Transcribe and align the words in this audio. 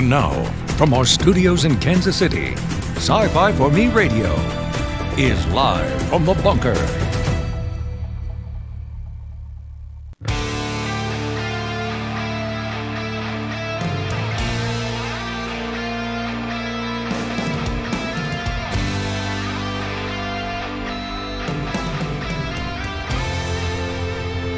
And 0.00 0.08
now, 0.08 0.32
from 0.78 0.94
our 0.94 1.04
studios 1.04 1.66
in 1.66 1.78
Kansas 1.78 2.16
City, 2.16 2.54
Sci 2.96 3.28
Fi 3.28 3.52
for 3.52 3.70
Me 3.70 3.88
Radio 3.88 4.32
is 5.18 5.46
live 5.48 6.08
from 6.08 6.24
the 6.24 6.32
bunker. 6.42 6.72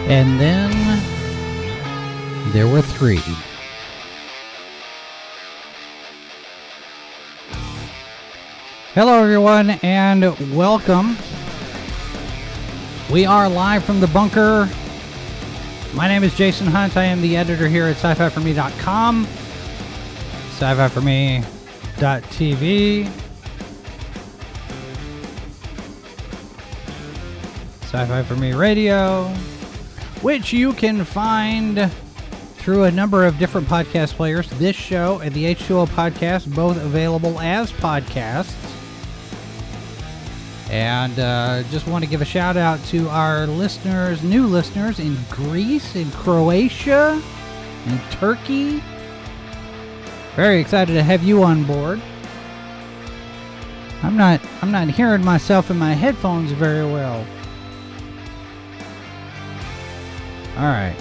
And 0.08 0.38
then 0.40 0.70
there 2.52 2.68
were 2.68 2.82
three. 2.82 3.18
Hello, 8.94 9.22
everyone, 9.22 9.70
and 9.82 10.22
welcome. 10.54 11.16
We 13.10 13.24
are 13.24 13.48
live 13.48 13.84
from 13.84 14.00
the 14.00 14.06
bunker. 14.08 14.68
My 15.94 16.08
name 16.08 16.22
is 16.22 16.34
Jason 16.34 16.66
Hunt. 16.66 16.94
I 16.98 17.04
am 17.04 17.22
the 17.22 17.34
editor 17.38 17.68
here 17.68 17.86
at 17.86 17.96
sci 17.96 18.12
fi 18.12 18.28
for 18.28 18.40
me.com, 18.40 19.26
sci 20.50 20.74
fi 20.74 20.88
for 20.88 21.00
me.tv, 21.00 21.46
sci 27.80 28.06
fi 28.06 28.22
for 28.24 28.36
me 28.36 28.52
radio, 28.52 29.26
which 30.20 30.52
you 30.52 30.74
can 30.74 31.02
find 31.06 31.90
through 32.56 32.84
a 32.84 32.90
number 32.90 33.24
of 33.24 33.38
different 33.38 33.66
podcast 33.66 34.12
players. 34.16 34.50
This 34.50 34.76
show 34.76 35.20
and 35.20 35.34
the 35.34 35.46
H2O 35.54 35.86
podcast, 35.88 36.54
both 36.54 36.76
available 36.76 37.40
as 37.40 37.72
podcasts. 37.72 38.61
And 40.72 41.18
uh, 41.18 41.64
just 41.64 41.86
want 41.86 42.02
to 42.02 42.08
give 42.08 42.22
a 42.22 42.24
shout 42.24 42.56
out 42.56 42.82
to 42.86 43.06
our 43.10 43.46
listeners, 43.46 44.22
new 44.22 44.46
listeners 44.46 44.98
in 44.98 45.18
Greece, 45.28 45.94
in 45.94 46.10
Croatia, 46.12 47.22
in 47.86 48.00
Turkey. 48.10 48.82
Very 50.34 50.60
excited 50.60 50.94
to 50.94 51.02
have 51.02 51.22
you 51.22 51.42
on 51.42 51.64
board. 51.64 52.00
I'm 54.02 54.16
not 54.16 54.40
I'm 54.62 54.70
not 54.72 54.88
hearing 54.88 55.22
myself 55.22 55.70
in 55.70 55.76
my 55.76 55.92
headphones 55.92 56.52
very 56.52 56.90
well. 56.90 57.26
All 60.56 60.64
right. 60.64 60.96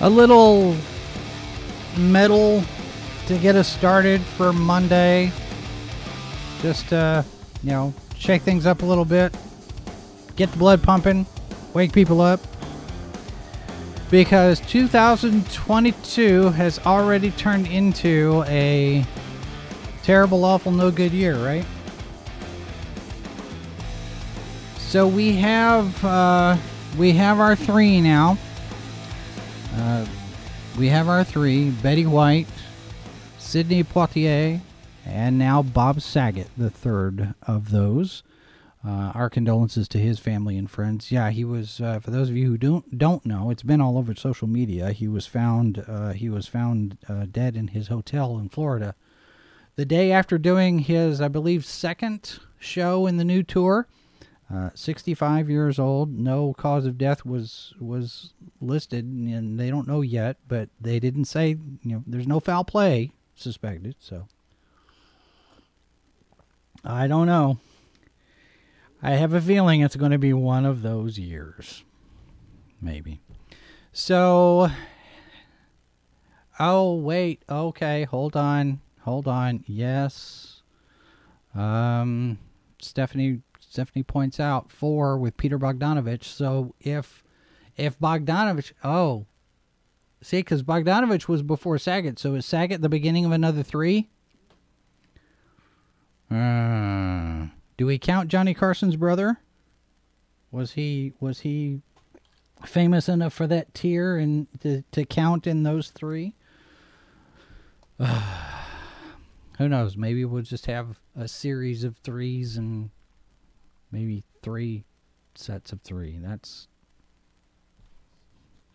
A 0.00 0.08
little 0.08 0.74
metal 1.98 2.64
to 3.28 3.36
get 3.36 3.56
us 3.56 3.68
started 3.68 4.22
for 4.22 4.54
Monday. 4.54 5.30
Just 6.62 6.90
uh, 6.94 7.22
you 7.62 7.70
know, 7.70 7.92
shake 8.16 8.40
things 8.40 8.64
up 8.64 8.80
a 8.80 8.86
little 8.86 9.04
bit. 9.04 9.36
Get 10.36 10.50
the 10.50 10.56
blood 10.56 10.82
pumping, 10.82 11.26
wake 11.74 11.92
people 11.92 12.22
up. 12.22 12.40
Because 14.10 14.60
2022 14.60 16.48
has 16.52 16.78
already 16.86 17.30
turned 17.32 17.66
into 17.66 18.44
a 18.46 19.04
terrible, 20.02 20.42
awful, 20.46 20.72
no 20.72 20.90
good 20.90 21.12
year, 21.12 21.36
right? 21.36 21.66
So 24.78 25.06
we 25.06 25.32
have 25.36 26.02
uh, 26.02 26.56
we 26.96 27.12
have 27.12 27.40
our 27.40 27.54
three 27.54 28.00
now. 28.00 28.38
Uh, 29.74 30.06
we 30.78 30.88
have 30.88 31.10
our 31.10 31.24
three: 31.24 31.68
Betty 31.68 32.06
White, 32.06 32.46
Sidney 33.48 33.82
Poitier, 33.82 34.60
and 35.06 35.38
now 35.38 35.62
Bob 35.62 36.02
Saget, 36.02 36.50
the 36.58 36.68
third 36.68 37.32
of 37.46 37.70
those. 37.70 38.22
Uh, 38.86 39.10
our 39.14 39.30
condolences 39.30 39.88
to 39.88 39.98
his 39.98 40.18
family 40.18 40.58
and 40.58 40.70
friends. 40.70 41.10
Yeah, 41.10 41.30
he 41.30 41.46
was. 41.46 41.80
Uh, 41.80 41.98
for 41.98 42.10
those 42.10 42.28
of 42.28 42.36
you 42.36 42.46
who 42.46 42.58
don't 42.58 42.98
don't 42.98 43.24
know, 43.24 43.48
it's 43.48 43.62
been 43.62 43.80
all 43.80 43.96
over 43.96 44.14
social 44.14 44.46
media. 44.46 44.92
He 44.92 45.08
was 45.08 45.24
found. 45.24 45.82
Uh, 45.88 46.12
he 46.12 46.28
was 46.28 46.46
found 46.46 46.98
uh, 47.08 47.24
dead 47.24 47.56
in 47.56 47.68
his 47.68 47.88
hotel 47.88 48.36
in 48.36 48.50
Florida, 48.50 48.94
the 49.76 49.86
day 49.86 50.12
after 50.12 50.36
doing 50.36 50.80
his, 50.80 51.18
I 51.18 51.28
believe, 51.28 51.64
second 51.64 52.40
show 52.58 53.06
in 53.06 53.16
the 53.16 53.24
new 53.24 53.42
tour. 53.42 53.88
Uh, 54.52 54.70
65 54.74 55.48
years 55.48 55.78
old. 55.78 56.10
No 56.18 56.52
cause 56.52 56.84
of 56.84 56.98
death 56.98 57.24
was 57.24 57.72
was 57.80 58.34
listed, 58.60 59.06
and 59.06 59.58
they 59.58 59.70
don't 59.70 59.88
know 59.88 60.02
yet. 60.02 60.36
But 60.46 60.68
they 60.78 61.00
didn't 61.00 61.24
say. 61.24 61.56
You 61.82 61.92
know, 61.92 62.04
there's 62.06 62.26
no 62.26 62.40
foul 62.40 62.64
play 62.64 63.12
suspected. 63.40 63.96
So 63.98 64.26
I 66.84 67.06
don't 67.06 67.26
know. 67.26 67.58
I 69.02 69.12
have 69.12 69.32
a 69.32 69.40
feeling 69.40 69.80
it's 69.80 69.96
going 69.96 70.10
to 70.10 70.18
be 70.18 70.32
one 70.32 70.66
of 70.66 70.82
those 70.82 71.18
years, 71.18 71.84
maybe. 72.80 73.20
So, 73.92 74.70
oh 76.58 76.94
wait, 76.94 77.42
okay, 77.48 78.04
hold 78.04 78.36
on, 78.36 78.80
hold 79.02 79.28
on. 79.28 79.64
Yes, 79.66 80.62
um, 81.54 82.38
Stephanie 82.80 83.42
Stephanie 83.60 84.02
points 84.02 84.40
out 84.40 84.72
four 84.72 85.18
with 85.18 85.36
Peter 85.36 85.58
Bogdanovich. 85.58 86.24
So 86.24 86.74
if 86.80 87.22
if 87.76 87.98
Bogdanovich, 88.00 88.72
oh, 88.82 89.26
see, 90.22 90.38
because 90.38 90.62
Bogdanovich 90.62 91.28
was 91.28 91.42
before 91.42 91.78
Saget, 91.78 92.18
so 92.18 92.34
is 92.34 92.46
Saget 92.46 92.80
the 92.80 92.88
beginning 92.88 93.24
of 93.24 93.32
another 93.32 93.62
three? 93.62 94.08
Uh, 96.30 97.46
do 97.76 97.86
we 97.86 97.98
count 97.98 98.28
Johnny 98.28 98.54
Carson's 98.54 98.96
brother? 98.96 99.38
Was 100.50 100.72
he 100.72 101.12
was 101.20 101.40
he 101.40 101.80
famous 102.64 103.08
enough 103.08 103.32
for 103.32 103.46
that 103.46 103.72
tier 103.74 104.16
and 104.16 104.46
to 104.60 104.82
to 104.92 105.04
count 105.04 105.46
in 105.46 105.62
those 105.62 105.90
three? 105.90 106.34
Uh, 107.98 108.22
who 109.58 109.68
knows? 109.68 109.96
Maybe 109.96 110.24
we'll 110.24 110.42
just 110.42 110.66
have 110.66 110.98
a 111.16 111.28
series 111.28 111.84
of 111.84 111.96
threes 111.98 112.56
and 112.56 112.90
maybe 113.90 114.24
three 114.42 114.84
sets 115.34 115.72
of 115.72 115.80
three. 115.80 116.18
That's 116.20 116.68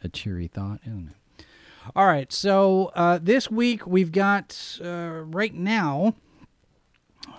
a 0.04 0.10
cheery 0.10 0.48
thought, 0.48 0.80
isn't 0.86 1.10
it? 1.10 1.16
All 1.96 2.06
right, 2.06 2.32
so 2.32 2.92
uh, 2.96 3.20
this 3.22 3.52
week 3.52 3.86
we've 3.86 4.12
got 4.12 4.80
uh, 4.84 5.24
right 5.26 5.54
now 5.54 6.16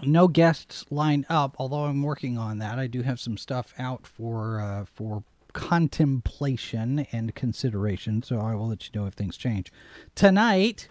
no 0.03 0.29
guests 0.29 0.85
lined 0.91 1.25
up. 1.29 1.57
Although 1.59 1.85
I'm 1.85 2.03
working 2.03 2.37
on 2.37 2.59
that, 2.59 2.79
I 2.79 2.87
do 2.87 3.03
have 3.03 3.19
some 3.19 3.37
stuff 3.37 3.73
out 3.79 4.07
for 4.07 4.61
uh, 4.61 4.85
for 4.85 5.25
contemplation 5.55 7.07
and 7.11 7.35
consideration. 7.35 8.23
So 8.23 8.39
I 8.39 8.55
will 8.55 8.69
let 8.69 8.87
you 8.87 9.01
know 9.01 9.07
if 9.07 9.15
things 9.15 9.37
change 9.37 9.73
tonight. 10.15 10.89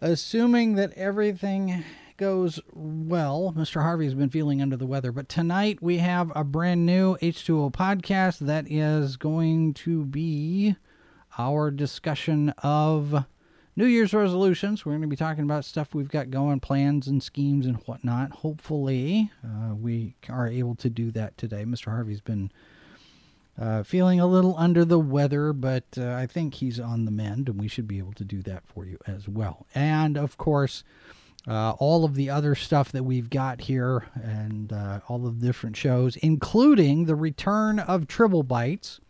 Assuming 0.00 0.74
that 0.74 0.92
everything 0.94 1.84
goes 2.16 2.60
well. 2.72 3.54
Mr. 3.56 3.82
Harvey's 3.82 4.14
been 4.14 4.30
feeling 4.30 4.60
under 4.60 4.76
the 4.76 4.86
weather, 4.86 5.12
but 5.12 5.28
tonight 5.28 5.82
we 5.82 5.98
have 5.98 6.32
a 6.34 6.44
brand 6.44 6.84
new 6.84 7.16
H2O 7.16 7.72
podcast 7.72 8.38
that 8.40 8.70
is 8.70 9.16
going 9.16 9.74
to 9.74 10.04
be 10.04 10.76
our 11.38 11.70
discussion 11.70 12.50
of 12.62 13.24
New 13.74 13.86
Year's 13.86 14.14
resolutions. 14.14 14.84
We're 14.84 14.92
going 14.92 15.02
to 15.02 15.08
be 15.08 15.16
talking 15.16 15.44
about 15.44 15.64
stuff 15.64 15.94
we've 15.94 16.08
got 16.08 16.30
going, 16.30 16.60
plans 16.60 17.06
and 17.06 17.22
schemes 17.22 17.66
and 17.66 17.76
whatnot. 17.86 18.30
Hopefully, 18.32 19.30
uh, 19.44 19.74
we 19.74 20.14
are 20.28 20.48
able 20.48 20.74
to 20.76 20.88
do 20.88 21.10
that 21.12 21.36
today. 21.36 21.64
Mr. 21.64 21.86
Harvey's 21.86 22.22
been 22.22 22.50
uh, 23.58 23.82
feeling 23.82 24.18
a 24.18 24.26
little 24.26 24.54
under 24.56 24.84
the 24.84 24.98
weather, 24.98 25.52
but 25.52 25.84
uh, 25.98 26.12
I 26.12 26.26
think 26.26 26.54
he's 26.54 26.80
on 26.80 27.04
the 27.04 27.10
mend, 27.10 27.48
and 27.48 27.60
we 27.60 27.68
should 27.68 27.88
be 27.88 27.98
able 27.98 28.14
to 28.14 28.24
do 28.24 28.42
that 28.42 28.66
for 28.66 28.86
you 28.86 28.98
as 29.06 29.28
well. 29.28 29.66
And 29.74 30.16
of 30.16 30.38
course, 30.38 30.84
uh, 31.46 31.72
all 31.72 32.04
of 32.04 32.14
the 32.14 32.28
other 32.28 32.54
stuff 32.54 32.90
that 32.92 33.04
we've 33.04 33.30
got 33.30 33.62
here 33.62 34.06
and 34.14 34.72
uh, 34.72 35.00
all 35.08 35.26
of 35.26 35.40
the 35.40 35.46
different 35.46 35.76
shows, 35.76 36.16
including 36.16 37.04
the 37.04 37.14
return 37.14 37.78
of 37.78 38.06
Tribble 38.06 38.42
Bites, 38.42 39.00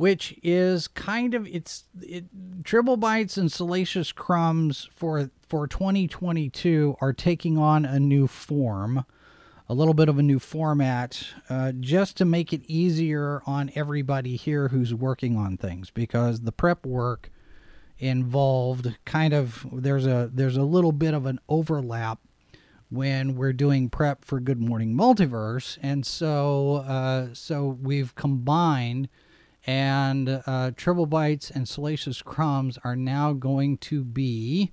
which 0.00 0.34
is 0.42 0.88
kind 0.88 1.34
of 1.34 1.46
it's 1.46 1.84
it, 2.00 2.24
Tribble 2.64 2.96
Bites 2.96 3.36
and 3.36 3.52
Salacious 3.52 4.12
Crumbs 4.12 4.88
for 4.94 5.30
for 5.46 5.66
2022 5.66 6.96
are 7.02 7.12
taking 7.12 7.58
on 7.58 7.84
a 7.84 8.00
new 8.00 8.26
form, 8.26 9.04
a 9.68 9.74
little 9.74 9.92
bit 9.92 10.08
of 10.08 10.18
a 10.18 10.22
new 10.22 10.38
format, 10.38 11.22
uh, 11.50 11.72
just 11.78 12.16
to 12.16 12.24
make 12.24 12.50
it 12.50 12.62
easier 12.66 13.42
on 13.44 13.70
everybody 13.74 14.36
here 14.36 14.68
who's 14.68 14.94
working 14.94 15.36
on 15.36 15.58
things 15.58 15.90
because 15.90 16.40
the 16.40 16.52
prep 16.52 16.86
work 16.86 17.30
involved 17.98 18.96
kind 19.04 19.34
of 19.34 19.66
there's 19.70 20.06
a 20.06 20.30
there's 20.32 20.56
a 20.56 20.62
little 20.62 20.92
bit 20.92 21.12
of 21.12 21.26
an 21.26 21.38
overlap 21.46 22.20
when 22.88 23.34
we're 23.34 23.52
doing 23.52 23.90
prep 23.90 24.24
for 24.24 24.40
Good 24.40 24.62
Morning 24.62 24.94
Multiverse, 24.94 25.76
and 25.82 26.06
so 26.06 26.76
uh, 26.76 27.34
so 27.34 27.76
we've 27.82 28.14
combined 28.14 29.10
and 29.66 30.42
uh, 30.46 30.70
Bites 31.06 31.50
and 31.50 31.68
Salacious 31.68 32.22
Crumbs 32.22 32.78
are 32.82 32.96
now 32.96 33.32
going 33.32 33.78
to 33.78 34.04
be. 34.04 34.72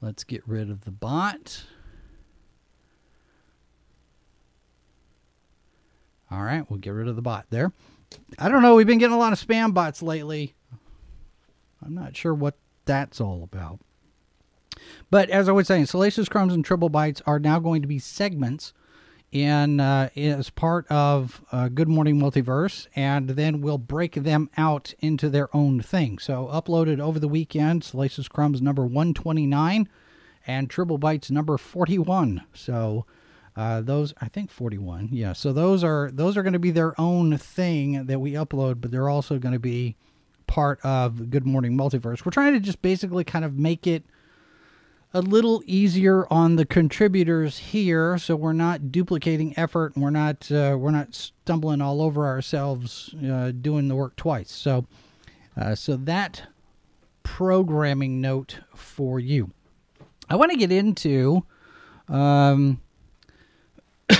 Let's 0.00 0.24
get 0.24 0.42
rid 0.46 0.70
of 0.70 0.84
the 0.84 0.90
bot. 0.90 1.64
All 6.30 6.42
right, 6.42 6.68
we'll 6.70 6.78
get 6.78 6.90
rid 6.90 7.08
of 7.08 7.16
the 7.16 7.22
bot 7.22 7.46
there. 7.50 7.72
I 8.38 8.48
don't 8.48 8.62
know. 8.62 8.74
We've 8.74 8.86
been 8.86 8.98
getting 8.98 9.14
a 9.14 9.18
lot 9.18 9.32
of 9.32 9.40
spam 9.40 9.74
bots 9.74 10.02
lately. 10.02 10.54
I'm 11.84 11.94
not 11.94 12.16
sure 12.16 12.34
what 12.34 12.56
that's 12.84 13.20
all 13.20 13.42
about. 13.42 13.80
But 15.10 15.28
as 15.30 15.48
I 15.48 15.52
was 15.52 15.66
saying, 15.66 15.86
Salacious 15.86 16.28
Crumbs 16.28 16.54
and 16.54 16.64
Tribble 16.64 16.88
Bites 16.88 17.20
are 17.26 17.38
now 17.38 17.58
going 17.58 17.82
to 17.82 17.88
be 17.88 17.98
segments 17.98 18.72
in 19.32 19.80
uh, 19.80 20.10
as 20.14 20.50
part 20.50 20.86
of 20.88 21.42
uh, 21.50 21.68
Good 21.68 21.88
Morning 21.88 22.20
Multiverse, 22.20 22.86
and 22.94 23.30
then 23.30 23.62
we'll 23.62 23.78
break 23.78 24.14
them 24.14 24.50
out 24.56 24.94
into 25.00 25.28
their 25.30 25.54
own 25.56 25.80
thing. 25.80 26.18
So 26.18 26.48
uploaded 26.52 27.00
over 27.00 27.18
the 27.18 27.28
weekend, 27.28 27.82
Salacious 27.82 28.28
Crumbs 28.28 28.60
number 28.60 28.82
129 28.82 29.88
and 30.46 30.70
Tribble 30.70 30.98
Bites 30.98 31.30
number 31.30 31.56
41. 31.56 32.42
So 32.52 33.06
uh, 33.56 33.80
those 33.80 34.12
I 34.20 34.28
think 34.28 34.50
41. 34.50 35.08
Yeah. 35.12 35.32
So 35.32 35.52
those 35.52 35.82
are 35.82 36.10
those 36.12 36.36
are 36.36 36.42
going 36.42 36.52
to 36.52 36.58
be 36.58 36.70
their 36.70 36.98
own 37.00 37.36
thing 37.38 38.06
that 38.06 38.20
we 38.20 38.32
upload, 38.32 38.80
but 38.80 38.90
they're 38.90 39.08
also 39.08 39.38
going 39.38 39.54
to 39.54 39.58
be 39.58 39.96
part 40.46 40.78
of 40.84 41.30
Good 41.30 41.46
Morning 41.46 41.76
Multiverse. 41.76 42.24
We're 42.24 42.32
trying 42.32 42.52
to 42.52 42.60
just 42.60 42.82
basically 42.82 43.24
kind 43.24 43.44
of 43.44 43.56
make 43.56 43.86
it 43.86 44.04
a 45.14 45.20
little 45.20 45.62
easier 45.66 46.26
on 46.32 46.56
the 46.56 46.64
contributors 46.64 47.58
here, 47.58 48.16
so 48.16 48.34
we're 48.34 48.52
not 48.52 48.90
duplicating 48.90 49.52
effort 49.58 49.94
and 49.94 50.02
we're 50.02 50.10
not 50.10 50.50
uh, 50.50 50.76
we're 50.78 50.90
not 50.90 51.14
stumbling 51.14 51.80
all 51.80 52.00
over 52.00 52.26
ourselves 52.26 53.14
uh, 53.26 53.52
doing 53.52 53.88
the 53.88 53.94
work 53.94 54.16
twice. 54.16 54.50
So, 54.50 54.86
uh, 55.56 55.74
so 55.74 55.96
that 55.96 56.44
programming 57.22 58.20
note 58.20 58.60
for 58.74 59.20
you. 59.20 59.50
I 60.28 60.36
want 60.36 60.50
to 60.50 60.56
get 60.56 60.72
into, 60.72 61.44
um, 62.08 62.80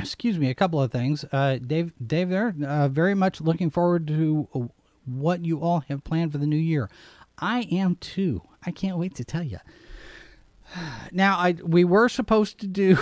excuse 0.00 0.38
me, 0.38 0.50
a 0.50 0.54
couple 0.54 0.80
of 0.80 0.92
things. 0.92 1.24
Uh, 1.32 1.58
Dave, 1.58 1.92
Dave, 2.04 2.28
there, 2.28 2.54
uh, 2.64 2.88
very 2.88 3.14
much 3.14 3.40
looking 3.40 3.70
forward 3.70 4.06
to 4.06 4.70
what 5.04 5.44
you 5.44 5.60
all 5.60 5.80
have 5.88 6.04
planned 6.04 6.32
for 6.32 6.38
the 6.38 6.46
new 6.46 6.56
year. 6.56 6.88
I 7.38 7.62
am 7.72 7.96
too. 7.96 8.42
I 8.64 8.70
can't 8.70 8.98
wait 8.98 9.16
to 9.16 9.24
tell 9.24 9.42
you. 9.42 9.58
Now, 11.12 11.36
I 11.36 11.56
we 11.62 11.84
were 11.84 12.08
supposed 12.08 12.58
to 12.60 12.66
do. 12.66 12.96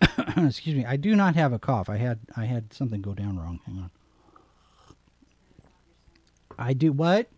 excuse 0.36 0.76
me. 0.76 0.84
I 0.84 0.96
do 0.96 1.16
not 1.16 1.34
have 1.34 1.52
a 1.52 1.58
cough. 1.58 1.88
I 1.88 1.96
had 1.96 2.20
I 2.36 2.44
had 2.44 2.72
something 2.72 3.00
go 3.00 3.14
down 3.14 3.38
wrong. 3.38 3.60
Hang 3.66 3.78
on. 3.78 3.90
I 6.58 6.72
do 6.72 6.92
what? 6.92 7.28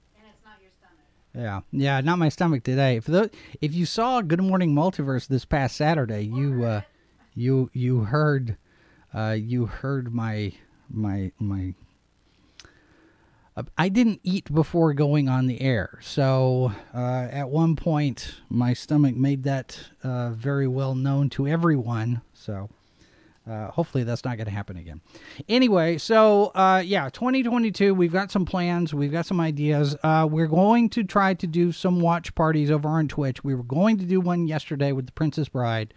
Yeah, 1.37 1.61
yeah, 1.71 2.01
not 2.01 2.19
my 2.19 2.31
stomach 2.31 2.65
today. 2.65 2.97
If 2.97 3.05
the, 3.05 3.31
if 3.61 3.75
you 3.75 3.85
saw 3.85 4.23
Good 4.23 4.41
Morning 4.41 4.75
Multiverse 4.75 5.29
this 5.29 5.45
past 5.45 5.77
Saturday, 5.77 6.23
you 6.23 6.65
uh, 6.65 6.81
you 7.35 7.69
you 7.75 8.05
heard 8.05 8.57
uh, 9.13 9.37
you 9.39 9.67
heard 9.67 10.15
my 10.15 10.53
my 10.89 11.33
my 11.39 11.75
I 13.79 13.89
didn't 13.89 14.21
eat 14.23 14.53
before 14.53 14.93
going 14.93 15.29
on 15.29 15.47
the 15.47 15.61
air. 15.63 15.99
So 16.03 16.73
uh, 16.95 17.29
at 17.31 17.49
one 17.49 17.75
point, 17.75 18.35
my 18.51 18.75
stomach 18.75 19.17
made 19.17 19.45
that 19.45 19.79
uh, 20.03 20.31
very 20.31 20.69
well 20.69 20.95
known 20.95 21.31
to 21.31 21.49
everyone. 21.49 22.21
So 22.35 22.69
uh, 23.49 23.71
hopefully 23.71 24.05
that's 24.05 24.25
not 24.25 24.37
going 24.37 24.47
to 24.47 24.53
happen 24.53 24.77
again. 24.77 25.01
Anyway, 25.49 25.97
so 25.97 26.47
uh, 26.55 26.83
yeah, 26.85 27.09
2022, 27.09 27.95
we've 27.95 28.13
got 28.13 28.31
some 28.31 28.45
plans, 28.45 28.93
we've 28.93 29.13
got 29.13 29.25
some 29.25 29.41
ideas. 29.41 29.97
Uh, 30.03 30.29
we're 30.31 30.49
going 30.49 30.91
to 30.91 31.05
try 31.05 31.33
to 31.33 31.47
do 31.47 31.73
some 31.73 32.01
watch 32.01 32.35
parties 32.35 32.71
over 32.71 32.89
on 32.89 33.09
Twitch. 33.09 33.43
We 33.43 33.55
were 33.55 33.63
going 33.63 33.97
to 33.99 34.05
do 34.05 34.21
one 34.21 34.47
yesterday 34.47 34.93
with 34.93 35.07
the 35.07 35.13
Princess 35.13 35.49
Bride, 35.49 35.95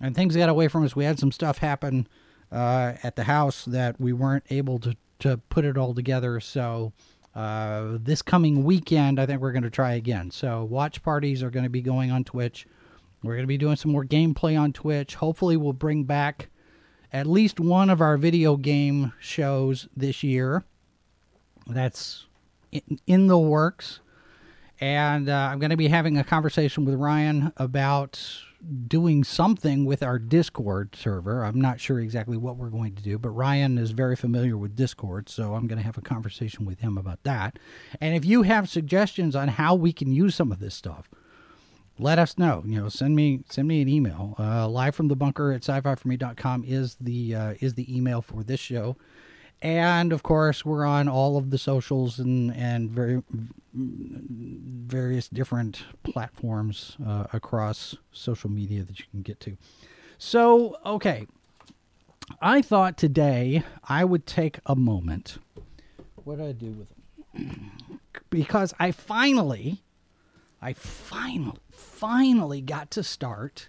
and 0.00 0.14
things 0.14 0.36
got 0.36 0.48
away 0.48 0.68
from 0.68 0.84
us. 0.84 0.94
We 0.94 1.04
had 1.04 1.18
some 1.18 1.32
stuff 1.32 1.58
happen 1.58 2.06
uh, 2.50 2.94
at 3.02 3.16
the 3.16 3.24
house 3.24 3.64
that 3.64 4.00
we 4.00 4.12
weren't 4.12 4.44
able 4.50 4.78
to 4.80 4.96
to 5.22 5.38
put 5.48 5.64
it 5.64 5.76
all 5.78 5.94
together. 5.94 6.40
So 6.40 6.92
uh, 7.34 7.98
this 8.00 8.22
coming 8.22 8.64
weekend, 8.64 9.18
I 9.18 9.26
think 9.26 9.40
we're 9.40 9.52
going 9.52 9.62
to 9.62 9.70
try 9.70 9.94
again. 9.94 10.30
So 10.30 10.64
watch 10.64 11.02
parties 11.02 11.42
are 11.42 11.50
going 11.50 11.64
to 11.64 11.70
be 11.70 11.80
going 11.80 12.10
on 12.10 12.24
Twitch. 12.24 12.66
We're 13.22 13.34
going 13.34 13.44
to 13.44 13.48
be 13.48 13.58
doing 13.58 13.76
some 13.76 13.92
more 13.92 14.04
gameplay 14.04 14.58
on 14.58 14.72
Twitch. 14.72 15.14
Hopefully, 15.14 15.56
we'll 15.56 15.72
bring 15.72 16.04
back 16.04 16.48
at 17.12 17.26
least 17.26 17.60
one 17.60 17.88
of 17.88 18.00
our 18.00 18.16
video 18.16 18.56
game 18.56 19.12
shows 19.20 19.88
this 19.96 20.24
year. 20.24 20.64
That's 21.68 22.26
in, 23.06 23.28
the 23.28 23.38
works. 23.38 24.00
And 24.80 25.28
uh, 25.28 25.50
I'm 25.52 25.60
going 25.60 25.70
to 25.70 25.76
be 25.76 25.86
having 25.86 26.18
a 26.18 26.24
conversation 26.24 26.84
with 26.84 26.96
Ryan 26.96 27.52
about 27.56 28.20
doing 28.86 29.24
something 29.24 29.84
with 29.84 30.02
our 30.02 30.18
Discord 30.18 30.94
server. 30.94 31.44
I'm 31.44 31.60
not 31.60 31.80
sure 31.80 31.98
exactly 31.98 32.36
what 32.36 32.56
we're 32.56 32.70
going 32.70 32.94
to 32.94 33.02
do, 33.02 33.18
but 33.18 33.30
Ryan 33.30 33.78
is 33.78 33.90
very 33.90 34.16
familiar 34.16 34.56
with 34.56 34.76
Discord, 34.76 35.28
so 35.28 35.54
I'm 35.54 35.66
going 35.66 35.78
to 35.78 35.84
have 35.84 35.98
a 35.98 36.02
conversation 36.02 36.64
with 36.64 36.80
him 36.80 36.96
about 36.96 37.22
that. 37.24 37.58
And 38.00 38.14
if 38.14 38.24
you 38.24 38.42
have 38.42 38.68
suggestions 38.68 39.34
on 39.34 39.48
how 39.48 39.74
we 39.74 39.92
can 39.92 40.12
use 40.12 40.34
some 40.34 40.52
of 40.52 40.60
this 40.60 40.74
stuff, 40.74 41.10
let 41.98 42.18
us 42.18 42.38
know. 42.38 42.62
You 42.66 42.80
know, 42.80 42.88
send 42.88 43.16
me 43.16 43.40
send 43.50 43.68
me 43.68 43.82
an 43.82 43.88
email. 43.88 44.34
Uh, 44.38 44.68
live 44.68 44.94
from 44.94 45.08
the 45.08 45.16
bunker 45.16 45.52
at 45.52 45.62
sci-fi4me.com 45.62 46.64
is 46.66 46.96
the 47.00 47.34
uh, 47.34 47.54
is 47.60 47.74
the 47.74 47.94
email 47.94 48.22
for 48.22 48.42
this 48.42 48.60
show 48.60 48.96
and 49.62 50.12
of 50.12 50.22
course 50.22 50.64
we're 50.64 50.84
on 50.84 51.08
all 51.08 51.36
of 51.36 51.50
the 51.50 51.58
socials 51.58 52.18
and 52.18 52.54
and 52.54 52.90
very 52.90 53.22
various 53.72 55.28
different 55.28 55.84
platforms 56.02 56.96
uh, 57.06 57.24
across 57.32 57.96
social 58.10 58.50
media 58.50 58.82
that 58.82 58.98
you 58.98 59.06
can 59.10 59.22
get 59.22 59.40
to. 59.40 59.56
So 60.18 60.76
okay. 60.84 61.26
I 62.40 62.62
thought 62.62 62.96
today 62.96 63.62
i 63.88 64.04
would 64.04 64.26
take 64.26 64.58
a 64.66 64.74
moment. 64.76 65.38
What 66.24 66.38
did 66.38 66.46
i 66.46 66.52
do 66.52 66.70
with 66.70 66.88
it? 66.90 67.58
Because 68.30 68.72
i 68.78 68.92
finally 68.92 69.82
i 70.60 70.72
finally 70.72 71.58
finally 71.70 72.60
got 72.62 72.90
to 72.92 73.02
start 73.02 73.68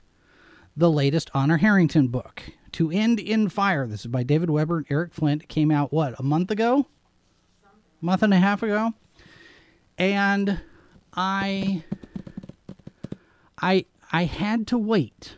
the 0.75 0.91
latest 0.91 1.29
honor 1.33 1.57
harrington 1.57 2.07
book 2.07 2.43
to 2.73 2.91
End 2.91 3.19
in 3.19 3.49
Fire. 3.49 3.87
This 3.87 4.01
is 4.01 4.07
by 4.07 4.23
David 4.23 4.49
Weber 4.49 4.77
and 4.77 4.85
Eric 4.89 5.13
Flint. 5.13 5.43
It 5.43 5.49
came 5.49 5.71
out, 5.71 5.93
what, 5.93 6.19
a 6.19 6.23
month 6.23 6.51
ago? 6.51 6.87
A 8.01 8.05
month 8.05 8.23
and 8.23 8.33
a 8.33 8.37
half 8.37 8.63
ago? 8.63 8.93
And 9.97 10.59
I. 11.13 11.83
I 13.61 13.85
I 14.11 14.25
had 14.25 14.67
to 14.67 14.77
wait 14.77 15.37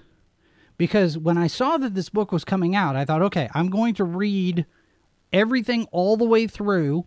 because 0.78 1.18
when 1.18 1.38
I 1.38 1.48
saw 1.48 1.78
that 1.78 1.94
this 1.94 2.10
book 2.10 2.32
was 2.32 2.44
coming 2.44 2.76
out, 2.76 2.96
I 2.96 3.06
thought, 3.06 3.22
okay, 3.22 3.50
I'm 3.54 3.70
going 3.70 3.94
to 3.96 4.04
read 4.04 4.66
everything 5.32 5.88
all 5.92 6.18
the 6.18 6.26
way 6.26 6.48
through. 6.48 7.06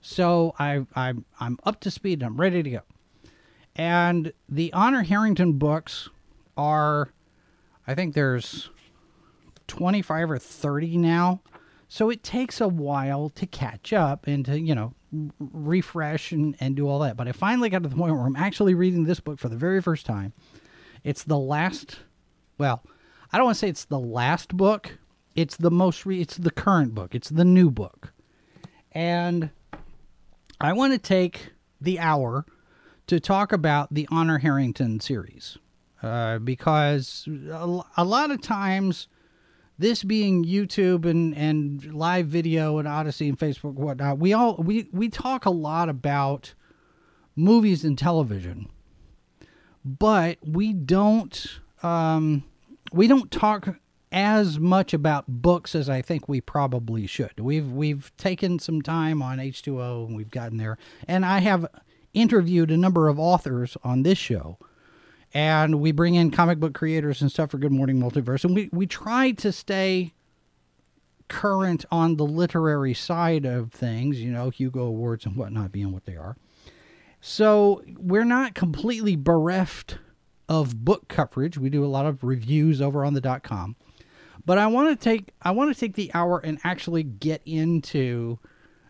So 0.00 0.54
I, 0.58 0.86
I 0.94 1.14
I'm 1.40 1.58
up 1.64 1.80
to 1.80 1.90
speed. 1.90 2.22
I'm 2.22 2.36
ready 2.36 2.62
to 2.62 2.70
go. 2.70 2.80
And 3.74 4.32
the 4.48 4.72
Honor 4.72 5.02
Harrington 5.02 5.54
books 5.54 6.10
are, 6.58 7.08
I 7.86 7.94
think 7.94 8.14
there's 8.14 8.68
25 9.68 10.32
or 10.32 10.38
30 10.38 10.98
now. 10.98 11.40
So 11.88 12.10
it 12.10 12.22
takes 12.22 12.60
a 12.60 12.68
while 12.68 13.30
to 13.30 13.46
catch 13.46 13.94
up 13.94 14.26
and 14.26 14.44
to, 14.44 14.60
you 14.60 14.74
know, 14.74 14.94
refresh 15.38 16.32
and, 16.32 16.54
and 16.60 16.76
do 16.76 16.86
all 16.86 16.98
that. 16.98 17.16
But 17.16 17.28
I 17.28 17.32
finally 17.32 17.70
got 17.70 17.82
to 17.82 17.88
the 17.88 17.96
point 17.96 18.12
where 18.12 18.26
I'm 18.26 18.36
actually 18.36 18.74
reading 18.74 19.04
this 19.04 19.20
book 19.20 19.38
for 19.38 19.48
the 19.48 19.56
very 19.56 19.80
first 19.80 20.04
time. 20.04 20.34
It's 21.02 21.24
the 21.24 21.38
last, 21.38 22.00
well, 22.58 22.82
I 23.32 23.38
don't 23.38 23.46
want 23.46 23.56
to 23.56 23.58
say 23.60 23.68
it's 23.68 23.86
the 23.86 23.98
last 23.98 24.54
book. 24.54 24.98
It's 25.34 25.56
the 25.56 25.70
most, 25.70 26.04
re- 26.04 26.20
it's 26.20 26.36
the 26.36 26.50
current 26.50 26.94
book. 26.94 27.14
It's 27.14 27.30
the 27.30 27.44
new 27.44 27.70
book. 27.70 28.12
And 28.92 29.50
I 30.60 30.72
want 30.72 30.92
to 30.92 30.98
take 30.98 31.52
the 31.80 31.98
hour 32.00 32.44
to 33.06 33.20
talk 33.20 33.52
about 33.52 33.94
the 33.94 34.06
Honor 34.10 34.38
Harrington 34.38 35.00
series. 35.00 35.56
Uh, 36.02 36.38
because 36.38 37.26
a, 37.50 37.80
a 37.96 38.04
lot 38.04 38.30
of 38.30 38.40
times 38.40 39.08
this 39.78 40.04
being 40.04 40.44
YouTube 40.44 41.04
and, 41.04 41.36
and 41.36 41.94
live 41.94 42.26
video 42.26 42.78
and 42.78 42.86
Odyssey 42.86 43.28
and 43.28 43.38
Facebook 43.38 43.76
and 43.76 43.78
whatnot, 43.78 44.18
we 44.18 44.32
all 44.32 44.56
we, 44.56 44.88
we 44.92 45.08
talk 45.08 45.44
a 45.44 45.50
lot 45.50 45.88
about 45.88 46.54
movies 47.34 47.84
and 47.84 47.96
television, 47.96 48.68
but 49.84 50.38
we 50.44 50.72
don't 50.72 51.60
um, 51.82 52.44
we 52.92 53.06
don't 53.06 53.30
talk 53.30 53.76
as 54.10 54.58
much 54.58 54.94
about 54.94 55.24
books 55.28 55.74
as 55.74 55.88
I 55.88 56.02
think 56.02 56.28
we 56.28 56.40
probably 56.40 57.06
should. 57.06 57.38
We've 57.38 57.70
we've 57.70 58.12
taken 58.16 58.58
some 58.58 58.82
time 58.82 59.22
on 59.22 59.38
H2O 59.38 60.06
and 60.06 60.16
we've 60.16 60.30
gotten 60.30 60.58
there, 60.58 60.78
and 61.06 61.24
I 61.24 61.38
have 61.40 61.66
interviewed 62.14 62.70
a 62.70 62.76
number 62.76 63.08
of 63.08 63.18
authors 63.18 63.76
on 63.84 64.02
this 64.02 64.18
show 64.18 64.58
and 65.38 65.80
we 65.80 65.92
bring 65.92 66.16
in 66.16 66.32
comic 66.32 66.58
book 66.58 66.74
creators 66.74 67.22
and 67.22 67.30
stuff 67.30 67.52
for 67.52 67.58
Good 67.58 67.70
Morning 67.70 68.00
Multiverse, 68.00 68.44
and 68.44 68.56
we 68.56 68.68
we 68.72 68.88
try 68.88 69.30
to 69.30 69.52
stay 69.52 70.12
current 71.28 71.84
on 71.92 72.16
the 72.16 72.24
literary 72.24 72.92
side 72.92 73.44
of 73.44 73.70
things, 73.70 74.20
you 74.20 74.32
know, 74.32 74.50
Hugo 74.50 74.86
Awards 74.86 75.26
and 75.26 75.36
whatnot 75.36 75.70
being 75.70 75.92
what 75.92 76.06
they 76.06 76.16
are. 76.16 76.36
So 77.20 77.84
we're 77.96 78.24
not 78.24 78.56
completely 78.56 79.14
bereft 79.14 79.98
of 80.48 80.84
book 80.84 81.06
coverage. 81.06 81.56
We 81.56 81.70
do 81.70 81.84
a 81.84 81.86
lot 81.86 82.06
of 82.06 82.24
reviews 82.24 82.82
over 82.82 83.04
on 83.04 83.14
the 83.14 83.20
dot 83.20 83.44
com. 83.44 83.76
But 84.44 84.58
I 84.58 84.66
want 84.66 84.88
to 84.88 85.04
take 85.04 85.30
I 85.40 85.52
want 85.52 85.72
to 85.72 85.78
take 85.78 85.94
the 85.94 86.10
hour 86.14 86.40
and 86.42 86.58
actually 86.64 87.04
get 87.04 87.42
into 87.46 88.40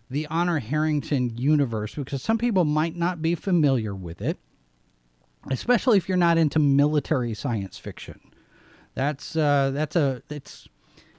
the 0.08 0.26
Honor 0.28 0.60
Harrington 0.60 1.36
universe 1.36 1.94
because 1.94 2.22
some 2.22 2.38
people 2.38 2.64
might 2.64 2.96
not 2.96 3.20
be 3.20 3.34
familiar 3.34 3.94
with 3.94 4.22
it, 4.22 4.38
especially 5.50 5.96
if 5.98 6.08
you're 6.08 6.18
not 6.18 6.38
into 6.38 6.58
military 6.58 7.34
science 7.34 7.78
fiction. 7.78 8.20
That's 8.94 9.36
uh, 9.36 9.70
that's 9.72 9.96
a 9.96 10.22
it's 10.28 10.68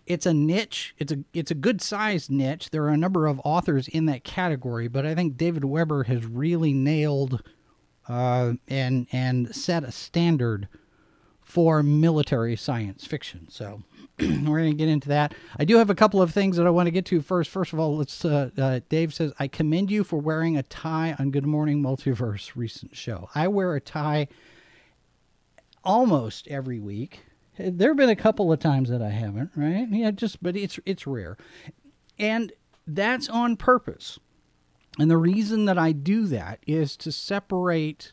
it's 0.05 0.25
a 0.25 0.33
niche. 0.33 0.95
It's 0.97 1.11
a 1.11 1.19
it's 1.33 1.51
a 1.51 1.55
good 1.55 1.81
sized 1.81 2.29
niche. 2.29 2.71
There 2.71 2.83
are 2.83 2.89
a 2.89 2.97
number 2.97 3.27
of 3.27 3.39
authors 3.45 3.88
in 3.88 4.05
that 4.07 4.23
category, 4.23 4.88
but 4.88 5.05
I 5.05 5.15
think 5.15 5.38
David 5.38 5.63
Weber 5.65 6.03
has 6.03 6.25
really 6.25 6.73
nailed 6.73 7.41
uh, 8.07 8.53
and 8.67 9.07
and 9.11 9.55
set 9.55 9.83
a 9.83 9.91
standard 9.91 10.67
for 11.41 11.81
military 11.81 12.55
science 12.55 13.05
fiction. 13.05 13.47
So 13.49 13.83
we're 14.21 14.59
going 14.59 14.71
to 14.71 14.77
get 14.77 14.89
into 14.89 15.09
that. 15.09 15.33
I 15.57 15.65
do 15.65 15.77
have 15.77 15.89
a 15.89 15.95
couple 15.95 16.21
of 16.21 16.33
things 16.33 16.57
that 16.57 16.67
I 16.67 16.69
want 16.69 16.88
to 16.88 16.91
get 16.91 17.05
to 17.07 17.21
first. 17.21 17.49
First 17.49 17.73
of 17.73 17.79
all, 17.79 17.97
let's. 17.97 18.23
Uh, 18.25 18.49
uh, 18.57 18.79
Dave 18.89 19.13
says 19.13 19.33
I 19.39 19.47
commend 19.47 19.91
you 19.91 20.03
for 20.03 20.19
wearing 20.19 20.57
a 20.57 20.63
tie 20.63 21.15
on 21.17 21.31
Good 21.31 21.45
Morning 21.45 21.81
Multiverse 21.81 22.51
recent 22.55 22.95
show. 22.95 23.29
I 23.33 23.47
wear 23.47 23.75
a 23.75 23.81
tie 23.81 24.27
almost 25.83 26.47
every 26.47 26.79
week. 26.79 27.21
There 27.57 27.89
have 27.89 27.97
been 27.97 28.09
a 28.09 28.15
couple 28.15 28.51
of 28.51 28.59
times 28.59 28.89
that 28.89 29.01
I 29.01 29.09
haven't, 29.09 29.51
right? 29.55 29.88
Yeah, 29.89 30.11
just 30.11 30.41
but 30.41 30.55
it's 30.55 30.79
it's 30.85 31.05
rare, 31.05 31.38
and 32.17 32.51
that's 32.88 33.29
on 33.29 33.57
purpose. 33.57 34.19
And 34.97 35.09
the 35.09 35.17
reason 35.17 35.65
that 35.65 35.77
I 35.77 35.91
do 35.91 36.25
that 36.27 36.59
is 36.67 36.97
to 36.97 37.11
separate 37.11 38.11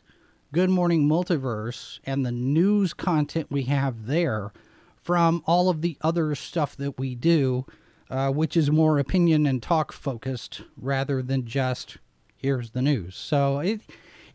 Good 0.53 0.69
Morning 0.69 1.07
Multiverse 1.07 1.99
and 2.05 2.25
the 2.25 2.31
news 2.31 2.93
content 2.93 3.47
we 3.49 3.63
have 3.63 4.05
there 4.05 4.53
from 5.07 5.41
all 5.45 5.69
of 5.69 5.81
the 5.81 5.97
other 6.01 6.35
stuff 6.35 6.75
that 6.75 6.99
we 6.99 7.15
do, 7.15 7.65
uh, 8.09 8.29
which 8.29 8.57
is 8.57 8.69
more 8.69 8.99
opinion 8.99 9.45
and 9.45 9.63
talk 9.63 9.93
focused 9.93 10.63
rather 10.75 11.21
than 11.21 11.45
just 11.45 11.95
here's 12.35 12.71
the 12.71 12.81
news. 12.81 13.15
So 13.15 13.59
it 13.59 13.79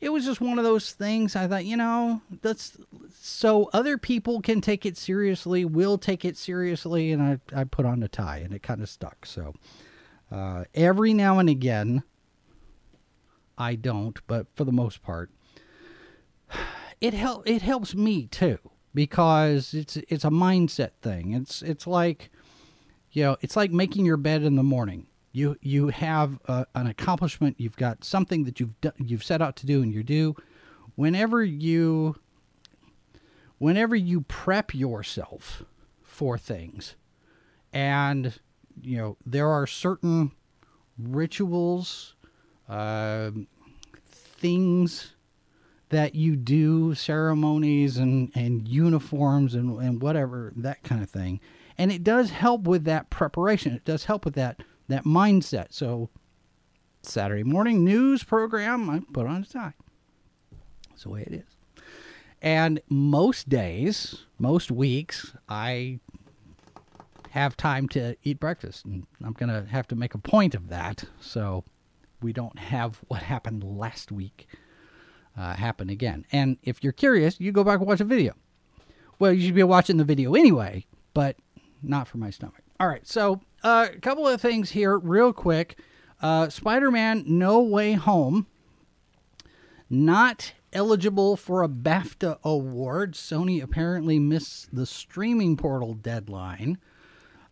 it 0.00 0.08
was 0.08 0.24
just 0.24 0.40
one 0.40 0.58
of 0.58 0.64
those 0.64 0.92
things. 0.92 1.36
I 1.36 1.46
thought, 1.46 1.66
you 1.66 1.76
know, 1.76 2.22
that's 2.40 2.78
so 3.20 3.68
other 3.74 3.98
people 3.98 4.40
can 4.40 4.62
take 4.62 4.86
it 4.86 4.96
seriously, 4.96 5.66
We'll 5.66 5.98
take 5.98 6.24
it 6.24 6.38
seriously, 6.38 7.12
and 7.12 7.22
I, 7.22 7.60
I 7.60 7.64
put 7.64 7.84
on 7.84 8.02
a 8.02 8.08
tie 8.08 8.38
and 8.38 8.54
it 8.54 8.62
kind 8.62 8.80
of 8.80 8.88
stuck. 8.88 9.26
So 9.26 9.52
uh, 10.30 10.64
every 10.74 11.12
now 11.12 11.38
and 11.38 11.50
again, 11.50 12.02
I 13.58 13.74
don't, 13.74 14.18
but 14.26 14.46
for 14.54 14.64
the 14.64 14.72
most 14.72 15.02
part, 15.02 15.28
it 17.02 17.12
help 17.12 17.46
it 17.46 17.60
helps 17.60 17.94
me 17.94 18.26
too 18.26 18.58
because 18.94 19.74
it's 19.74 19.96
it's 20.08 20.24
a 20.24 20.30
mindset 20.30 20.92
thing. 21.00 21.32
It's 21.32 21.62
it's 21.62 21.86
like 21.86 22.30
you 23.12 23.24
know, 23.24 23.36
it's 23.40 23.56
like 23.56 23.70
making 23.70 24.06
your 24.06 24.16
bed 24.16 24.42
in 24.42 24.56
the 24.56 24.62
morning. 24.62 25.06
You 25.32 25.56
you 25.60 25.88
have 25.88 26.38
a, 26.46 26.66
an 26.74 26.86
accomplishment. 26.86 27.56
You've 27.58 27.76
got 27.76 28.04
something 28.04 28.44
that 28.44 28.60
you've 28.60 28.80
done, 28.80 28.94
you've 28.98 29.24
set 29.24 29.42
out 29.42 29.56
to 29.56 29.66
do 29.66 29.82
and 29.82 29.92
you 29.92 30.02
do. 30.02 30.36
Whenever 30.94 31.42
you 31.42 32.16
whenever 33.58 33.94
you 33.94 34.22
prep 34.22 34.74
yourself 34.74 35.62
for 36.02 36.36
things 36.36 36.96
and 37.72 38.40
you 38.82 38.96
know 38.96 39.16
there 39.24 39.48
are 39.48 39.66
certain 39.66 40.32
rituals 40.98 42.14
uh, 42.68 43.30
things 44.04 45.14
that 45.92 46.14
you 46.14 46.36
do 46.36 46.94
ceremonies 46.94 47.96
and, 47.96 48.30
and 48.34 48.66
uniforms 48.66 49.54
and, 49.54 49.80
and 49.80 50.02
whatever 50.02 50.52
that 50.56 50.82
kind 50.82 51.02
of 51.02 51.08
thing 51.08 51.40
and 51.78 51.90
it 51.92 52.02
does 52.02 52.30
help 52.30 52.62
with 52.62 52.84
that 52.84 53.08
preparation 53.08 53.72
it 53.72 53.84
does 53.84 54.04
help 54.04 54.24
with 54.24 54.34
that 54.34 54.60
that 54.92 55.04
mindset. 55.04 55.68
So, 55.70 56.10
Saturday 57.02 57.42
morning 57.42 57.84
news 57.84 58.22
program, 58.22 58.88
I 58.88 59.00
put 59.12 59.26
on 59.26 59.42
a 59.42 59.46
tie. 59.46 59.74
That's 60.88 61.02
the 61.02 61.10
way 61.10 61.22
it 61.22 61.32
is. 61.32 61.82
And 62.40 62.80
most 62.88 63.48
days, 63.48 64.26
most 64.38 64.70
weeks, 64.70 65.34
I 65.48 66.00
have 67.30 67.56
time 67.56 67.88
to 67.90 68.16
eat 68.22 68.38
breakfast. 68.38 68.84
And 68.84 69.06
I'm 69.24 69.32
going 69.32 69.48
to 69.48 69.68
have 69.70 69.88
to 69.88 69.96
make 69.96 70.14
a 70.14 70.18
point 70.18 70.54
of 70.54 70.68
that 70.68 71.04
so 71.20 71.64
we 72.20 72.32
don't 72.32 72.58
have 72.58 73.00
what 73.08 73.22
happened 73.22 73.64
last 73.64 74.12
week 74.12 74.46
uh, 75.36 75.54
happen 75.54 75.90
again. 75.90 76.26
And 76.32 76.58
if 76.62 76.82
you're 76.82 76.92
curious, 76.92 77.40
you 77.40 77.52
go 77.52 77.64
back 77.64 77.78
and 77.78 77.86
watch 77.86 78.00
a 78.00 78.04
video. 78.04 78.34
Well, 79.18 79.32
you 79.32 79.46
should 79.46 79.54
be 79.54 79.62
watching 79.62 79.96
the 79.96 80.04
video 80.04 80.34
anyway, 80.34 80.86
but 81.14 81.36
not 81.82 82.08
for 82.08 82.18
my 82.18 82.30
stomach. 82.30 82.62
All 82.80 82.88
right, 82.88 83.06
so 83.06 83.40
uh, 83.62 83.88
a 83.94 84.00
couple 84.00 84.26
of 84.26 84.40
things 84.40 84.70
here, 84.70 84.98
real 84.98 85.32
quick. 85.32 85.78
Uh, 86.20 86.48
Spider 86.48 86.90
Man 86.90 87.24
No 87.26 87.60
Way 87.60 87.94
Home, 87.94 88.46
not 89.90 90.52
eligible 90.72 91.36
for 91.36 91.62
a 91.62 91.68
BAFTA 91.68 92.38
award. 92.42 93.14
Sony 93.14 93.62
apparently 93.62 94.18
missed 94.18 94.74
the 94.74 94.86
streaming 94.86 95.56
portal 95.56 95.94
deadline. 95.94 96.78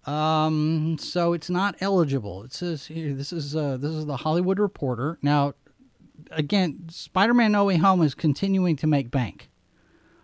Um, 0.06 0.96
so 0.98 1.32
it's 1.32 1.50
not 1.50 1.76
eligible. 1.80 2.42
It 2.42 2.52
says 2.52 2.86
here 2.86 3.12
this 3.12 3.32
is 3.32 3.54
uh, 3.54 3.76
this 3.76 3.92
is 3.92 4.06
the 4.06 4.16
Hollywood 4.16 4.58
Reporter. 4.58 5.18
Now, 5.20 5.54
again, 6.30 6.86
Spider-Man: 6.88 7.52
No 7.52 7.64
Way 7.64 7.76
Home 7.76 8.02
is 8.02 8.14
continuing 8.14 8.76
to 8.76 8.86
make 8.86 9.10
bank. 9.10 9.50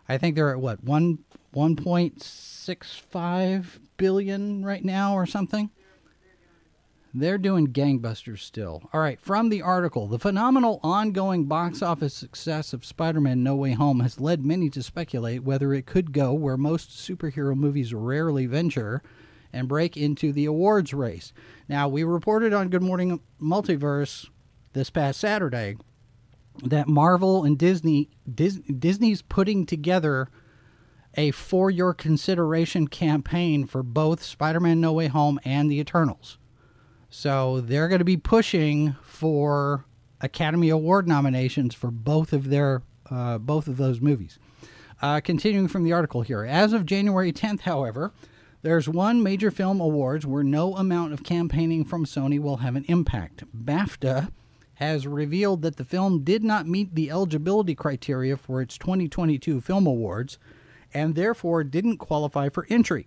I 0.09 0.19
think 0.19 0.37
they're 0.37 0.51
at 0.51 0.61
what 0.61 0.83
one 0.85 1.19
one 1.53 1.77
point 1.77 2.23
six 2.23 2.95
five 2.97 3.81
billion 3.97 4.65
right 4.65 4.85
now 4.85 5.15
or 5.15 5.27
something. 5.27 5.71
They're 7.19 7.39
doing 7.39 7.69
gangbusters 7.69 8.41
still. 8.41 8.91
All 8.93 9.01
right, 9.01 9.19
from 9.19 9.49
the 9.49 9.63
article 9.63 10.07
The 10.07 10.19
phenomenal 10.19 10.81
ongoing 10.83 11.47
box 11.47 11.81
office 11.81 12.13
success 12.13 12.75
of 12.75 12.85
Spider 12.85 13.23
Man 13.23 13.43
No 13.43 13.57
Way 13.57 13.73
Home 13.73 14.01
has 14.01 14.21
led 14.21 14.45
many 14.45 14.69
to 14.71 14.83
speculate 14.83 15.43
whether 15.43 15.73
it 15.73 15.87
could 15.87 16.13
go 16.13 16.35
where 16.35 16.59
most 16.59 16.91
superhero 16.91 17.57
movies 17.57 17.95
rarely 17.95 18.45
venture 18.45 19.03
and 19.51 19.67
break 19.67 19.97
into 19.97 20.31
the 20.31 20.45
awards 20.45 20.93
race. 20.93 21.33
Now, 21.71 21.89
we 21.89 22.05
reported 22.05 22.53
on 22.53 22.69
Good 22.69 22.83
Morning 22.83 23.21
Multiverse 23.41 24.29
this 24.75 24.91
past 24.91 25.19
Saturday 25.19 25.77
that 26.65 26.89
Marvel 26.89 27.45
and 27.45 27.59
Disney 27.59 28.11
Dis, 28.33 28.57
Disney's 28.57 29.23
putting 29.23 29.67
together 29.67 30.29
a 31.15 31.31
for 31.31 31.71
your 31.71 31.95
consideration 31.95 32.89
campaign 32.89 33.67
for 33.67 33.83
both 33.83 34.23
Spider-Man 34.23 34.81
No 34.81 34.93
Way 34.93 35.07
Home 35.07 35.41
and 35.45 35.71
the 35.71 35.81
Eternals. 35.81 36.39
So 37.09 37.61
they're 37.61 37.89
going 37.89 38.01
to 38.01 38.05
be 38.05 38.17
pushing 38.17 38.97
for 39.03 39.85
Academy 40.21 40.69
Award 40.69 41.09
nominations 41.09 41.75
for 41.75 41.91
both 41.91 42.33
of 42.33 42.51
their 42.51 42.83
uh, 43.11 43.39
both 43.39 43.69
of 43.69 43.77
those 43.77 44.01
movies. 44.01 44.39
Uh, 45.01 45.21
continuing 45.21 45.69
from 45.69 45.85
the 45.85 45.93
article 45.93 46.23
here, 46.23 46.45
as 46.45 46.73
of 46.73 46.87
January 46.87 47.33
10th, 47.33 47.61
however, 47.61 48.13
there's 48.63 48.89
one 48.89 49.23
major 49.23 49.51
film 49.51 49.81
awards 49.81 50.27
where 50.27 50.43
no 50.43 50.75
amount 50.75 51.13
of 51.13 51.23
campaigning 51.23 51.85
from 51.85 52.05
Sony 52.05 52.41
will 52.41 52.59
have 52.59 52.75
an 52.75 52.85
impact. 52.89 53.45
BAFTA 53.55 54.33
has 54.77 55.07
revealed 55.07 55.63
that 55.63 55.77
the 55.77 55.85
film 55.85 56.23
did 56.23 56.45
not 56.45 56.67
meet 56.67 56.95
the 56.95 57.11
eligibility 57.11 57.75
criteria 57.75 58.37
for 58.37 58.61
its 58.61 58.77
2022 58.77 59.61
Film 59.61 59.87
Awards 59.87 60.39
and 60.93 61.15
therefore 61.15 61.65
didn't 61.65 61.97
qualify 61.97 62.49
for 62.49 62.67
entry. 62.69 63.07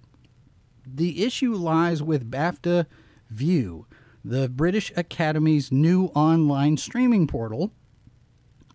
The 0.86 1.24
issue 1.24 1.54
lies 1.54 2.02
with 2.02 2.30
BAFTA 2.30 2.88
View, 3.30 3.86
the 4.26 4.50
British 4.50 4.92
Academy's 4.98 5.72
new 5.72 6.06
online 6.16 6.78
streaming 6.78 7.28
portal, 7.28 7.72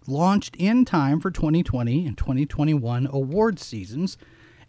launched 0.06 0.54
in 0.56 0.84
time 0.84 1.18
for 1.18 1.32
2020 1.32 2.06
and 2.06 2.16
2021 2.16 3.08
award 3.10 3.58
seasons, 3.58 4.16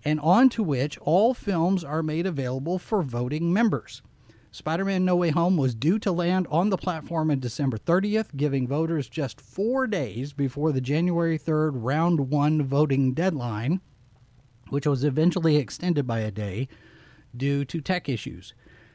and 0.03 0.20
onto 0.20 0.63
which 0.63 0.98
all 1.00 1.36
films 1.36 1.84
are 1.84 2.01
made 2.01 2.25
available 2.25 2.79
for 2.79 3.03
voting 3.03 3.53
members. 3.53 4.01
Spider 4.55 4.85
Man 4.85 5.03
No 5.03 5.17
Way 5.17 5.31
Home 5.31 5.57
was 5.57 5.75
due 5.75 6.00
to 6.00 6.13
land 6.13 6.47
on 6.50 6.69
the 6.69 6.77
platform 6.77 7.29
on 7.29 7.41
December 7.41 7.77
30th, 7.77 8.38
giving 8.38 8.69
voters 8.69 9.09
just 9.09 9.41
four 9.41 9.85
days 9.85 10.31
before 10.31 10.71
the 10.71 10.79
January 10.79 11.38
3rd 11.38 11.71
round 11.74 12.29
one 12.29 12.63
voting 12.63 13.13
deadline, 13.13 13.81
which 14.69 14.88
was 14.88 15.03
eventually 15.03 15.57
extended 15.57 16.07
by 16.07 16.19
a 16.19 16.31
day 16.31 16.69
due 17.35 17.65
to 17.65 17.81
tech 17.81 18.07
issues. 18.07 18.53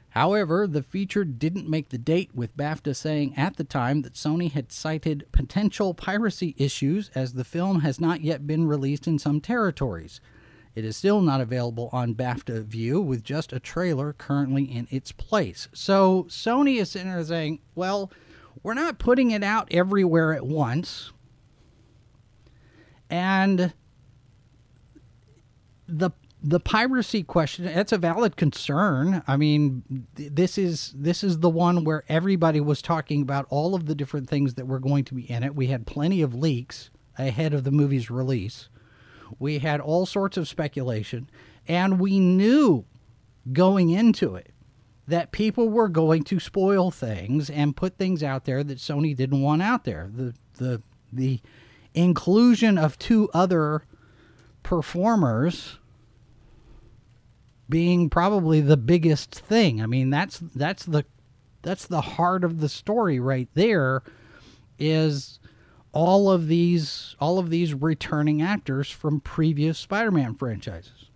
However, 0.09 0.67
the 0.67 0.83
feature 0.83 1.27
didn't 1.27 1.69
make 1.69 1.91
the 1.91 1.99
date, 1.99 2.31
with 2.35 2.57
BAFTA 2.57 2.97
saying 2.97 3.35
at 3.37 3.57
the 3.57 3.65
time 3.65 4.01
that 4.01 4.15
Sony 4.15 4.51
had 4.51 4.73
cited 4.73 5.27
potential 5.31 5.93
piracy 5.93 6.55
issues 6.57 7.11
as 7.15 7.35
the 7.35 7.45
film 7.45 7.81
has 7.81 8.01
not 8.01 8.23
yet 8.23 8.47
been 8.47 8.67
released 8.67 9.07
in 9.07 9.19
some 9.19 9.43
territories. 9.43 10.23
It 10.75 10.85
is 10.85 10.97
still 10.97 11.21
not 11.21 11.41
available 11.41 11.91
on 11.93 12.15
BAFTA 12.15 12.65
View 12.65 13.01
with 13.01 13.25
just 13.25 13.53
a 13.53 13.61
trailer 13.61 14.13
currently 14.13 14.65
in 14.65 14.87
its 14.91 15.11
place. 15.13 15.69
So 15.73 16.25
Sony 16.29 16.81
is 16.81 16.93
sitting 16.93 17.11
there 17.11 17.25
saying, 17.25 17.61
well, 17.75 18.13
we're 18.63 18.75
not 18.75 18.99
putting 18.99 19.31
it 19.33 19.43
out 19.43 19.69
everywhere 19.71 20.33
at 20.33 20.47
once. 20.47 21.13
And 23.09 23.73
the 25.89 26.11
the 26.43 26.61
piracy 26.61 27.23
question 27.23 27.67
that's 27.67 27.93
a 27.93 27.99
valid 27.99 28.35
concern 28.35 29.23
i 29.27 29.37
mean 29.37 30.07
th- 30.17 30.31
this 30.33 30.57
is 30.57 30.95
this 30.97 31.23
is 31.23 31.41
the 31.41 31.51
one 31.51 31.85
where 31.85 32.03
everybody 32.09 32.61
was 32.61 32.81
talking 32.81 33.21
about 33.21 33.45
all 33.51 33.75
of 33.75 33.85
the 33.87 33.95
different 33.95 34.29
things 34.29 34.55
that 34.55 34.67
were 34.67 34.79
going 34.79 35.05
to 35.05 35.15
be 35.15 35.31
in 35.31 35.43
it 35.43 35.55
we 35.55 35.67
had 35.67 35.87
plenty 35.87 36.23
of 36.23 36.35
leaks 36.35 36.89
ahead 37.19 37.53
of 37.53 37.65
the 37.65 37.71
movie's 37.71 38.11
release 38.11 38.69
we 39.39 39.59
had 39.59 39.81
all 39.81 40.07
sorts 40.07 40.37
of 40.37 40.49
speculation 40.49 41.29
and 41.69 42.01
we 42.01 42.19
knew 42.19 42.85
going 43.53 43.91
into 43.91 44.35
it 44.35 44.53
that 45.07 45.33
people 45.33 45.69
were 45.69 45.89
going 45.89 46.23
to 46.25 46.39
spoil 46.39 46.91
things 46.91 47.51
and 47.51 47.77
put 47.77 47.97
things 47.97 48.23
out 48.23 48.45
there 48.45 48.63
that 48.63 48.79
Sony 48.79 49.15
didn't 49.15 49.43
want 49.43 49.63
out 49.63 49.85
there 49.85 50.11
the 50.13 50.35
the 50.57 50.83
the 51.13 51.41
inclusion 51.95 52.79
of 52.79 52.99
two 52.99 53.29
other 53.35 53.85
performers 54.63 55.79
being 57.69 58.11
probably 58.11 58.61
the 58.61 58.77
biggest 58.77 59.35
thing. 59.35 59.81
I 59.81 59.87
mean, 59.87 60.11
that's 60.11 60.39
that's 60.55 60.85
the 60.85 61.05
that's 61.63 61.87
the 61.87 62.01
heart 62.01 62.45
of 62.45 62.61
the 62.61 62.69
story 62.69 63.21
right 63.21 63.49
there 63.55 64.03
is 64.79 65.39
all 65.93 66.31
of 66.31 66.47
these 66.47 67.17
all 67.21 67.39
of 67.39 67.51
these 67.51 67.75
returning 67.75 68.41
actors 68.41 68.91
from 68.91 69.21
previous 69.21 69.79
Spider-Man 69.79 70.35
franchises. 70.35 71.11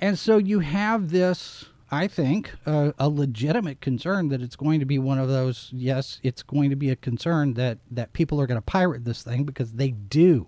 And 0.00 0.18
so 0.18 0.38
you 0.38 0.60
have 0.60 1.10
this 1.10 1.66
I 1.92 2.06
think 2.06 2.52
uh, 2.66 2.92
a 2.98 3.08
legitimate 3.08 3.80
concern 3.80 4.28
that 4.28 4.40
it's 4.40 4.54
going 4.56 4.78
to 4.78 4.86
be 4.86 4.98
one 4.98 5.18
of 5.18 5.28
those 5.28 5.70
yes, 5.72 6.20
it's 6.22 6.42
going 6.42 6.70
to 6.70 6.76
be 6.76 6.90
a 6.90 6.96
concern 6.96 7.54
that 7.54 7.78
that 7.90 8.12
people 8.12 8.40
are 8.40 8.46
going 8.46 8.58
to 8.58 8.62
pirate 8.62 9.04
this 9.04 9.22
thing 9.22 9.44
because 9.44 9.72
they 9.72 9.90
do. 9.90 10.46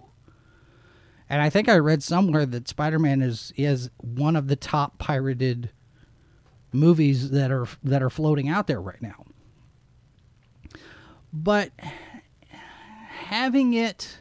And 1.29 1.41
I 1.41 1.49
think 1.49 1.69
I 1.69 1.79
read 1.79 2.03
somewhere 2.03 2.45
that 2.47 2.69
Spider-Man 2.69 3.23
is 3.23 3.53
is 3.57 3.91
one 3.97 4.37
of 4.37 4.49
the 4.49 4.57
top 4.57 4.99
pirated 4.99 5.71
movies 6.73 7.31
that 7.31 7.51
are 7.51 7.67
that 7.83 8.03
are 8.03 8.11
floating 8.11 8.49
out 8.49 8.67
there 8.67 8.81
right 8.81 9.01
now. 9.01 9.25
But 11.33 11.71
having 13.33 13.73
it 13.73 14.19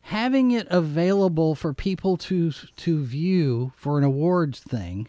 having 0.00 0.50
it 0.50 0.66
available 0.70 1.54
for 1.54 1.74
people 1.74 2.16
to 2.16 2.50
to 2.50 3.04
view 3.04 3.72
for 3.76 3.98
an 3.98 4.04
awards 4.04 4.60
thing, 4.60 5.08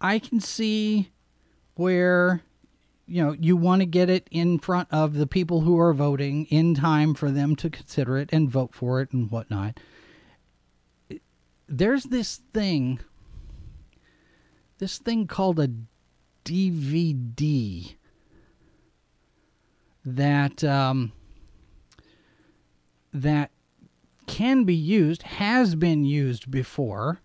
I 0.00 0.18
can 0.18 0.40
see 0.40 1.10
where 1.76 2.42
you 3.06 3.22
know 3.22 3.32
you 3.38 3.56
want 3.56 3.80
to 3.82 3.86
get 3.86 4.10
it 4.10 4.26
in 4.32 4.58
front 4.58 4.88
of 4.90 5.14
the 5.14 5.26
people 5.26 5.60
who 5.60 5.78
are 5.78 5.94
voting 5.94 6.46
in 6.46 6.74
time 6.74 7.14
for 7.14 7.30
them 7.30 7.54
to 7.56 7.70
consider 7.70 8.18
it 8.18 8.28
and 8.32 8.50
vote 8.50 8.74
for 8.74 9.00
it 9.00 9.12
and 9.12 9.30
whatnot. 9.30 9.78
There's 11.68 12.04
this 12.04 12.40
thing 12.52 12.98
this 14.78 14.98
thing 14.98 15.28
called 15.28 15.60
a 15.60 15.70
DVD 16.44 17.94
that 20.04 20.64
um, 20.64 21.12
that 23.12 23.50
can 24.26 24.64
be 24.64 24.74
used, 24.74 25.22
has 25.22 25.74
been 25.74 26.04
used 26.04 26.50
before, 26.50 27.20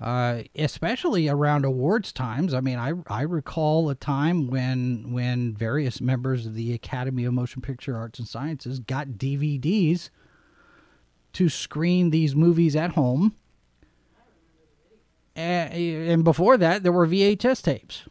uh, 0.00 0.42
especially 0.54 1.28
around 1.28 1.64
awards 1.64 2.12
times. 2.12 2.54
I 2.54 2.60
mean, 2.60 2.78
I 2.78 2.92
I 3.08 3.22
recall 3.22 3.90
a 3.90 3.94
time 3.94 4.48
when 4.48 5.12
when 5.12 5.54
various 5.54 6.00
members 6.00 6.46
of 6.46 6.54
the 6.54 6.72
Academy 6.72 7.24
of 7.24 7.34
Motion 7.34 7.62
Picture 7.62 7.96
Arts 7.96 8.18
and 8.18 8.28
Sciences 8.28 8.78
got 8.78 9.08
DVDs 9.08 10.10
to 11.32 11.48
screen 11.48 12.10
these 12.10 12.36
movies 12.36 12.76
at 12.76 12.92
home 12.92 13.34
and 15.36 16.22
before 16.24 16.56
that 16.56 16.82
there 16.82 16.92
were 16.92 17.06
VHS 17.06 17.62
tapes. 17.62 18.04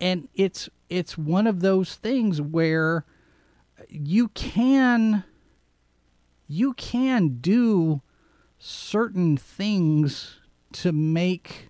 And 0.00 0.28
it's 0.34 0.68
it's 0.88 1.16
one 1.16 1.46
of 1.46 1.60
those 1.60 1.94
things 1.94 2.40
where 2.40 3.04
you 3.88 4.28
can 4.28 5.24
you 6.46 6.74
can 6.74 7.38
do 7.40 8.02
certain 8.58 9.36
things 9.36 10.38
to 10.72 10.92
make 10.92 11.68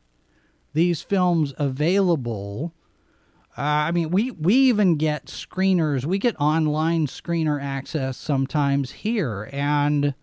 these 0.72 1.02
films 1.02 1.54
available. 1.58 2.72
Uh, 3.56 3.62
I 3.88 3.90
mean, 3.90 4.10
we 4.10 4.30
we 4.30 4.54
even 4.54 4.96
get 4.96 5.26
screeners. 5.26 6.04
We 6.04 6.18
get 6.18 6.38
online 6.38 7.06
screener 7.06 7.62
access 7.62 8.18
sometimes 8.18 8.90
here, 8.92 9.48
and 9.52 10.14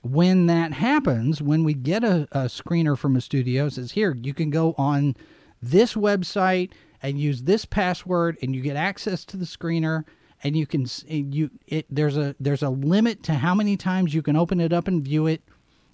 when 0.00 0.46
that 0.46 0.72
happens, 0.72 1.42
when 1.42 1.62
we 1.62 1.74
get 1.74 2.02
a, 2.02 2.26
a 2.32 2.46
screener 2.46 2.96
from 2.96 3.14
a 3.14 3.20
studio, 3.20 3.68
says 3.68 3.92
here 3.92 4.16
you 4.20 4.34
can 4.34 4.50
go 4.50 4.74
on 4.78 5.14
this 5.60 5.94
website 5.94 6.72
and 7.02 7.20
use 7.20 7.42
this 7.42 7.64
password, 7.64 8.38
and 8.40 8.54
you 8.54 8.62
get 8.62 8.76
access 8.76 9.24
to 9.26 9.36
the 9.36 9.44
screener, 9.44 10.04
and 10.42 10.56
you 10.56 10.66
can 10.66 10.86
you 11.06 11.50
it 11.66 11.86
there's 11.88 12.16
a 12.16 12.34
there's 12.40 12.62
a 12.62 12.70
limit 12.70 13.22
to 13.24 13.34
how 13.34 13.54
many 13.54 13.76
times 13.76 14.14
you 14.14 14.22
can 14.22 14.36
open 14.36 14.60
it 14.60 14.72
up 14.72 14.88
and 14.88 15.02
view 15.02 15.26
it, 15.26 15.42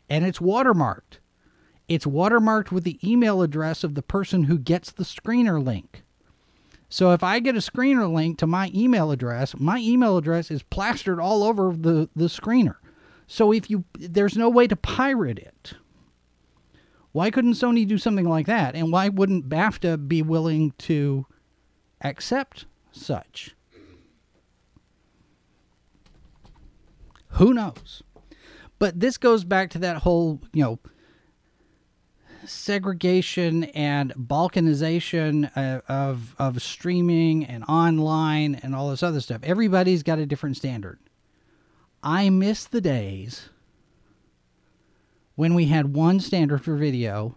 and 0.09 0.25
it's 0.25 0.39
watermarked. 0.39 1.19
It's 1.89 2.07
watermarked 2.07 2.71
with 2.71 2.85
the 2.85 2.99
email 3.03 3.43
address 3.43 3.83
of 3.83 3.95
the 3.95 4.03
person 4.03 4.45
who 4.45 4.59
gets 4.59 4.91
the 4.91 5.05
screener 5.05 5.65
link. 5.65 6.03
So 6.91 7.13
if 7.13 7.23
I 7.23 7.39
get 7.39 7.55
a 7.55 7.61
screener 7.61 8.11
link 8.13 8.39
to 8.39 8.47
my 8.47 8.71
email 8.75 9.11
address, 9.11 9.55
my 9.59 9.79
email 9.79 10.17
address 10.17 10.51
is 10.51 10.63
plastered 10.63 11.21
all 11.21 11.43
over 11.43 11.75
the, 11.77 12.09
the 12.17 12.27
screener. 12.27 12.77
So 13.27 13.53
if 13.53 13.69
you 13.69 13.85
there's 13.99 14.37
no 14.37 14.49
way 14.49 14.67
to 14.67 14.77
pirate 14.77 15.39
it. 15.39 15.75
Why 17.13 17.31
couldn't 17.31 17.55
Sony 17.55 17.87
do 17.87 17.99
something 17.99 18.29
like 18.29 18.47
that? 18.47 18.75
And 18.75 18.93
why 18.93 19.09
wouldn't 19.09 19.49
BAFTA 19.49 20.09
be 20.09 20.23
willing 20.23 20.73
to 20.79 21.27
accept 22.03 22.67
such? 22.93 23.55
Who 27.39 27.55
knows? 27.55 28.03
But 28.79 28.99
this 29.01 29.17
goes 29.17 29.45
back 29.45 29.71
to 29.71 29.79
that 29.79 29.99
whole, 29.99 30.41
you 30.53 30.63
know, 30.63 30.79
segregation 32.45 33.65
and 33.65 34.13
balkanization 34.15 35.51
uh, 35.57 35.81
of 35.89 36.35
of 36.39 36.63
streaming 36.63 37.45
and 37.45 37.65
online 37.69 38.57
and 38.57 38.75
all 38.75 38.91
this 38.91 39.03
other 39.03 39.21
stuff. 39.21 39.41
Everybody's 39.43 40.03
got 40.03 40.19
a 40.19 40.27
different 40.27 40.57
standard. 40.57 40.99
I 42.03 42.31
miss 42.31 42.65
the 42.65 42.81
days 42.81 43.51
when 45.35 45.55
we 45.55 45.67
had 45.67 45.95
one 45.95 46.21
standard 46.21 46.65
for 46.65 46.77
video. 46.77 47.37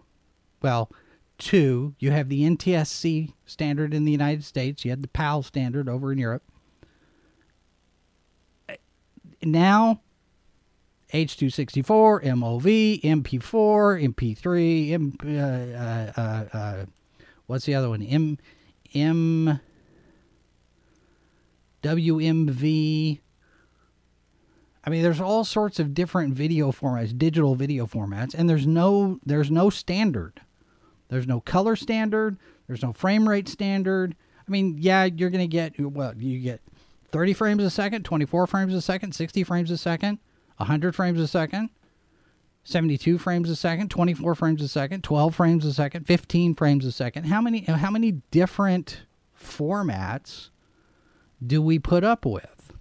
Well, 0.60 0.90
two. 1.38 1.94
You 1.98 2.10
have 2.10 2.28
the 2.28 2.42
NTSC 2.42 3.34
standard 3.46 3.94
in 3.94 4.04
the 4.04 4.12
United 4.12 4.44
States, 4.44 4.84
you 4.84 4.90
had 4.90 5.02
the 5.02 5.08
PAL 5.08 5.42
standard 5.42 5.88
over 5.88 6.12
in 6.12 6.18
Europe. 6.18 6.42
Now, 9.42 10.00
H264, 11.12 12.22
MOV, 12.24 13.02
MP4, 13.02 14.14
MP3, 14.14 14.92
M, 14.92 15.16
uh, 15.24 16.20
uh, 16.20 16.56
uh, 16.56 16.84
what's 17.46 17.66
the 17.66 17.74
other 17.74 17.88
one? 17.88 18.02
M, 18.02 18.38
M, 18.94 19.60
WMV, 21.82 23.20
I 24.84 24.90
mean, 24.90 25.02
there's 25.02 25.20
all 25.20 25.44
sorts 25.44 25.78
of 25.78 25.94
different 25.94 26.34
video 26.34 26.72
formats, 26.72 27.16
digital 27.16 27.54
video 27.54 27.86
formats, 27.86 28.34
and 28.34 28.48
there's 28.48 28.66
no 28.66 29.20
there's 29.24 29.50
no 29.50 29.70
standard. 29.70 30.40
There's 31.08 31.26
no 31.26 31.40
color 31.40 31.76
standard. 31.76 32.36
There's 32.66 32.82
no 32.82 32.92
frame 32.92 33.28
rate 33.28 33.48
standard. 33.48 34.16
I 34.46 34.50
mean, 34.50 34.76
yeah, 34.78 35.04
you're 35.04 35.30
gonna 35.30 35.46
get 35.46 35.78
well, 35.78 36.14
you 36.16 36.40
get 36.40 36.60
30 37.12 37.34
frames 37.34 37.62
a 37.62 37.70
second, 37.70 38.04
24 38.04 38.46
frames 38.46 38.74
a 38.74 38.80
second, 38.80 39.12
60 39.14 39.44
frames 39.44 39.70
a 39.70 39.76
second, 39.76 40.18
100 40.56 40.96
frames 40.96 41.20
a 41.20 41.28
second, 41.28 41.70
72 42.64 43.18
frames 43.18 43.50
a 43.50 43.56
second, 43.56 43.90
24 43.90 44.34
frames 44.34 44.62
a 44.62 44.68
second, 44.68 45.04
12 45.04 45.34
frames 45.34 45.64
a 45.64 45.72
second, 45.72 46.06
15 46.06 46.54
frames 46.54 46.84
a 46.84 46.92
second. 46.92 47.24
How 47.24 47.40
many 47.40 47.60
how 47.60 47.90
many 47.90 48.22
different 48.30 49.02
formats 49.38 50.50
do 51.44 51.60
we 51.60 51.78
put 51.78 52.04
up 52.04 52.24
with? 52.24 52.72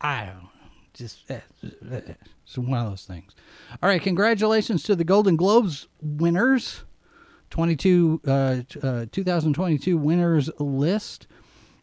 I 0.00 0.26
don't 0.26 0.42
know. 0.42 0.48
just 0.92 1.30
eh, 1.30 1.40
it's 1.62 2.58
one 2.58 2.78
of 2.78 2.90
those 2.90 3.04
things. 3.04 3.34
All 3.82 3.88
right, 3.88 4.02
congratulations 4.02 4.82
to 4.84 4.96
the 4.96 5.04
Golden 5.04 5.36
Globes 5.36 5.88
winners. 6.00 6.84
22 7.50 8.22
uh, 8.26 8.30
uh, 8.82 9.06
2022 9.12 9.96
winners 9.98 10.50
list. 10.58 11.26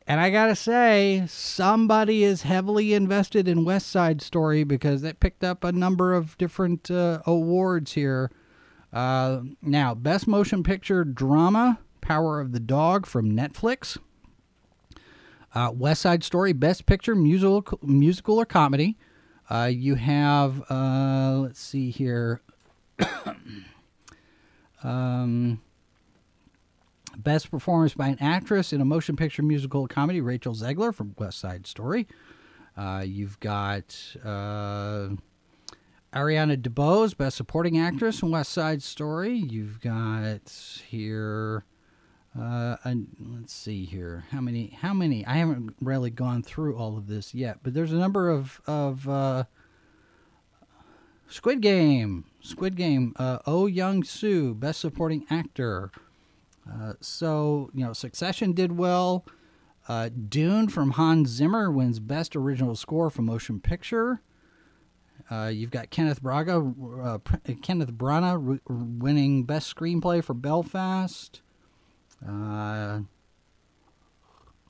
And 0.10 0.20
I 0.20 0.32
gotta 0.32 0.56
say, 0.56 1.24
somebody 1.28 2.24
is 2.24 2.42
heavily 2.42 2.96
invested 2.96 3.48
in 3.48 3.64
West 3.64 3.90
Side 3.90 4.24
Story 4.24 4.64
because 4.64 5.04
it 5.04 5.20
picked 5.20 5.44
up 5.44 5.64
a 5.64 5.72
number 5.72 6.16
of 6.16 6.36
different 6.40 6.90
uh, 6.90 7.22
awards 7.28 7.92
here. 7.92 8.32
Uh, 8.92 9.42
now, 9.62 9.94
Best 9.94 10.26
Motion 10.26 10.64
Picture 10.64 11.04
Drama, 11.04 11.78
Power 12.02 12.40
of 12.40 12.54
the 12.54 12.60
Dog 12.60 13.06
from 13.06 13.34
Netflix. 13.34 14.00
Uh, 15.54 15.72
West 15.76 16.02
Side 16.02 16.24
Story, 16.24 16.54
Best 16.54 16.88
Picture, 16.88 17.14
musical, 17.14 17.78
musical 17.84 18.40
or 18.40 18.46
comedy. 18.46 18.98
Uh, 19.48 19.70
you 19.72 19.94
have, 19.94 20.64
uh, 20.72 21.38
let's 21.38 21.60
see 21.60 21.92
here. 21.92 22.42
um, 24.84 25.62
best 27.24 27.52
performance 27.52 27.94
by 27.94 28.08
an 28.08 28.18
actress 28.20 28.74
in 28.74 28.82
a 28.82 28.86
motion 28.86 29.16
picture, 29.16 29.44
musical, 29.44 29.88
comedy. 29.88 30.22
Rachel 30.22 30.54
Zegler 30.54 30.94
from 30.94 31.16
West 31.18 31.40
Side 31.40 31.68
Story. 31.68 32.08
Uh, 32.78 33.04
you've 33.06 33.40
got 33.40 34.16
uh, 34.24 35.10
Ariana 36.14 36.58
DeBose, 36.58 37.16
Best 37.16 37.38
Supporting 37.38 37.78
Actress 37.78 38.22
in 38.22 38.32
West 38.32 38.52
Side 38.52 38.82
Story. 38.82 39.36
You've 39.36 39.82
got 39.82 40.50
here. 40.88 41.66
Uh, 42.40 42.78
let's 43.20 43.54
see 43.54 43.86
here. 43.86 44.26
How 44.32 44.40
many? 44.40 44.78
How 44.82 44.94
many? 44.94 45.26
I 45.26 45.34
haven't 45.34 45.76
really 45.82 46.10
gone 46.10 46.42
through 46.42 46.78
all 46.78 46.98
of 46.98 47.08
this 47.08 47.34
yet, 47.34 47.58
but 47.64 47.74
there's 47.74 47.92
a 47.92 47.98
number 47.98 48.30
of 48.30 48.62
of 48.66 49.10
uh, 49.10 49.44
Squid 51.28 51.62
Game. 51.62 52.26
Squid 52.42 52.76
Game. 52.76 53.14
Uh, 53.18 53.40
oh 53.46 53.68
Young 53.68 54.04
Soo, 54.04 54.54
Best 54.54 54.80
Supporting 54.80 55.26
Actor. 55.30 55.92
Uh, 56.72 56.94
so 57.02 57.70
you 57.74 57.84
know, 57.84 57.94
Succession 57.94 58.54
did 58.54 58.78
well. 58.78 59.26
Uh, 59.88 60.10
Dune 60.10 60.68
from 60.68 60.92
Hans 60.92 61.30
Zimmer 61.30 61.72
wins 61.72 62.00
Best 62.00 62.36
Original 62.36 62.76
Score 62.76 63.10
for 63.10 63.24
Motion 63.24 63.60
Picture. 63.60 64.22
Uh, 65.32 65.48
you've 65.48 65.72
got 65.72 65.90
Kenneth 65.90 66.22
Braga, 66.22 66.74
uh, 67.04 67.18
Kenneth 67.62 67.94
Branagh 67.94 68.60
winning 68.68 69.44
Best 69.44 69.76
Screenplay 69.76 70.24
for 70.24 70.34
Belfast. 70.34 71.42
Uh, 72.28 73.02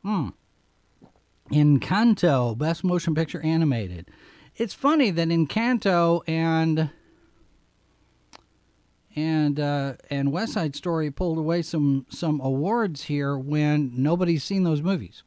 hmm. 0.03 0.29
Encanto, 1.51 2.57
Best 2.57 2.83
Motion 2.83 3.15
Picture 3.15 3.41
Animated. 3.41 4.09
It's 4.55 4.73
funny 4.73 5.11
that 5.11 5.29
Encanto 5.29 6.21
and 6.27 6.89
and 9.15 9.59
uh, 9.59 9.93
and 10.09 10.31
West 10.31 10.53
Side 10.53 10.75
Story 10.75 11.11
pulled 11.11 11.37
away 11.37 11.61
some 11.61 12.05
some 12.09 12.39
awards 12.41 13.03
here 13.03 13.37
when 13.37 13.91
nobody's 13.95 14.43
seen 14.43 14.63
those 14.63 14.81
movies. 14.81 15.23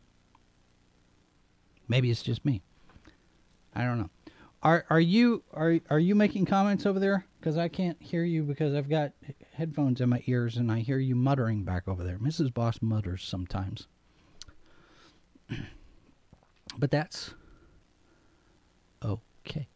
Maybe 1.88 2.10
it's 2.10 2.22
just 2.22 2.44
me. 2.44 2.62
I 3.74 3.84
don't 3.84 3.98
know. 3.98 4.10
Are 4.62 4.84
are 4.88 5.00
you 5.00 5.42
are 5.52 5.78
are 5.90 5.98
you 5.98 6.14
making 6.14 6.46
comments 6.46 6.86
over 6.86 7.00
there? 7.00 7.26
Because 7.40 7.58
I 7.58 7.68
can't 7.68 8.00
hear 8.00 8.22
you 8.22 8.44
because 8.44 8.74
I've 8.74 8.88
got 8.88 9.12
headphones 9.54 10.00
in 10.00 10.08
my 10.08 10.22
ears 10.26 10.56
and 10.56 10.70
I 10.70 10.78
hear 10.78 10.98
you 10.98 11.16
muttering 11.16 11.64
back 11.64 11.88
over 11.88 12.04
there. 12.04 12.18
Mrs. 12.18 12.54
Boss 12.54 12.80
mutters 12.80 13.24
sometimes. 13.24 13.88
but 16.78 16.92
that's 16.92 17.34
okay. 19.04 19.66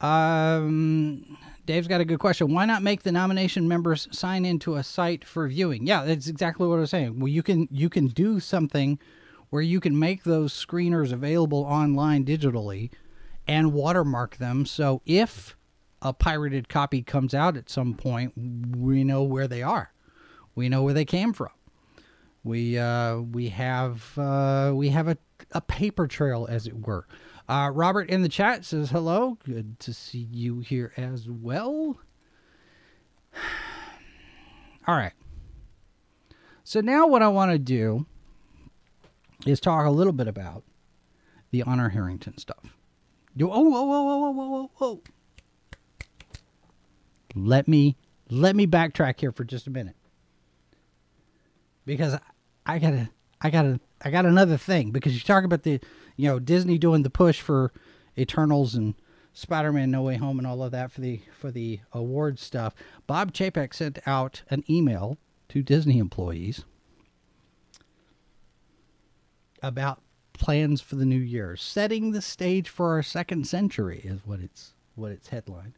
Um, 0.00 1.36
Dave's 1.64 1.86
got 1.86 2.00
a 2.00 2.04
good 2.04 2.18
question. 2.18 2.52
Why 2.52 2.64
not 2.64 2.82
make 2.82 3.02
the 3.02 3.12
nomination 3.12 3.68
members 3.68 4.08
sign 4.10 4.44
into 4.44 4.74
a 4.74 4.82
site 4.82 5.24
for 5.24 5.46
viewing? 5.48 5.86
Yeah, 5.86 6.04
that's 6.04 6.26
exactly 6.26 6.66
what 6.66 6.76
I 6.76 6.80
was 6.80 6.90
saying. 6.90 7.20
Well, 7.20 7.28
you 7.28 7.42
can 7.42 7.68
you 7.70 7.88
can 7.88 8.08
do 8.08 8.40
something 8.40 8.98
where 9.50 9.62
you 9.62 9.80
can 9.80 9.98
make 9.98 10.24
those 10.24 10.52
screeners 10.52 11.12
available 11.12 11.60
online 11.60 12.24
digitally 12.24 12.90
and 13.46 13.72
watermark 13.72 14.38
them. 14.38 14.66
So 14.66 15.02
if 15.06 15.56
a 16.00 16.12
pirated 16.12 16.68
copy 16.68 17.02
comes 17.02 17.34
out 17.34 17.56
at 17.56 17.70
some 17.70 17.94
point, 17.94 18.32
we 18.36 19.04
know 19.04 19.22
where 19.22 19.46
they 19.46 19.62
are. 19.62 19.92
We 20.54 20.68
know 20.68 20.82
where 20.82 20.94
they 20.94 21.04
came 21.04 21.32
from. 21.32 21.50
We 22.44 22.76
uh, 22.76 23.18
we 23.18 23.50
have 23.50 24.18
uh, 24.18 24.72
we 24.74 24.88
have 24.88 25.06
a, 25.06 25.16
a 25.52 25.60
paper 25.60 26.08
trail, 26.08 26.46
as 26.50 26.66
it 26.66 26.86
were. 26.86 27.06
Uh, 27.48 27.70
Robert 27.72 28.08
in 28.08 28.22
the 28.22 28.28
chat 28.28 28.64
says 28.64 28.90
hello. 28.90 29.38
Good 29.44 29.78
to 29.80 29.92
see 29.92 30.26
you 30.30 30.60
here 30.60 30.92
as 30.96 31.28
well. 31.28 31.98
All 34.86 34.96
right. 34.96 35.12
So 36.64 36.80
now 36.80 37.06
what 37.06 37.22
I 37.22 37.28
want 37.28 37.52
to 37.52 37.58
do 37.58 38.06
is 39.46 39.60
talk 39.60 39.86
a 39.86 39.90
little 39.90 40.12
bit 40.12 40.28
about 40.28 40.62
the 41.50 41.62
Honor 41.62 41.90
Harrington 41.90 42.38
stuff. 42.38 42.76
Do 43.36 43.50
oh 43.50 43.60
whoa 43.60 43.82
whoa 43.84 44.02
whoa 44.02 44.30
whoa 44.30 44.46
whoa 44.48 44.70
whoa. 44.74 45.02
Let 47.34 47.66
me 47.66 47.96
let 48.30 48.54
me 48.56 48.66
backtrack 48.66 49.20
here 49.20 49.32
for 49.32 49.44
just 49.44 49.66
a 49.66 49.70
minute 49.70 49.96
because 51.84 52.18
I 52.66 52.78
gotta 52.78 53.10
I 53.40 53.50
gotta 53.50 53.80
I 54.02 54.10
got 54.10 54.26
another 54.26 54.56
thing 54.56 54.90
because 54.90 55.14
you 55.14 55.20
talk 55.20 55.44
about 55.44 55.62
the 55.62 55.80
you 56.16 56.28
know 56.28 56.38
Disney 56.38 56.78
doing 56.78 57.02
the 57.02 57.10
push 57.10 57.40
for 57.40 57.72
Eternals 58.18 58.74
and 58.74 58.94
Spider-Man 59.32 59.90
No 59.90 60.02
Way 60.02 60.16
Home 60.16 60.38
and 60.38 60.46
all 60.46 60.62
of 60.62 60.72
that 60.72 60.92
for 60.92 61.00
the 61.00 61.22
for 61.38 61.50
the 61.50 61.80
award 61.92 62.38
stuff. 62.38 62.74
Bob 63.06 63.32
Chapek 63.32 63.74
sent 63.74 63.98
out 64.06 64.42
an 64.50 64.64
email 64.68 65.18
to 65.48 65.62
Disney 65.62 65.98
employees 65.98 66.64
about 69.62 70.00
plans 70.32 70.80
for 70.80 70.96
the 70.96 71.04
new 71.04 71.18
year, 71.18 71.56
setting 71.56 72.10
the 72.10 72.22
stage 72.22 72.68
for 72.68 72.90
our 72.90 73.02
second 73.02 73.46
century 73.46 74.00
is 74.04 74.20
what 74.24 74.40
it's 74.40 74.74
what 74.94 75.12
its 75.12 75.28
headline. 75.28 75.74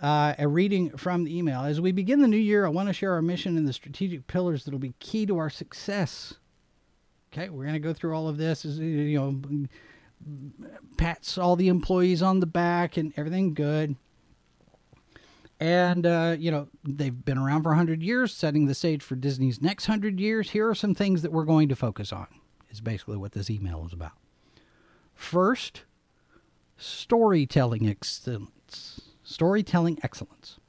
Uh, 0.00 0.34
a 0.38 0.46
reading 0.46 0.96
from 0.96 1.24
the 1.24 1.36
email. 1.36 1.62
As 1.62 1.80
we 1.80 1.90
begin 1.90 2.20
the 2.20 2.28
new 2.28 2.36
year, 2.36 2.64
I 2.64 2.68
want 2.68 2.88
to 2.88 2.92
share 2.92 3.12
our 3.14 3.22
mission 3.22 3.56
and 3.56 3.66
the 3.66 3.72
strategic 3.72 4.26
pillars 4.28 4.64
that 4.64 4.70
will 4.70 4.78
be 4.78 4.94
key 5.00 5.26
to 5.26 5.38
our 5.38 5.50
success. 5.50 6.34
Okay, 7.32 7.48
we're 7.48 7.64
going 7.64 7.74
to 7.74 7.80
go 7.80 7.92
through 7.92 8.14
all 8.14 8.28
of 8.28 8.38
this. 8.38 8.64
You 8.64 9.18
know, 9.18 9.66
pats 10.96 11.38
all 11.38 11.56
the 11.56 11.68
employees 11.68 12.22
on 12.22 12.40
the 12.40 12.46
back 12.46 12.96
and 12.96 13.12
everything 13.16 13.54
good. 13.54 13.96
And 15.60 16.06
uh, 16.06 16.36
you 16.38 16.50
know 16.50 16.68
they've 16.84 17.24
been 17.24 17.38
around 17.38 17.64
for 17.64 17.74
hundred 17.74 18.02
years, 18.02 18.32
setting 18.32 18.66
the 18.66 18.74
stage 18.74 19.02
for 19.02 19.16
Disney's 19.16 19.60
next 19.60 19.86
hundred 19.86 20.20
years. 20.20 20.50
Here 20.50 20.68
are 20.68 20.74
some 20.74 20.94
things 20.94 21.22
that 21.22 21.32
we're 21.32 21.44
going 21.44 21.68
to 21.68 21.76
focus 21.76 22.12
on. 22.12 22.28
Is 22.70 22.80
basically 22.80 23.16
what 23.16 23.32
this 23.32 23.50
email 23.50 23.84
is 23.84 23.92
about. 23.92 24.12
First, 25.14 25.82
storytelling 26.76 27.88
excellence. 27.88 29.00
Storytelling 29.24 29.98
excellence. 30.02 30.60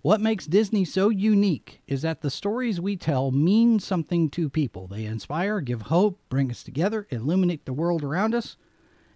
What 0.00 0.20
makes 0.20 0.46
Disney 0.46 0.84
so 0.84 1.08
unique 1.08 1.82
is 1.88 2.02
that 2.02 2.20
the 2.20 2.30
stories 2.30 2.80
we 2.80 2.96
tell 2.96 3.32
mean 3.32 3.80
something 3.80 4.30
to 4.30 4.48
people. 4.48 4.86
They 4.86 5.04
inspire, 5.04 5.60
give 5.60 5.82
hope, 5.82 6.20
bring 6.28 6.52
us 6.52 6.62
together, 6.62 7.08
illuminate 7.10 7.66
the 7.66 7.72
world 7.72 8.04
around 8.04 8.32
us, 8.32 8.56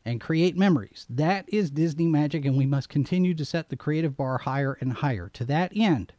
and 0.05 0.21
create 0.21 0.57
memories. 0.57 1.07
That 1.09 1.45
is 1.49 1.71
Disney 1.71 2.09
magic, 2.09 2.45
and 2.45 2.57
we 2.57 2.67
must 2.67 2.89
continue 2.89 3.33
to 3.35 3.45
set 3.45 3.69
the 3.69 3.77
creative 3.77 4.17
bar 4.17 4.39
higher 4.39 4.77
and 4.81 4.95
higher. 4.95 5.29
To 5.35 5.45
that 5.45 5.71
end, 5.77 6.15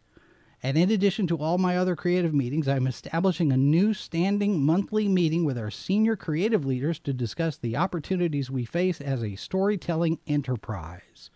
and 0.66 0.78
in 0.78 0.90
addition 0.90 1.28
to 1.28 1.38
all 1.38 1.58
my 1.58 1.78
other 1.78 1.98
creative 1.98 2.34
meetings, 2.34 2.70
I'm 2.70 2.88
establishing 2.88 3.52
a 3.52 3.58
new 3.58 3.94
standing 3.94 4.64
monthly 4.64 5.10
meeting 5.10 5.44
with 5.44 5.58
our 5.58 5.72
senior 5.72 6.16
creative 6.16 6.66
leaders 6.66 7.00
to 7.00 7.12
discuss 7.12 7.58
the 7.58 7.76
opportunities 7.76 8.50
we 8.50 8.64
face 8.64 9.02
as 9.02 9.22
a 9.22 9.36
storytelling 9.36 10.20
enterprise. 10.26 11.30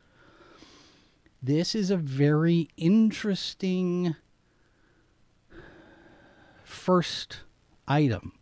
This 1.41 1.75
is 1.75 1.91
a 1.91 1.97
very 1.97 2.69
interesting 2.77 4.15
first 6.63 7.41
item 7.87 8.33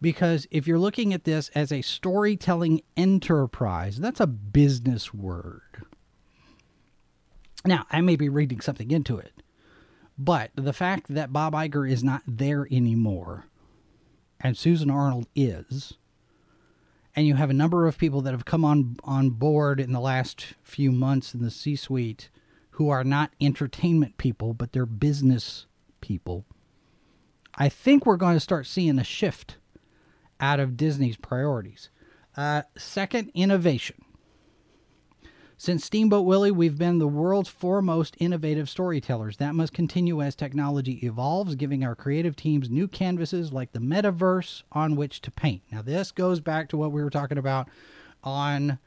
because 0.00 0.46
if 0.50 0.66
you're 0.66 0.78
looking 0.78 1.14
at 1.14 1.24
this 1.24 1.48
as 1.54 1.72
a 1.72 1.82
storytelling 1.82 2.82
enterprise, 2.96 3.98
that's 3.98 4.20
a 4.20 4.26
business 4.26 5.14
word. 5.14 5.84
Now, 7.64 7.86
I 7.90 8.00
may 8.00 8.16
be 8.16 8.28
reading 8.28 8.60
something 8.60 8.90
into 8.90 9.16
it, 9.16 9.32
but 10.18 10.50
the 10.54 10.74
fact 10.74 11.06
that 11.08 11.32
Bob 11.32 11.54
Iger 11.54 11.90
is 11.90 12.04
not 12.04 12.22
there 12.26 12.66
anymore 12.70 13.46
and 14.40 14.58
Susan 14.58 14.90
Arnold 14.90 15.26
is, 15.34 15.94
and 17.16 17.26
you 17.26 17.34
have 17.36 17.50
a 17.50 17.54
number 17.54 17.86
of 17.86 17.98
people 17.98 18.20
that 18.22 18.32
have 18.32 18.44
come 18.44 18.64
on 18.64 18.96
on 19.04 19.30
board 19.30 19.80
in 19.80 19.92
the 19.92 20.00
last 20.00 20.54
few 20.62 20.90
months 20.90 21.34
in 21.34 21.42
the 21.42 21.50
C-suite 21.50 22.28
who 22.70 22.88
are 22.88 23.04
not 23.04 23.30
entertainment 23.40 24.16
people, 24.16 24.52
but 24.52 24.72
they're 24.72 24.86
business 24.86 25.66
people. 26.00 26.44
I 27.56 27.68
think 27.68 28.04
we're 28.04 28.16
going 28.16 28.34
to 28.34 28.40
start 28.40 28.66
seeing 28.66 28.98
a 28.98 29.04
shift 29.04 29.58
out 30.40 30.58
of 30.58 30.76
Disney's 30.76 31.16
priorities. 31.16 31.88
Uh, 32.36 32.62
second, 32.76 33.30
innovation. 33.32 34.03
Since 35.56 35.84
Steamboat 35.84 36.26
Willie, 36.26 36.50
we've 36.50 36.76
been 36.76 36.98
the 36.98 37.06
world's 37.06 37.48
foremost 37.48 38.16
innovative 38.18 38.68
storytellers. 38.68 39.36
That 39.36 39.54
must 39.54 39.72
continue 39.72 40.20
as 40.20 40.34
technology 40.34 40.98
evolves, 41.06 41.54
giving 41.54 41.84
our 41.84 41.94
creative 41.94 42.34
teams 42.34 42.68
new 42.68 42.88
canvases 42.88 43.52
like 43.52 43.72
the 43.72 43.78
metaverse 43.78 44.62
on 44.72 44.96
which 44.96 45.20
to 45.22 45.30
paint. 45.30 45.62
Now, 45.70 45.80
this 45.80 46.10
goes 46.10 46.40
back 46.40 46.68
to 46.70 46.76
what 46.76 46.90
we 46.90 47.02
were 47.02 47.10
talking 47.10 47.38
about 47.38 47.68
on 48.24 48.78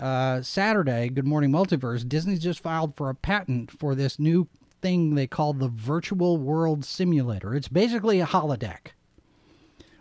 uh, 0.00 0.42
Saturday. 0.42 1.08
Good 1.08 1.26
Morning 1.26 1.50
Multiverse. 1.50 2.08
Disney's 2.08 2.42
just 2.42 2.60
filed 2.60 2.96
for 2.96 3.08
a 3.08 3.14
patent 3.14 3.70
for 3.70 3.94
this 3.94 4.18
new 4.18 4.48
thing 4.80 5.14
they 5.14 5.28
call 5.28 5.52
the 5.52 5.68
Virtual 5.68 6.36
World 6.36 6.84
Simulator. 6.84 7.54
It's 7.54 7.68
basically 7.68 8.20
a 8.20 8.26
holodeck 8.26 8.88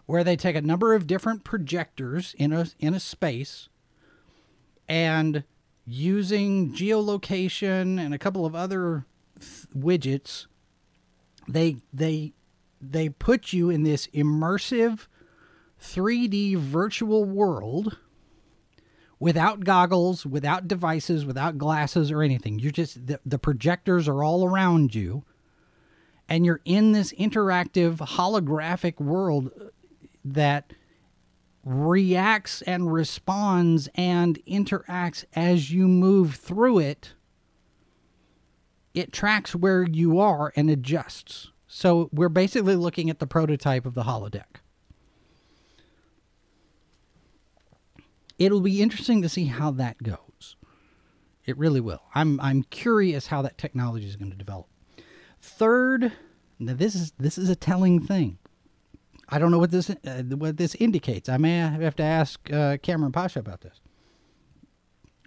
where 0.08 0.24
they 0.24 0.36
take 0.36 0.56
a 0.56 0.62
number 0.62 0.96
of 0.96 1.06
different 1.06 1.44
projectors 1.44 2.34
in 2.40 2.52
a 2.52 2.68
in 2.80 2.96
a 2.96 3.00
space 3.00 3.70
and 4.90 5.44
using 5.86 6.74
geolocation 6.74 8.00
and 8.00 8.13
a 8.13 8.20
couple 8.20 8.46
of 8.46 8.56
other 8.56 9.06
th- 9.39 9.67
widgets 9.76 10.48
they 11.48 11.78
they 11.94 12.34
they 12.80 13.10
put 13.10 13.54
you 13.54 13.70
in 13.70 13.84
this 13.84 14.08
immersive 14.08 15.08
3D 15.82 16.56
virtual 16.58 17.26
world 17.26 17.98
without 19.20 19.63
goggles, 19.63 20.26
without 20.26 20.67
devices, 20.67 21.26
without 21.26 21.58
glasses 21.58 22.12
or 22.12 22.24
anything. 22.24 22.60
You're 22.60 22.72
just 22.72 23.06
the, 23.06 23.20
the 23.26 23.38
projectors 23.38 24.08
are 24.08 24.24
all 24.24 24.46
around 24.46 24.96
you 24.96 25.24
and 26.28 26.46
you're 26.46 26.62
in 26.63 26.94
this 26.94 27.12
interactive 27.13 27.98
holographic 27.98 29.00
world 29.00 29.52
that 30.24 30.72
reacts 31.63 32.62
and 32.63 32.91
responds 32.91 33.88
and 33.95 34.39
interacts 34.45 35.26
as 35.36 35.71
you 35.71 35.88
move 35.88 36.36
through 36.36 36.80
it. 36.80 37.13
It 38.93 39.13
tracks 39.13 39.56
where 39.56 39.84
you 39.84 40.19
are 40.19 40.52
and 40.56 40.69
adjusts. 40.69 41.52
So 41.67 42.10
we're 42.12 42.30
basically 42.30 42.76
looking 42.76 43.10
at 43.10 43.19
the 43.19 43.28
prototype 43.28 43.86
of 43.86 43.93
the 43.93 44.04
holodeck. 44.04 44.60
It'll 48.38 48.60
be 48.60 48.82
interesting 48.82 49.21
to 49.21 49.30
see 49.30 49.45
how 49.45 49.71
that 49.71 50.02
goes. 50.02 50.58
It 51.45 51.58
really 51.58 51.80
will. 51.80 52.02
I'm 52.13 52.39
I'm 52.39 52.63
curious 52.63 53.28
how 53.28 53.41
that 53.43 53.58
technology 53.58 54.08
is 54.08 54.15
going 54.15 54.32
to 54.32 54.38
develop. 54.38 54.67
Third, 55.41 56.12
now 56.60 56.74
this 56.74 56.95
is 56.95 57.13
this 57.17 57.38
is 57.38 57.50
a 57.50 57.56
telling 57.56 58.00
thing. 58.00 58.38
I 59.32 59.39
don't 59.39 59.52
know 59.52 59.60
what 59.60 59.72
this 59.72 59.89
uh, 59.89 60.24
what 60.36 60.58
this 60.58 60.76
indicates. 60.76 61.30
I 61.30 61.38
may 61.38 61.58
have 61.58 61.96
to 61.96 62.04
ask 62.04 62.52
uh, 62.52 62.78
Cameron 62.78 63.13
Pasha 63.13 63.39
about 63.39 63.62
this, 63.62 63.80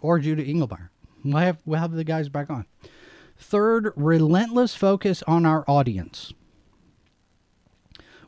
or 0.03 0.19
Judah 0.19 0.45
Engelmeyer. 0.45 0.90
We'll 1.25 1.38
have 1.38 1.59
we'll 1.64 1.81
have 1.81 1.93
the 1.93 2.05
guys 2.05 2.29
back 2.29 2.51
on. 2.51 2.67
Third, 3.37 3.93
relentless 3.97 4.75
focus 4.75 5.23
on 5.27 5.47
our 5.47 5.64
audience. 5.67 6.33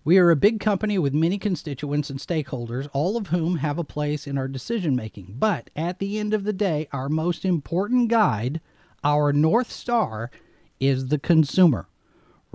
We 0.03 0.19
are 0.19 0.31
a 0.31 0.37
big 0.37 0.61
company 0.61 0.99
with 0.99 1.13
many 1.13 1.37
constituents 1.37 2.11
and 2.11 2.21
stakeholders, 2.21 2.89
all 2.93 3.17
of 3.17 3.29
whom 3.29 3.57
have 3.57 3.77
a 3.77 3.85
place 3.85 4.27
in 4.27 4.39
our 4.39 4.47
decision 4.47 4.95
making. 4.95 5.35
But 5.39 5.69
at 5.75 5.99
the 5.99 6.19
end 6.19 6.33
of 6.33 6.45
the 6.45 6.53
day, 6.53 6.89
our 6.93 7.09
most 7.09 7.45
important 7.45 8.09
guide, 8.09 8.61
our 9.03 9.33
North 9.33 9.71
Star, 9.71 10.31
is 10.79 11.09
the 11.09 11.19
consumer. 11.19 11.89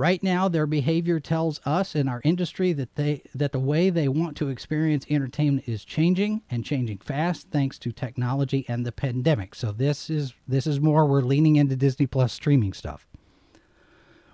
Right 0.01 0.23
now, 0.23 0.47
their 0.47 0.65
behavior 0.65 1.19
tells 1.19 1.61
us 1.63 1.93
in 1.93 2.07
our 2.07 2.21
industry 2.23 2.73
that 2.73 2.95
they 2.95 3.21
that 3.35 3.51
the 3.51 3.59
way 3.59 3.91
they 3.91 4.07
want 4.07 4.35
to 4.37 4.49
experience 4.49 5.05
entertainment 5.07 5.69
is 5.69 5.85
changing 5.85 6.41
and 6.49 6.65
changing 6.65 6.97
fast 6.97 7.51
thanks 7.51 7.77
to 7.77 7.91
technology 7.91 8.65
and 8.67 8.83
the 8.83 8.91
pandemic. 8.91 9.53
So 9.53 9.71
this 9.71 10.09
is 10.09 10.33
this 10.47 10.65
is 10.65 10.79
more 10.79 11.05
we're 11.05 11.21
leaning 11.21 11.55
into 11.55 11.75
Disney 11.75 12.07
Plus 12.07 12.33
streaming 12.33 12.73
stuff. 12.73 13.05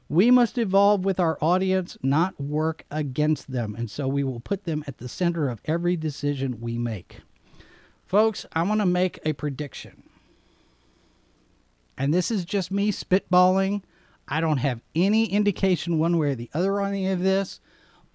We 0.08 0.32
must 0.32 0.58
evolve 0.58 1.04
with 1.04 1.20
our 1.20 1.38
audience, 1.42 1.98
not 2.02 2.40
work 2.40 2.86
against 2.90 3.52
them, 3.52 3.76
and 3.76 3.92
so 3.92 4.08
we 4.08 4.24
will 4.24 4.40
put 4.40 4.64
them 4.64 4.86
at 4.88 5.00
the 5.00 5.10
center 5.10 5.50
of 5.50 5.60
every 5.66 5.98
decision 5.98 6.62
we 6.62 6.78
make. 6.78 7.24
Folks, 8.06 8.46
I 8.54 8.64
want 8.64 8.80
to 8.80 8.86
make 8.86 9.20
a 9.26 9.34
prediction. 9.34 10.04
And 11.98 12.14
this 12.14 12.32
is 12.32 12.46
just 12.46 12.72
me 12.72 12.90
spitballing 12.90 13.82
I 14.28 14.42
don't 14.42 14.58
have 14.58 14.82
any 14.96 15.26
indication 15.26 16.00
one 16.00 16.18
way 16.18 16.32
or 16.32 16.36
the 16.36 16.50
other 16.54 16.82
on 16.82 16.90
any 16.90 17.08
of 17.10 17.22
this. 17.24 17.60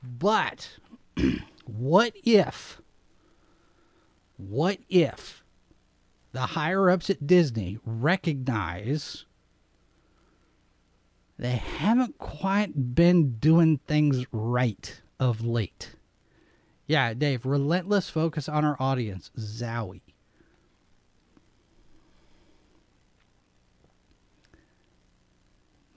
But 0.02 0.78
what 1.64 2.14
if, 2.24 2.80
what 4.36 4.78
if 4.88 5.42
the 6.32 6.40
higher 6.40 6.90
ups 6.90 7.08
at 7.08 7.26
Disney 7.26 7.78
recognize 7.84 9.24
they 11.38 11.56
haven't 11.56 12.18
quite 12.18 12.94
been 12.94 13.32
doing 13.36 13.80
things 13.86 14.26
right 14.32 15.00
of 15.18 15.44
late? 15.44 15.94
Yeah, 16.86 17.14
Dave, 17.14 17.46
relentless 17.46 18.10
focus 18.10 18.48
on 18.48 18.64
our 18.64 18.76
audience. 18.78 19.30
Zowie. 19.38 20.02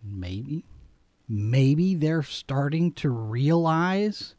Maybe 0.06 0.66
maybe 1.28 1.96
they're 1.96 2.24
starting 2.24 2.92
to 2.92 3.10
realize 3.10 4.36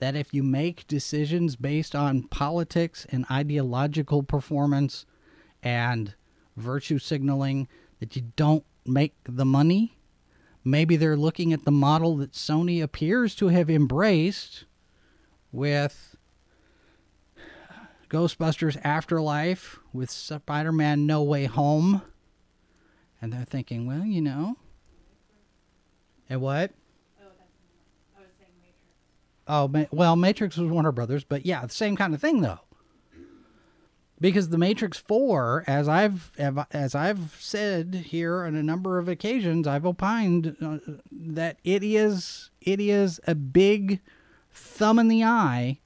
that 0.00 0.16
if 0.16 0.34
you 0.34 0.42
make 0.42 0.86
decisions 0.88 1.54
based 1.54 1.94
on 1.94 2.24
politics 2.24 3.06
and 3.10 3.24
ideological 3.30 4.22
performance 4.22 5.06
and 5.62 6.14
virtue 6.56 6.98
signaling 6.98 7.68
that 8.00 8.16
you 8.16 8.22
don't 8.34 8.64
make 8.84 9.14
the 9.24 9.44
money 9.44 9.96
maybe 10.64 10.96
they're 10.96 11.16
looking 11.16 11.52
at 11.52 11.64
the 11.64 11.70
model 11.70 12.16
that 12.16 12.32
Sony 12.32 12.82
appears 12.82 13.34
to 13.36 13.48
have 13.48 13.70
embraced 13.70 14.64
with 15.52 16.16
Ghostbusters 18.08 18.78
Afterlife 18.84 19.78
with 19.92 20.10
Spider-Man 20.10 21.06
No 21.06 21.22
Way 21.22 21.44
Home. 21.44 22.02
And 23.22 23.32
they're 23.32 23.44
thinking 23.44 23.86
well 23.86 24.04
you 24.04 24.20
know 24.20 24.56
and 26.30 26.40
what? 26.40 26.70
Oh, 27.20 27.24
that's 27.36 27.50
I 28.16 28.20
was 28.20 28.30
saying 28.38 28.52
Matrix. 28.62 29.90
Oh, 29.92 29.96
well, 29.96 30.16
Matrix 30.16 30.56
was 30.56 30.70
Warner 30.70 30.92
Brothers, 30.92 31.24
but 31.24 31.44
yeah, 31.44 31.66
the 31.66 31.74
same 31.74 31.96
kind 31.96 32.14
of 32.14 32.20
thing 32.20 32.40
though. 32.40 32.60
Because 34.20 34.50
the 34.50 34.58
Matrix 34.58 34.98
Four, 34.98 35.64
as 35.66 35.88
I've 35.88 36.30
as 36.38 36.94
I've 36.94 37.36
said 37.40 38.04
here 38.08 38.44
on 38.44 38.54
a 38.54 38.62
number 38.62 38.98
of 38.98 39.08
occasions, 39.08 39.66
I've 39.66 39.86
opined 39.86 40.56
uh, 40.62 40.78
that 41.10 41.58
it 41.64 41.82
is 41.82 42.50
it 42.60 42.80
is 42.80 43.18
a 43.26 43.34
big 43.34 44.00
thumb 44.52 44.98
in 44.98 45.08
the 45.08 45.24
eye 45.24 45.80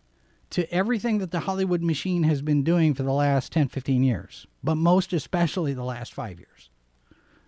to 0.51 0.71
everything 0.73 1.19
that 1.19 1.31
the 1.31 1.41
Hollywood 1.41 1.83
machine 1.83 2.25
has 2.25 2.43
been 2.43 2.65
doing 2.65 2.93
for 2.93 3.03
the 3.03 3.13
last 3.13 3.53
10, 3.53 3.69
15 3.69 4.03
years, 4.03 4.47
but 4.63 4.77
most 4.77 5.13
especially 5.13 5.73
the 5.73 5.85
last 5.85 6.13
five 6.13 6.39
years 6.39 6.71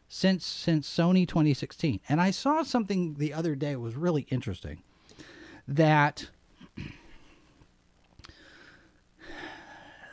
since 0.09 0.45
since 0.45 0.89
Sony 0.89 1.27
2016. 1.27 2.01
And 2.09 2.21
I 2.21 2.31
saw 2.31 2.63
something 2.63 3.15
the 3.15 3.33
other 3.33 3.55
day 3.55 3.77
was 3.77 3.97
really 3.97 4.27
interesting 4.31 4.83
that 5.67 6.31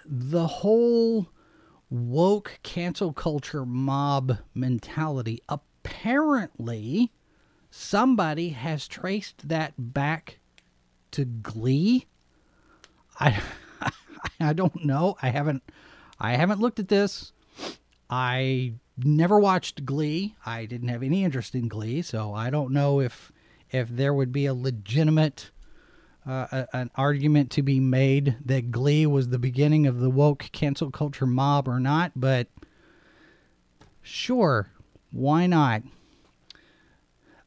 the 0.06 0.48
whole 0.48 1.30
woke 1.90 2.60
cancel 2.64 3.14
culture 3.14 3.66
mob 3.66 4.40
mentality 4.54 5.42
apparently 5.48 7.12
somebody 7.70 8.50
has 8.50 8.88
traced 8.88 9.48
that 9.48 9.74
back 9.78 10.40
to 11.12 11.26
glee. 11.26 12.08
I 13.20 13.42
i 14.40 14.54
don't 14.54 14.84
know. 14.84 15.18
I 15.22 15.30
haven't 15.30 15.64
i 16.20 16.36
haven't 16.36 16.60
looked 16.60 16.80
at 16.80 16.88
this. 16.88 17.32
I 18.10 18.74
never 18.98 19.40
watched 19.40 19.86
Glee. 19.86 20.36
I 20.46 20.66
didn't 20.66 20.90
have 20.90 21.04
any 21.04 21.24
interest 21.24 21.56
in 21.56 21.68
Glee, 21.68 22.02
so 22.02 22.34
I 22.34 22.50
don't 22.50 22.72
know 22.72 23.00
if 23.00 23.32
if 23.72 23.90
there 23.90 24.14
would 24.14 24.32
be 24.32 24.46
a 24.46 24.54
legitimate 24.54 25.52
uh, 26.26 26.48
a, 26.52 26.68
an 26.74 26.92
argument 26.96 27.52
to 27.52 27.62
be 27.62 27.80
made 27.80 28.38
that 28.46 28.72
Glee 28.72 29.06
was 29.06 29.30
the 29.30 29.40
beginning 29.40 29.86
of 29.86 30.00
the 30.00 30.10
woke 30.10 30.50
cancel 30.52 30.90
culture 30.90 31.26
mob 31.26 31.68
or 31.68 31.80
not. 31.80 32.14
But 32.16 32.48
sure, 34.02 34.70
why 35.12 35.48
not? 35.48 35.84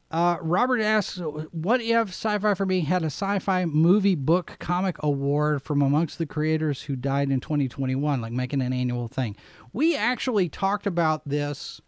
Uh, 0.09 0.37
Robert 0.41 0.79
asks, 0.79 1.19
"What 1.51 1.81
if 1.81 2.09
Sci-Fi 2.09 2.53
for 2.53 2.65
Me 2.65 2.81
had 2.81 3.03
a 3.03 3.07
sci-fi 3.07 3.65
movie 3.65 4.15
book 4.15 4.55
comic 4.57 4.95
award 5.03 5.61
from 5.63 5.81
amongst 5.81 6.17
the 6.17 6.25
creators 6.25 6.83
who 6.83 6.95
died 6.95 7.29
in 7.29 7.41
2021, 7.41 8.21
like 8.21 8.31
making 8.31 8.61
an 8.61 8.71
annual 8.71 9.07
thing?" 9.09 9.35
We 9.77 9.95
actually 9.95 10.49
talked 10.49 10.87
about 10.87 11.29
this. 11.29 11.79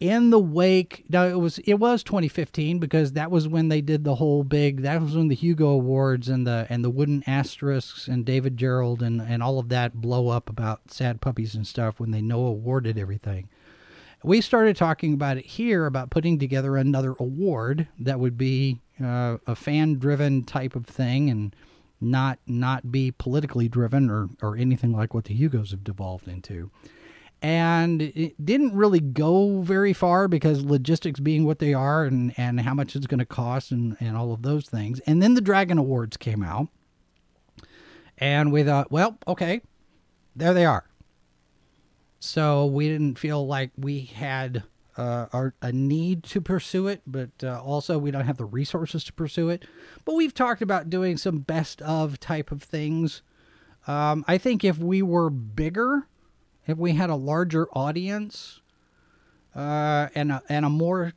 In 0.00 0.30
the 0.30 0.38
wake, 0.38 1.04
now 1.10 1.26
it 1.26 1.38
was 1.38 1.58
it 1.58 1.74
was 1.74 2.02
2015 2.02 2.78
because 2.78 3.12
that 3.12 3.30
was 3.30 3.46
when 3.46 3.68
they 3.68 3.82
did 3.82 4.02
the 4.02 4.14
whole 4.14 4.42
big. 4.42 4.80
That 4.80 5.02
was 5.02 5.14
when 5.14 5.28
the 5.28 5.34
Hugo 5.34 5.68
Awards 5.68 6.30
and 6.30 6.46
the 6.46 6.66
and 6.70 6.82
the 6.82 6.88
wooden 6.88 7.22
asterisks 7.26 8.08
and 8.08 8.24
David 8.24 8.56
Gerrold 8.56 9.02
and 9.02 9.20
and 9.20 9.42
all 9.42 9.58
of 9.58 9.68
that 9.68 10.00
blow 10.00 10.28
up 10.28 10.48
about 10.48 10.90
sad 10.90 11.20
puppies 11.20 11.54
and 11.54 11.66
stuff 11.66 12.00
when 12.00 12.12
they 12.12 12.22
no 12.22 12.46
awarded 12.46 12.96
everything. 12.96 13.50
We 14.22 14.40
started 14.40 14.74
talking 14.74 15.12
about 15.12 15.36
it 15.36 15.44
here 15.44 15.84
about 15.84 16.08
putting 16.08 16.38
together 16.38 16.78
another 16.78 17.14
award 17.18 17.86
that 17.98 18.18
would 18.20 18.38
be 18.38 18.80
uh, 19.02 19.36
a 19.46 19.54
fan 19.54 19.98
driven 19.98 20.44
type 20.44 20.74
of 20.74 20.86
thing 20.86 21.28
and 21.28 21.54
not 22.00 22.38
not 22.46 22.90
be 22.90 23.10
politically 23.10 23.68
driven 23.68 24.08
or 24.08 24.30
or 24.40 24.56
anything 24.56 24.92
like 24.92 25.12
what 25.12 25.24
the 25.24 25.34
Hugos 25.34 25.72
have 25.72 25.84
devolved 25.84 26.26
into. 26.26 26.70
And 27.42 28.02
it 28.02 28.44
didn't 28.44 28.74
really 28.74 29.00
go 29.00 29.62
very 29.62 29.94
far 29.94 30.28
because 30.28 30.62
logistics 30.62 31.20
being 31.20 31.46
what 31.46 31.58
they 31.58 31.72
are 31.72 32.04
and, 32.04 32.34
and 32.36 32.60
how 32.60 32.74
much 32.74 32.94
it's 32.94 33.06
going 33.06 33.18
to 33.18 33.24
cost 33.24 33.70
and, 33.70 33.96
and 33.98 34.16
all 34.16 34.32
of 34.32 34.42
those 34.42 34.66
things. 34.68 35.00
And 35.00 35.22
then 35.22 35.34
the 35.34 35.40
Dragon 35.40 35.78
Awards 35.78 36.18
came 36.18 36.42
out. 36.42 36.68
And 38.18 38.52
we 38.52 38.62
thought, 38.62 38.92
well, 38.92 39.16
okay, 39.26 39.62
there 40.36 40.52
they 40.52 40.66
are. 40.66 40.84
So 42.18 42.66
we 42.66 42.88
didn't 42.88 43.18
feel 43.18 43.46
like 43.46 43.70
we 43.78 44.00
had 44.02 44.64
uh, 44.98 45.26
our, 45.32 45.54
a 45.62 45.72
need 45.72 46.22
to 46.24 46.42
pursue 46.42 46.86
it, 46.86 47.00
but 47.06 47.30
uh, 47.42 47.62
also 47.62 47.98
we 47.98 48.10
don't 48.10 48.26
have 48.26 48.36
the 48.36 48.44
resources 48.44 49.02
to 49.04 49.12
pursue 49.14 49.48
it. 49.48 49.64
But 50.04 50.14
we've 50.16 50.34
talked 50.34 50.60
about 50.60 50.90
doing 50.90 51.16
some 51.16 51.38
best 51.38 51.80
of 51.80 52.20
type 52.20 52.52
of 52.52 52.62
things. 52.62 53.22
Um, 53.86 54.24
I 54.28 54.36
think 54.36 54.62
if 54.62 54.76
we 54.76 55.00
were 55.00 55.30
bigger, 55.30 56.06
if 56.66 56.78
we 56.78 56.92
had 56.92 57.10
a 57.10 57.16
larger 57.16 57.68
audience, 57.72 58.60
uh, 59.54 60.08
and 60.14 60.32
a, 60.32 60.42
and 60.48 60.64
a 60.64 60.70
more 60.70 61.12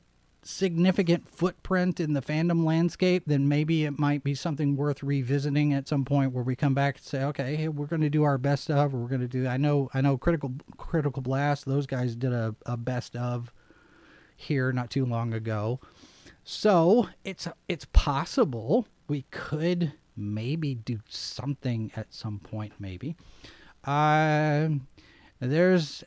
significant 0.46 1.28
footprint 1.28 2.00
in 2.00 2.14
the 2.14 2.22
fandom 2.22 2.66
landscape, 2.66 3.24
then 3.26 3.48
maybe 3.48 3.86
it 3.86 3.98
might 3.98 4.24
be 4.24 4.36
something 4.36 4.76
worth 4.76 5.02
revisiting 5.02 5.74
at 5.74 5.88
some 5.88 6.04
point 6.06 6.34
where 6.34 6.44
we 6.44 6.56
come 6.56 6.74
back 6.74 6.98
and 6.98 7.06
say, 7.06 7.24
okay, 7.24 7.56
hey, 7.56 7.68
we're 7.68 7.86
going 7.86 8.02
to 8.02 8.10
do 8.10 8.24
our 8.24 8.38
best 8.38 8.70
of, 8.70 8.94
or 8.94 8.98
we're 8.98 9.08
going 9.08 9.22
to 9.22 9.28
do. 9.28 9.48
I 9.48 9.58
know, 9.58 9.90
I 9.94 10.02
know, 10.02 10.18
critical 10.18 10.54
critical 10.78 11.22
blast. 11.22 11.66
Those 11.66 11.88
guys 11.88 12.16
did 12.16 12.34
a, 12.34 12.56
a 12.66 12.78
best 12.78 13.16
of 13.16 13.54
here 14.36 14.72
not 14.72 14.90
too 14.90 15.06
long 15.06 15.34
ago. 15.34 15.80
So 16.44 17.08
it's 17.24 17.48
it's 17.70 17.86
possible 17.94 18.88
we 19.08 19.26
could 19.32 19.94
maybe 20.16 20.76
do 20.76 21.00
something 21.08 21.92
at 21.96 22.14
some 22.14 22.40
point. 22.40 22.74
Maybe 22.80 23.16
uh, 23.86 24.70
there's 25.48 26.04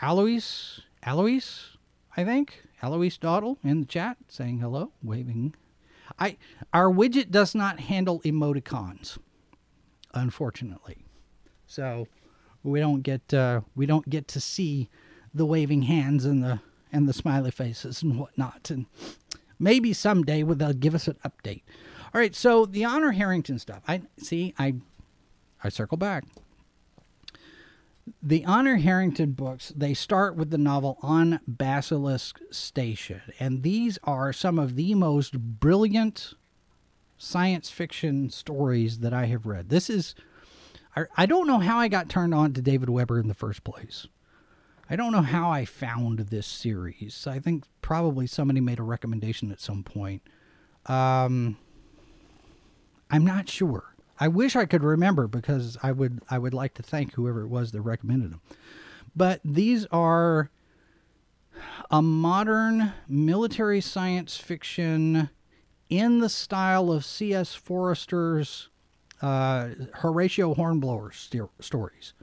Alois 0.00 0.80
Alois, 1.02 1.76
I 2.16 2.24
think 2.24 2.62
Alois 2.82 3.18
Dawdle 3.18 3.58
in 3.62 3.80
the 3.80 3.86
chat 3.86 4.16
saying 4.28 4.58
hello, 4.58 4.92
waving. 5.02 5.54
I 6.18 6.36
our 6.72 6.90
widget 6.90 7.30
does 7.30 7.54
not 7.54 7.80
handle 7.80 8.20
emoticons, 8.20 9.18
unfortunately, 10.12 11.04
so 11.66 12.08
we 12.62 12.80
don't 12.80 13.02
get 13.02 13.32
uh, 13.32 13.62
we 13.74 13.86
don't 13.86 14.08
get 14.08 14.28
to 14.28 14.40
see 14.40 14.88
the 15.32 15.46
waving 15.46 15.82
hands 15.82 16.24
and 16.24 16.42
the 16.42 16.60
and 16.92 17.08
the 17.08 17.12
smiley 17.12 17.50
faces 17.50 18.02
and 18.02 18.18
whatnot. 18.18 18.70
And 18.70 18.86
maybe 19.58 19.92
someday 19.92 20.42
they'll 20.42 20.72
give 20.72 20.94
us 20.94 21.08
an 21.08 21.16
update. 21.24 21.62
All 22.14 22.20
right, 22.20 22.34
so 22.34 22.64
the 22.64 22.84
Honor 22.84 23.12
Harrington 23.12 23.58
stuff. 23.58 23.82
I 23.88 24.02
see. 24.18 24.54
I 24.58 24.76
I 25.62 25.68
circle 25.68 25.96
back. 25.96 26.24
The 28.22 28.44
Honor 28.44 28.76
Harrington 28.76 29.32
books, 29.32 29.72
they 29.74 29.94
start 29.94 30.36
with 30.36 30.50
the 30.50 30.58
novel 30.58 30.98
On 31.02 31.40
Basilisk 31.46 32.40
Station. 32.50 33.22
And 33.40 33.62
these 33.62 33.98
are 34.04 34.32
some 34.32 34.58
of 34.58 34.76
the 34.76 34.94
most 34.94 35.38
brilliant 35.38 36.34
science 37.16 37.70
fiction 37.70 38.28
stories 38.30 38.98
that 38.98 39.14
I 39.14 39.26
have 39.26 39.46
read. 39.46 39.70
This 39.70 39.88
is, 39.88 40.14
I, 40.94 41.04
I 41.16 41.26
don't 41.26 41.46
know 41.46 41.60
how 41.60 41.78
I 41.78 41.88
got 41.88 42.08
turned 42.08 42.34
on 42.34 42.52
to 42.52 42.62
David 42.62 42.90
Weber 42.90 43.18
in 43.18 43.28
the 43.28 43.34
first 43.34 43.64
place. 43.64 44.06
I 44.90 44.96
don't 44.96 45.12
know 45.12 45.22
how 45.22 45.50
I 45.50 45.64
found 45.64 46.18
this 46.18 46.46
series. 46.46 47.26
I 47.26 47.38
think 47.38 47.64
probably 47.80 48.26
somebody 48.26 48.60
made 48.60 48.78
a 48.78 48.82
recommendation 48.82 49.50
at 49.50 49.60
some 49.60 49.82
point. 49.82 50.20
Um, 50.86 51.56
I'm 53.10 53.24
not 53.24 53.48
sure. 53.48 53.93
I 54.18 54.28
wish 54.28 54.54
I 54.54 54.64
could 54.64 54.82
remember 54.82 55.26
because 55.26 55.76
I 55.82 55.92
would 55.92 56.20
I 56.30 56.38
would 56.38 56.54
like 56.54 56.74
to 56.74 56.82
thank 56.82 57.14
whoever 57.14 57.42
it 57.42 57.48
was 57.48 57.72
that 57.72 57.80
recommended 57.80 58.32
them. 58.32 58.40
But 59.16 59.40
these 59.44 59.86
are 59.86 60.50
a 61.90 62.02
modern 62.02 62.92
military 63.08 63.80
science 63.80 64.36
fiction 64.36 65.30
in 65.88 66.20
the 66.20 66.28
style 66.28 66.90
of 66.90 67.04
C.S. 67.04 67.54
Forester's 67.54 68.68
uh, 69.22 69.68
Horatio 69.94 70.54
Hornblower 70.54 71.12
st- 71.12 71.50
stories. 71.60 72.14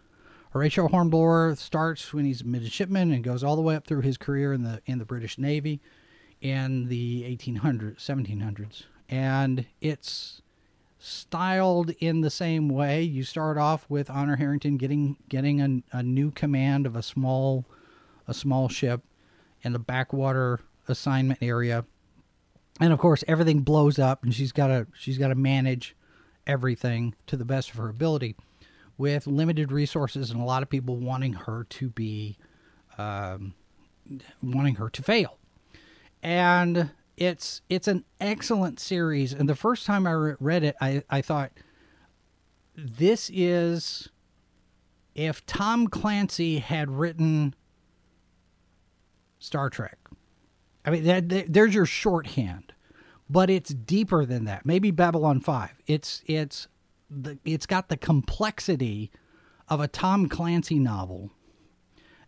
Horatio 0.51 0.89
Hornblower 0.89 1.55
starts 1.55 2.13
when 2.13 2.25
he's 2.25 2.41
a 2.41 2.45
midshipman 2.45 3.11
and 3.11 3.23
goes 3.23 3.43
all 3.43 3.55
the 3.55 3.61
way 3.61 3.75
up 3.75 3.87
through 3.87 4.01
his 4.01 4.17
career 4.17 4.51
in 4.51 4.63
the 4.63 4.81
in 4.85 4.99
the 4.99 5.05
British 5.05 5.37
Navy 5.37 5.81
in 6.41 6.87
the 6.89 7.23
1800s, 7.23 7.97
1700s, 7.97 8.83
and 9.07 9.65
it's 9.79 10.41
styled 11.01 11.89
in 11.99 12.21
the 12.21 12.29
same 12.29 12.69
way. 12.69 13.01
You 13.01 13.23
start 13.23 13.57
off 13.57 13.85
with 13.89 14.09
Honor 14.09 14.35
Harrington 14.35 14.77
getting 14.77 15.17
getting 15.27 15.61
a, 15.61 15.97
a 15.97 16.03
new 16.03 16.31
command 16.31 16.85
of 16.85 16.95
a 16.95 17.01
small 17.01 17.65
a 18.27 18.33
small 18.33 18.69
ship 18.69 19.01
in 19.63 19.73
the 19.73 19.79
backwater 19.79 20.59
assignment 20.87 21.41
area, 21.41 21.85
and 22.79 22.93
of 22.93 22.99
course 22.99 23.23
everything 23.27 23.61
blows 23.61 23.97
up, 23.97 24.23
and 24.23 24.33
she's 24.33 24.51
got 24.51 24.67
to 24.67 24.87
she's 24.93 25.17
got 25.17 25.29
to 25.29 25.35
manage 25.35 25.95
everything 26.45 27.15
to 27.27 27.35
the 27.35 27.45
best 27.45 27.71
of 27.71 27.77
her 27.77 27.89
ability 27.89 28.35
with 28.97 29.25
limited 29.25 29.71
resources 29.71 30.31
and 30.31 30.39
a 30.39 30.43
lot 30.43 30.61
of 30.61 30.69
people 30.69 30.97
wanting 30.97 31.33
her 31.33 31.65
to 31.69 31.89
be 31.89 32.37
um, 32.97 33.53
wanting 34.41 34.75
her 34.75 34.89
to 34.89 35.01
fail 35.01 35.37
and 36.23 36.91
it's 37.21 37.61
it's 37.69 37.87
an 37.87 38.03
excellent 38.19 38.79
series. 38.79 39.31
And 39.31 39.47
the 39.47 39.55
first 39.55 39.85
time 39.85 40.07
i 40.07 40.11
read 40.11 40.63
it 40.63 40.75
I, 40.81 41.03
I 41.07 41.21
thought 41.21 41.51
this 42.75 43.29
is 43.31 44.09
if 45.13 45.45
tom 45.45 45.87
clancy 45.87 46.59
had 46.59 46.89
written 46.89 47.53
star 49.37 49.69
trek. 49.69 49.99
I 50.83 50.89
mean 50.89 51.03
that, 51.03 51.29
that, 51.29 51.53
there's 51.53 51.75
your 51.75 51.85
shorthand 51.85 52.73
but 53.29 53.49
it's 53.49 53.73
deeper 53.73 54.25
than 54.25 54.45
that. 54.45 54.65
Maybe 54.65 54.89
babylon 54.89 55.41
5 55.41 55.69
it's 55.85 56.23
it's 56.25 56.67
the 57.07 57.37
it's 57.45 57.67
got 57.67 57.89
the 57.89 57.97
complexity 57.97 59.11
of 59.67 59.79
a 59.79 59.87
Tom 59.87 60.27
Clancy 60.27 60.79
novel. 60.79 61.29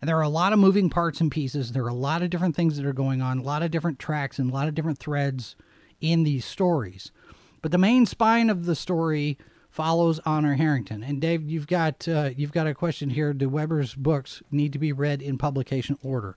And 0.03 0.09
there 0.09 0.17
are 0.17 0.21
a 0.21 0.27
lot 0.27 0.51
of 0.51 0.59
moving 0.59 0.89
parts 0.89 1.21
and 1.21 1.31
pieces. 1.31 1.71
There 1.71 1.85
are 1.85 1.87
a 1.87 1.93
lot 1.93 2.21
of 2.21 2.29
different 2.29 2.57
things 2.57 2.75
that 2.75 2.85
are 2.85 2.91
going 2.91 3.21
on, 3.21 3.39
a 3.39 3.41
lot 3.41 3.63
of 3.63 3.71
different 3.71 3.99
tracks 3.99 4.37
and 4.37 4.51
a 4.51 4.53
lot 4.53 4.67
of 4.67 4.75
different 4.75 4.97
threads 4.99 5.55
in 6.01 6.23
these 6.23 6.43
stories. 6.43 7.13
But 7.61 7.71
the 7.71 7.77
main 7.77 8.05
spine 8.05 8.49
of 8.49 8.65
the 8.65 8.75
story 8.75 9.37
follows 9.69 10.19
Honor 10.25 10.55
Harrington. 10.55 11.03
And 11.03 11.21
Dave, 11.21 11.49
you've 11.49 11.67
got 11.67 12.05
uh, 12.05 12.31
you've 12.35 12.51
got 12.51 12.67
a 12.67 12.73
question 12.73 13.11
here. 13.11 13.31
Do 13.31 13.47
Weber's 13.47 13.95
books 13.95 14.43
need 14.51 14.73
to 14.73 14.77
be 14.77 14.91
read 14.91 15.21
in 15.21 15.37
publication 15.37 15.97
order? 16.03 16.35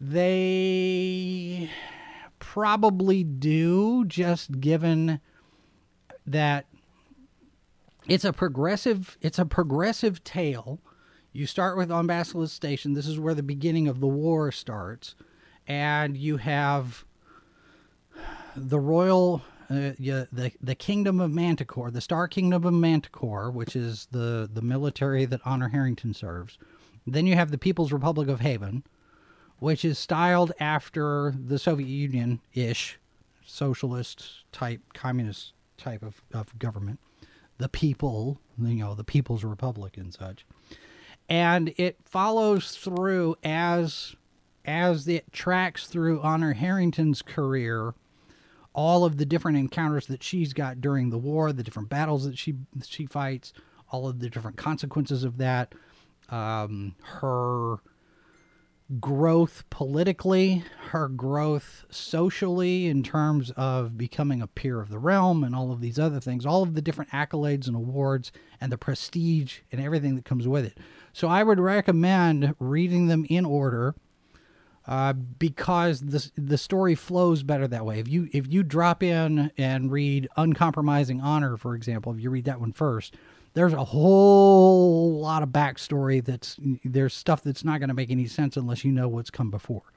They 0.00 1.70
probably 2.38 3.24
do, 3.24 4.06
just 4.06 4.58
given 4.58 5.20
that 6.26 6.64
it's 8.08 8.24
a 8.24 8.32
progressive 8.32 9.18
it's 9.20 9.38
a 9.38 9.44
progressive 9.44 10.24
tale 10.24 10.80
you 11.36 11.46
start 11.46 11.76
with 11.76 11.90
on 11.90 12.06
basilisk 12.06 12.54
station 12.54 12.94
this 12.94 13.06
is 13.06 13.18
where 13.18 13.34
the 13.34 13.42
beginning 13.42 13.86
of 13.86 14.00
the 14.00 14.06
war 14.06 14.50
starts 14.50 15.14
and 15.66 16.16
you 16.16 16.38
have 16.38 17.04
the 18.56 18.80
royal 18.80 19.42
uh, 19.68 19.92
the 19.98 20.52
the 20.62 20.74
kingdom 20.74 21.20
of 21.20 21.30
manticore 21.30 21.90
the 21.90 22.00
star 22.00 22.26
kingdom 22.26 22.64
of 22.64 22.72
manticore 22.72 23.50
which 23.50 23.76
is 23.76 24.08
the 24.12 24.48
the 24.52 24.62
military 24.62 25.24
that 25.24 25.40
honor 25.44 25.68
harrington 25.68 26.14
serves 26.14 26.58
then 27.06 27.26
you 27.26 27.34
have 27.34 27.50
the 27.50 27.58
people's 27.58 27.92
republic 27.92 28.28
of 28.28 28.40
haven 28.40 28.82
which 29.58 29.84
is 29.84 29.98
styled 29.98 30.52
after 30.58 31.34
the 31.38 31.58
soviet 31.58 31.88
union 31.88 32.40
ish 32.54 32.98
socialist 33.44 34.44
type 34.52 34.80
communist 34.94 35.52
type 35.76 36.02
of, 36.02 36.22
of 36.32 36.58
government 36.58 36.98
the 37.58 37.68
people, 37.68 38.38
you 38.60 38.74
know, 38.74 38.94
the 38.94 39.04
People's 39.04 39.44
Republic 39.44 39.96
and 39.96 40.12
such. 40.12 40.44
And 41.28 41.74
it 41.76 41.96
follows 42.04 42.76
through 42.76 43.36
as 43.42 44.14
as 44.64 45.06
it 45.06 45.32
tracks 45.32 45.86
through 45.86 46.20
Honor 46.22 46.54
Harrington's 46.54 47.22
career 47.22 47.94
all 48.76 49.04
of 49.04 49.16
the 49.16 49.24
different 49.24 49.56
encounters 49.56 50.06
that 50.06 50.22
she's 50.22 50.52
got 50.52 50.80
during 50.82 51.08
the 51.08 51.18
war, 51.18 51.52
the 51.52 51.62
different 51.62 51.88
battles 51.88 52.24
that 52.26 52.36
she 52.36 52.54
she 52.86 53.06
fights, 53.06 53.52
all 53.90 54.06
of 54.06 54.20
the 54.20 54.28
different 54.28 54.58
consequences 54.58 55.24
of 55.24 55.38
that, 55.38 55.74
um, 56.28 56.94
her 57.02 57.78
growth 59.00 59.64
politically, 59.70 60.62
her 60.90 61.08
growth 61.08 61.86
socially 61.90 62.86
in 62.86 63.02
terms 63.02 63.50
of 63.56 63.96
becoming 63.96 64.40
a 64.42 64.46
peer 64.46 64.80
of 64.80 64.90
the 64.90 64.98
realm 64.98 65.42
and 65.42 65.56
all 65.56 65.72
of 65.72 65.80
these 65.80 65.98
other 65.98 66.20
things, 66.20 66.46
all 66.46 66.62
of 66.62 66.74
the 66.74 66.82
different 66.82 67.10
accolades 67.10 67.66
and 67.66 67.74
awards 67.74 68.30
and 68.60 68.70
the 68.70 68.78
prestige 68.78 69.60
and 69.72 69.80
everything 69.80 70.14
that 70.14 70.24
comes 70.24 70.46
with 70.46 70.64
it. 70.66 70.78
So 71.16 71.28
I 71.28 71.44
would 71.44 71.58
recommend 71.58 72.54
reading 72.58 73.06
them 73.06 73.24
in 73.30 73.46
order 73.46 73.94
uh, 74.86 75.14
because 75.14 76.02
the 76.02 76.30
the 76.36 76.58
story 76.58 76.94
flows 76.94 77.42
better 77.42 77.66
that 77.68 77.86
way. 77.86 78.00
If 78.00 78.06
you 78.06 78.28
if 78.34 78.52
you 78.52 78.62
drop 78.62 79.02
in 79.02 79.50
and 79.56 79.90
read 79.90 80.28
Uncompromising 80.36 81.22
Honor, 81.22 81.56
for 81.56 81.74
example, 81.74 82.12
if 82.12 82.20
you 82.20 82.28
read 82.28 82.44
that 82.44 82.60
one 82.60 82.74
first, 82.74 83.14
there's 83.54 83.72
a 83.72 83.82
whole 83.82 85.18
lot 85.18 85.42
of 85.42 85.48
backstory 85.48 86.22
that's 86.22 86.58
there's 86.84 87.14
stuff 87.14 87.42
that's 87.42 87.64
not 87.64 87.80
going 87.80 87.88
to 87.88 87.94
make 87.94 88.10
any 88.10 88.26
sense 88.26 88.54
unless 88.54 88.84
you 88.84 88.92
know 88.92 89.08
what's 89.08 89.30
come 89.30 89.50
before. 89.50 89.94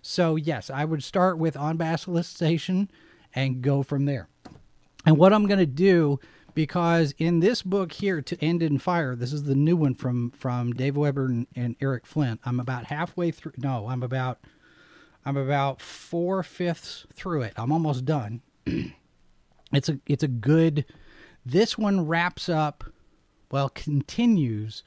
So 0.00 0.34
yes, 0.34 0.70
I 0.70 0.86
would 0.86 1.04
start 1.04 1.36
with 1.36 1.58
On 1.58 1.76
Basilisk 1.76 2.34
Station 2.34 2.90
and 3.34 3.60
go 3.60 3.82
from 3.82 4.06
there. 4.06 4.28
And 5.04 5.18
what 5.18 5.34
I'm 5.34 5.46
going 5.46 5.58
to 5.58 5.66
do 5.66 6.20
because 6.54 7.14
in 7.18 7.40
this 7.40 7.62
book 7.62 7.92
here 7.92 8.22
to 8.22 8.42
end 8.42 8.62
in 8.62 8.78
fire 8.78 9.14
this 9.16 9.32
is 9.32 9.44
the 9.44 9.54
new 9.54 9.76
one 9.76 9.94
from 9.94 10.30
from 10.30 10.72
dave 10.72 10.96
weber 10.96 11.26
and, 11.26 11.46
and 11.54 11.76
eric 11.80 12.06
flint. 12.06 12.40
I'm 12.44 12.60
about 12.60 12.86
halfway 12.86 13.30
through 13.30 13.52
no 13.56 13.88
i'm 13.88 14.02
about 14.02 14.38
i'm 15.24 15.36
about 15.36 15.80
four 15.80 16.42
fifths 16.42 17.06
through 17.14 17.42
it. 17.42 17.52
I'm 17.56 17.72
almost 17.72 18.04
done. 18.04 18.42
It's 19.72 19.88
a 19.88 19.98
it's 20.06 20.22
a 20.22 20.28
good 20.28 20.84
this 21.44 21.76
one 21.76 22.06
wraps 22.06 22.48
up 22.48 22.84
well 23.50 23.68
continues 23.68 24.84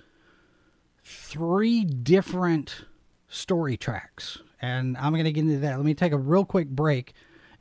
three 1.03 1.83
different 1.83 2.85
story 3.27 3.75
tracks. 3.75 4.39
And 4.61 4.95
i'm 4.95 5.11
going 5.11 5.25
to 5.25 5.31
get 5.33 5.41
into 5.41 5.59
that. 5.59 5.75
Let 5.75 5.85
me 5.85 5.93
take 5.93 6.13
a 6.13 6.17
real 6.17 6.45
quick 6.45 6.69
break 6.69 7.13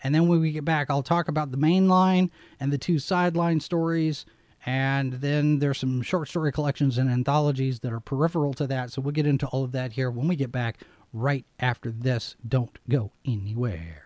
and 0.02 0.14
then 0.14 0.28
when 0.28 0.40
we 0.40 0.52
get 0.52 0.64
back, 0.64 0.90
I'll 0.90 1.02
talk 1.02 1.28
about 1.28 1.50
the 1.50 1.56
main 1.56 1.88
line 1.88 2.30
and 2.60 2.72
the 2.72 2.78
two 2.78 2.98
sideline 2.98 3.60
stories. 3.60 4.26
And 4.64 5.14
then 5.14 5.60
there's 5.60 5.78
some 5.78 6.02
short 6.02 6.28
story 6.28 6.50
collections 6.50 6.98
and 6.98 7.08
anthologies 7.08 7.80
that 7.80 7.92
are 7.92 8.00
peripheral 8.00 8.52
to 8.54 8.66
that. 8.66 8.90
So 8.90 9.00
we'll 9.00 9.12
get 9.12 9.26
into 9.26 9.46
all 9.46 9.64
of 9.64 9.72
that 9.72 9.92
here 9.92 10.10
when 10.10 10.26
we 10.28 10.36
get 10.36 10.50
back 10.50 10.80
right 11.12 11.44
after 11.60 11.90
this. 11.90 12.36
Don't 12.46 12.76
go 12.88 13.12
anywhere. 13.24 14.02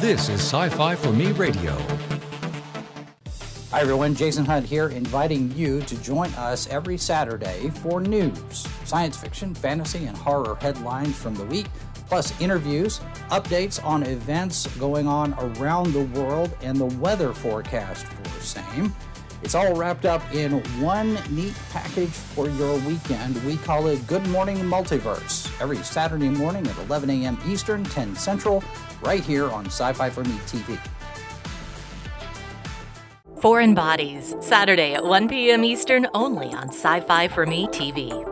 This 0.00 0.28
is 0.28 0.40
Sci 0.40 0.68
Fi 0.70 0.94
for 0.96 1.12
Me 1.12 1.32
Radio. 1.32 1.76
Hi, 3.70 3.80
everyone. 3.80 4.14
Jason 4.14 4.44
Hunt 4.44 4.66
here, 4.66 4.90
inviting 4.90 5.50
you 5.52 5.80
to 5.82 5.96
join 6.02 6.30
us 6.34 6.68
every 6.68 6.98
Saturday 6.98 7.70
for 7.70 8.02
news, 8.02 8.68
science 8.84 9.16
fiction, 9.16 9.54
fantasy, 9.54 10.04
and 10.04 10.14
horror 10.14 10.56
headlines 10.60 11.16
from 11.16 11.34
the 11.34 11.44
week 11.46 11.68
plus 12.12 12.38
interviews, 12.42 13.00
updates 13.30 13.82
on 13.82 14.02
events 14.02 14.66
going 14.76 15.06
on 15.06 15.32
around 15.38 15.94
the 15.94 16.04
world, 16.20 16.54
and 16.60 16.76
the 16.76 16.84
weather 17.00 17.32
forecast 17.32 18.04
for 18.04 18.22
the 18.22 18.44
same. 18.44 18.94
It's 19.42 19.54
all 19.54 19.74
wrapped 19.74 20.04
up 20.04 20.22
in 20.34 20.60
one 20.78 21.18
neat 21.30 21.54
package 21.70 22.10
for 22.10 22.50
your 22.50 22.78
weekend. 22.80 23.42
We 23.46 23.56
call 23.56 23.86
it 23.86 24.06
Good 24.06 24.26
Morning 24.26 24.58
Multiverse 24.58 25.50
every 25.58 25.78
Saturday 25.78 26.28
morning 26.28 26.66
at 26.66 26.76
11 26.80 27.08
a.m. 27.08 27.38
Eastern, 27.46 27.82
10 27.82 28.14
Central, 28.14 28.62
right 29.00 29.24
here 29.24 29.48
on 29.48 29.64
Sci 29.64 29.94
Fi 29.94 30.10
for 30.10 30.22
Me 30.22 30.36
TV. 30.44 30.78
Foreign 33.40 33.74
Bodies, 33.74 34.34
Saturday 34.42 34.92
at 34.92 35.02
1 35.02 35.28
p.m. 35.30 35.64
Eastern, 35.64 36.06
only 36.12 36.48
on 36.52 36.68
Sci 36.68 37.00
Fi 37.00 37.28
for 37.28 37.46
Me 37.46 37.68
TV. 37.68 38.31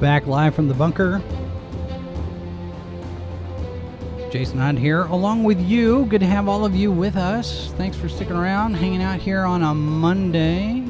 Back 0.00 0.26
live 0.26 0.54
from 0.54 0.68
the 0.68 0.74
bunker. 0.74 1.22
Jason 4.30 4.58
Hunt 4.58 4.78
here, 4.78 5.04
along 5.04 5.44
with 5.44 5.58
you. 5.58 6.04
Good 6.04 6.20
to 6.20 6.26
have 6.26 6.48
all 6.48 6.66
of 6.66 6.74
you 6.74 6.92
with 6.92 7.16
us. 7.16 7.72
Thanks 7.78 7.96
for 7.96 8.06
sticking 8.06 8.36
around, 8.36 8.74
hanging 8.74 9.00
out 9.02 9.20
here 9.20 9.40
on 9.40 9.62
a 9.62 9.74
Monday. 9.74 10.84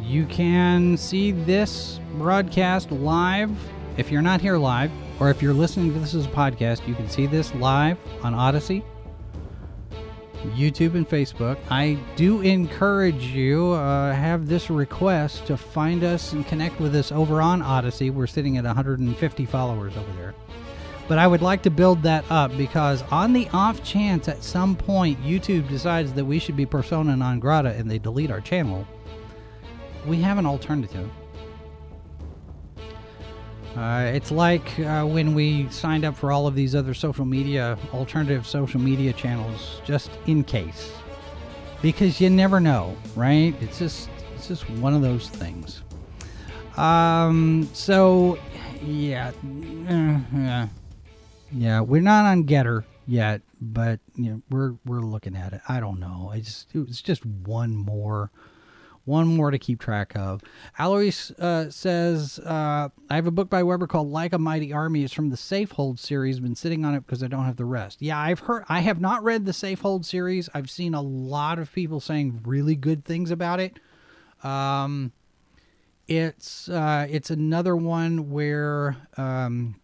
You 0.00 0.26
can 0.26 0.96
see 0.96 1.32
this 1.32 1.98
broadcast 2.18 2.92
live 2.92 3.50
if 3.96 4.10
you're 4.10 4.22
not 4.22 4.40
here 4.40 4.58
live 4.58 4.90
or 5.20 5.30
if 5.30 5.40
you're 5.40 5.54
listening 5.54 5.92
to 5.92 5.98
this 5.98 6.14
as 6.14 6.26
a 6.26 6.30
podcast, 6.30 6.86
you 6.86 6.94
can 6.94 7.08
see 7.08 7.26
this 7.26 7.54
live 7.54 7.98
on 8.22 8.34
Odysee, 8.34 8.82
YouTube, 10.54 10.94
and 10.94 11.08
Facebook. 11.08 11.56
I 11.70 11.98
do 12.14 12.42
encourage 12.42 13.24
you, 13.24 13.72
uh, 13.72 14.12
have 14.12 14.48
this 14.48 14.68
request 14.68 15.46
to 15.46 15.56
find 15.56 16.04
us 16.04 16.32
and 16.32 16.46
connect 16.46 16.78
with 16.78 16.94
us 16.94 17.10
over 17.10 17.40
on 17.40 17.62
Odysee. 17.62 18.10
We're 18.10 18.26
sitting 18.26 18.58
at 18.58 18.64
150 18.64 19.46
followers 19.46 19.96
over 19.96 20.12
there. 20.18 20.34
But 21.08 21.18
I 21.18 21.26
would 21.26 21.42
like 21.42 21.62
to 21.62 21.70
build 21.70 22.02
that 22.02 22.24
up 22.30 22.56
because, 22.56 23.02
on 23.10 23.32
the 23.32 23.48
off 23.52 23.82
chance 23.84 24.28
at 24.28 24.42
some 24.42 24.74
point 24.74 25.22
YouTube 25.22 25.68
decides 25.68 26.12
that 26.14 26.24
we 26.24 26.38
should 26.40 26.56
be 26.56 26.66
persona 26.66 27.16
non 27.16 27.38
grata 27.38 27.70
and 27.70 27.88
they 27.88 27.98
delete 27.98 28.30
our 28.30 28.40
channel, 28.40 28.86
we 30.04 30.20
have 30.20 30.38
an 30.38 30.46
alternative. 30.46 31.08
Uh, 33.76 34.10
it's 34.14 34.30
like 34.30 34.78
uh, 34.80 35.04
when 35.04 35.34
we 35.34 35.68
signed 35.68 36.04
up 36.04 36.16
for 36.16 36.32
all 36.32 36.46
of 36.46 36.54
these 36.54 36.74
other 36.74 36.94
social 36.94 37.26
media, 37.26 37.76
alternative 37.92 38.46
social 38.46 38.80
media 38.80 39.12
channels, 39.12 39.82
just 39.84 40.10
in 40.26 40.42
case, 40.42 40.92
because 41.82 42.18
you 42.18 42.30
never 42.30 42.58
know, 42.58 42.96
right? 43.14 43.54
It's 43.60 43.78
just 43.78 44.08
it's 44.34 44.48
just 44.48 44.68
one 44.70 44.94
of 44.94 45.02
those 45.02 45.28
things. 45.28 45.82
Um. 46.78 47.68
So, 47.74 48.38
yeah, 48.82 49.32
uh, 49.88 50.20
yeah, 50.34 50.68
yeah. 51.52 51.80
We're 51.80 52.00
not 52.00 52.24
on 52.24 52.44
GETTR 52.44 52.84
yet, 53.06 53.42
but 53.60 54.00
you 54.14 54.30
know 54.30 54.42
we're 54.50 54.74
we're 54.86 55.00
looking 55.00 55.36
at 55.36 55.52
it. 55.52 55.60
I 55.68 55.80
don't 55.80 56.00
know. 56.00 56.32
It's 56.34 56.64
just 56.64 56.74
it's 56.74 57.02
just 57.02 57.26
one 57.26 57.74
more 57.76 58.30
one 59.06 59.26
more 59.26 59.50
to 59.50 59.58
keep 59.58 59.80
track 59.80 60.14
of. 60.14 60.42
Alois 60.78 61.30
uh, 61.38 61.70
says, 61.70 62.38
uh, 62.40 62.90
I 63.08 63.14
have 63.14 63.26
a 63.26 63.30
book 63.30 63.48
by 63.48 63.62
Weber 63.62 63.86
called 63.86 64.10
Like 64.10 64.34
a 64.34 64.38
Mighty 64.38 64.72
Army. 64.72 65.04
It's 65.04 65.14
from 65.14 65.30
the 65.30 65.36
Safehold 65.36 65.98
series. 65.98 66.40
Been 66.40 66.54
sitting 66.54 66.84
on 66.84 66.94
it 66.94 67.06
because 67.06 67.22
I 67.22 67.28
don't 67.28 67.44
have 67.44 67.56
the 67.56 67.64
rest. 67.64 68.02
Yeah, 68.02 68.18
I've 68.18 68.40
heard, 68.40 68.64
I 68.68 68.80
have 68.80 69.00
not 69.00 69.22
read 69.22 69.46
the 69.46 69.52
Safehold 69.52 70.04
series. 70.04 70.50
I've 70.52 70.68
seen 70.68 70.92
a 70.92 71.00
lot 71.00 71.58
of 71.58 71.72
people 71.72 72.00
saying 72.00 72.42
really 72.44 72.74
good 72.74 73.04
things 73.04 73.30
about 73.30 73.60
it. 73.60 73.78
Um, 74.42 75.12
it's, 76.08 76.68
uh, 76.68 77.06
it's 77.08 77.30
another 77.30 77.74
one 77.76 78.30
where, 78.30 78.96
um, 79.16 79.76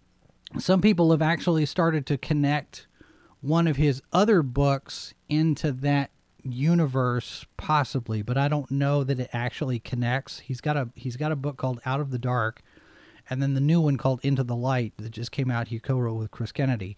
some 0.59 0.83
people 0.83 1.13
have 1.13 1.23
actually 1.23 1.65
started 1.65 2.05
to 2.07 2.19
connect 2.19 2.87
one 3.41 3.67
of 3.67 3.77
his 3.77 4.03
other 4.13 4.43
books 4.43 5.15
into 5.29 5.73
that 5.73 6.11
universe 6.45 7.45
possibly 7.57 8.23
but 8.23 8.37
i 8.37 8.49
don't 8.49 8.71
know 8.71 9.05
that 9.05 9.21
it 9.21 9.31
actually 9.33 9.79
connects 9.79 10.41
he's 10.41 10.61
got 10.61 10.77
a 10.77 10.89
he's 10.95 11.17
got 11.17 11.33
a 11.33 11.37
book 11.37 11.57
called 11.57 11.81
out 11.87 12.01
of 12.01 12.11
the 12.11 12.19
dark 12.19 12.63
and 13.31 13.43
then 13.43 13.55
the 13.55 13.61
new 13.61 13.81
one 13.81 13.97
called 13.97 14.21
into 14.23 14.43
the 14.43 14.57
light 14.57 14.93
that 14.99 15.11
just 15.11 15.31
came 15.31 15.51
out 15.51 15.69
he 15.69 15.79
co-wrote 15.79 16.15
with 16.15 16.31
chris 16.31 16.53
kennedy 16.53 16.97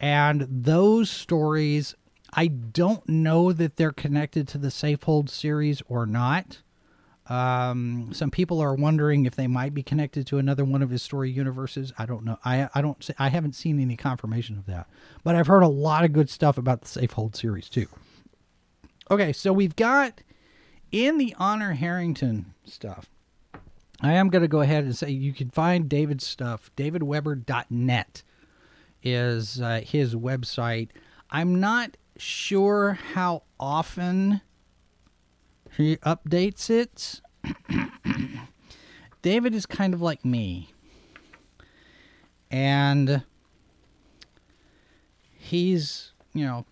and 0.00 0.46
those 0.50 1.08
stories 1.08 1.94
i 2.32 2.46
don't 2.46 3.08
know 3.08 3.52
that 3.52 3.76
they're 3.76 3.92
connected 3.92 4.48
to 4.48 4.58
the 4.58 4.68
safehold 4.68 5.28
series 5.28 5.82
or 5.88 6.06
not 6.06 6.62
um, 7.28 8.10
some 8.12 8.30
people 8.30 8.60
are 8.60 8.74
wondering 8.74 9.26
if 9.26 9.36
they 9.36 9.46
might 9.46 9.74
be 9.74 9.82
connected 9.82 10.26
to 10.26 10.38
another 10.38 10.64
one 10.64 10.82
of 10.82 10.90
his 10.90 11.02
story 11.02 11.30
universes. 11.30 11.92
I 11.96 12.04
don't 12.04 12.24
know. 12.24 12.38
I 12.44 12.68
I 12.74 12.82
don't. 12.82 13.08
I 13.18 13.28
haven't 13.28 13.54
seen 13.54 13.80
any 13.80 13.96
confirmation 13.96 14.58
of 14.58 14.66
that, 14.66 14.88
but 15.22 15.36
I've 15.36 15.46
heard 15.46 15.62
a 15.62 15.68
lot 15.68 16.04
of 16.04 16.12
good 16.12 16.28
stuff 16.28 16.58
about 16.58 16.82
the 16.82 16.88
Safehold 16.88 17.36
series 17.36 17.68
too. 17.68 17.86
Okay, 19.12 19.34
so 19.34 19.52
we've 19.52 19.76
got 19.76 20.22
in 20.90 21.18
the 21.18 21.36
Honor 21.38 21.74
Harrington 21.74 22.54
stuff. 22.64 23.10
I 24.00 24.14
am 24.14 24.30
going 24.30 24.40
to 24.40 24.48
go 24.48 24.62
ahead 24.62 24.84
and 24.84 24.96
say 24.96 25.10
you 25.10 25.34
can 25.34 25.50
find 25.50 25.86
David's 25.86 26.26
stuff. 26.26 26.70
DavidWeber.net 26.78 28.22
is 29.02 29.60
uh, 29.60 29.82
his 29.84 30.14
website. 30.14 30.88
I'm 31.30 31.60
not 31.60 31.98
sure 32.16 32.98
how 33.12 33.42
often 33.60 34.40
he 35.76 35.98
updates 35.98 36.70
it. 36.70 37.20
David 39.20 39.54
is 39.54 39.66
kind 39.66 39.92
of 39.92 40.00
like 40.00 40.24
me. 40.24 40.72
And 42.50 43.24
he's, 45.36 46.12
you 46.32 46.46
know, 46.46 46.64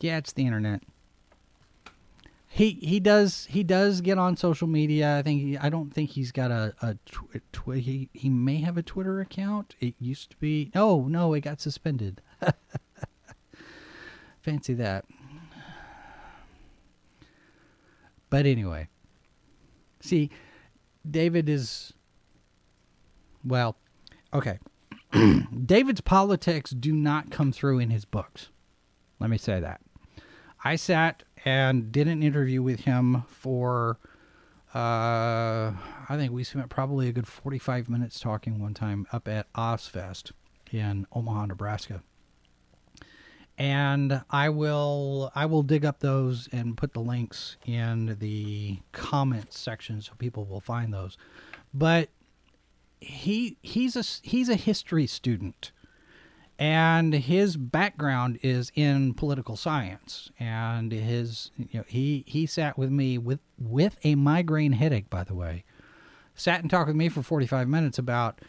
yeah, 0.00 0.18
it's 0.18 0.32
the 0.32 0.46
internet. 0.46 0.82
He 2.52 2.70
he 2.82 2.98
does 2.98 3.46
he 3.46 3.62
does 3.62 4.00
get 4.00 4.18
on 4.18 4.36
social 4.36 4.66
media. 4.66 5.18
I 5.18 5.22
think 5.22 5.40
he, 5.40 5.56
I 5.56 5.68
don't 5.68 5.94
think 5.94 6.10
he's 6.10 6.32
got 6.32 6.50
a 6.50 6.74
a 6.82 6.94
tw- 7.06 7.40
tw- 7.52 7.76
he 7.76 8.08
he 8.12 8.28
may 8.28 8.56
have 8.56 8.76
a 8.76 8.82
Twitter 8.82 9.20
account. 9.20 9.76
It 9.80 9.94
used 10.00 10.30
to 10.30 10.36
be 10.38 10.72
no 10.74 11.02
no 11.02 11.32
it 11.34 11.42
got 11.42 11.60
suspended. 11.60 12.20
Fancy 14.40 14.74
that. 14.74 15.04
But 18.30 18.46
anyway, 18.46 18.88
see, 20.00 20.30
David 21.08 21.48
is 21.48 21.92
well, 23.44 23.76
okay. 24.34 24.58
David's 25.66 26.00
politics 26.00 26.70
do 26.72 26.92
not 26.92 27.30
come 27.30 27.52
through 27.52 27.78
in 27.78 27.90
his 27.90 28.04
books. 28.04 28.48
Let 29.20 29.30
me 29.30 29.38
say 29.38 29.60
that. 29.60 29.80
I 30.64 30.76
sat 30.76 31.22
and 31.44 31.90
did 31.90 32.08
an 32.08 32.22
interview 32.22 32.62
with 32.62 32.80
him 32.80 33.22
for 33.28 33.98
uh, 34.74 35.72
I 36.08 36.16
think 36.16 36.32
we 36.32 36.44
spent 36.44 36.68
probably 36.68 37.08
a 37.08 37.12
good 37.12 37.26
45 37.26 37.88
minutes 37.88 38.20
talking 38.20 38.60
one 38.60 38.74
time 38.74 39.06
up 39.12 39.26
at 39.26 39.52
Ozfest 39.54 40.30
in 40.70 41.06
Omaha, 41.12 41.46
Nebraska. 41.46 42.02
And 43.58 44.22
I 44.30 44.48
will 44.48 45.32
I 45.34 45.46
will 45.46 45.62
dig 45.62 45.84
up 45.84 46.00
those 46.00 46.48
and 46.52 46.76
put 46.76 46.94
the 46.94 47.00
links 47.00 47.56
in 47.66 48.16
the 48.20 48.78
comments 48.92 49.58
section 49.58 50.00
so 50.00 50.12
people 50.18 50.46
will 50.46 50.60
find 50.60 50.94
those. 50.94 51.18
But 51.74 52.08
he 53.00 53.58
he's 53.60 53.96
a 53.96 54.04
he's 54.26 54.48
a 54.48 54.54
history 54.54 55.06
student 55.06 55.72
and 56.60 57.14
his 57.14 57.56
background 57.56 58.38
is 58.42 58.70
in 58.74 59.14
political 59.14 59.56
science. 59.56 60.30
And 60.38 60.92
his 60.92 61.50
you 61.56 61.80
know 61.80 61.84
he 61.88 62.22
he 62.26 62.44
sat 62.46 62.76
with 62.76 62.90
me 62.90 63.16
with 63.16 63.40
with 63.58 63.96
a 64.04 64.14
migraine 64.14 64.72
headache 64.72 65.08
by 65.08 65.24
the 65.24 65.34
way. 65.34 65.64
Sat 66.34 66.60
and 66.60 66.70
talked 66.70 66.86
with 66.86 66.96
me 66.96 67.08
for 67.08 67.22
45 67.22 67.66
minutes 67.66 67.98
about 67.98 68.40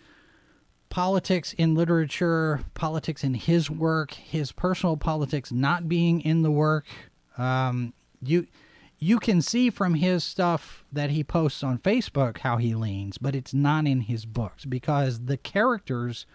politics 0.89 1.53
in 1.53 1.73
literature 1.73 2.61
politics 2.73 3.23
in 3.23 3.33
his 3.33 3.71
work 3.71 4.13
his 4.13 4.51
personal 4.51 4.97
politics 4.97 5.51
not 5.51 5.87
being 5.87 6.19
in 6.19 6.41
the 6.41 6.51
work. 6.51 6.85
Um, 7.37 7.93
you 8.21 8.45
you 8.99 9.19
can 9.19 9.41
see 9.41 9.69
from 9.69 9.95
his 9.95 10.25
stuff 10.25 10.83
that 10.91 11.11
he 11.11 11.23
posts 11.23 11.63
on 11.63 11.77
Facebook 11.77 12.39
how 12.39 12.57
he 12.57 12.75
leans 12.75 13.17
but 13.17 13.35
it's 13.35 13.53
not 13.53 13.87
in 13.87 14.01
his 14.01 14.25
books 14.25 14.65
because 14.65 15.27
the 15.27 15.37
characters 15.37 16.25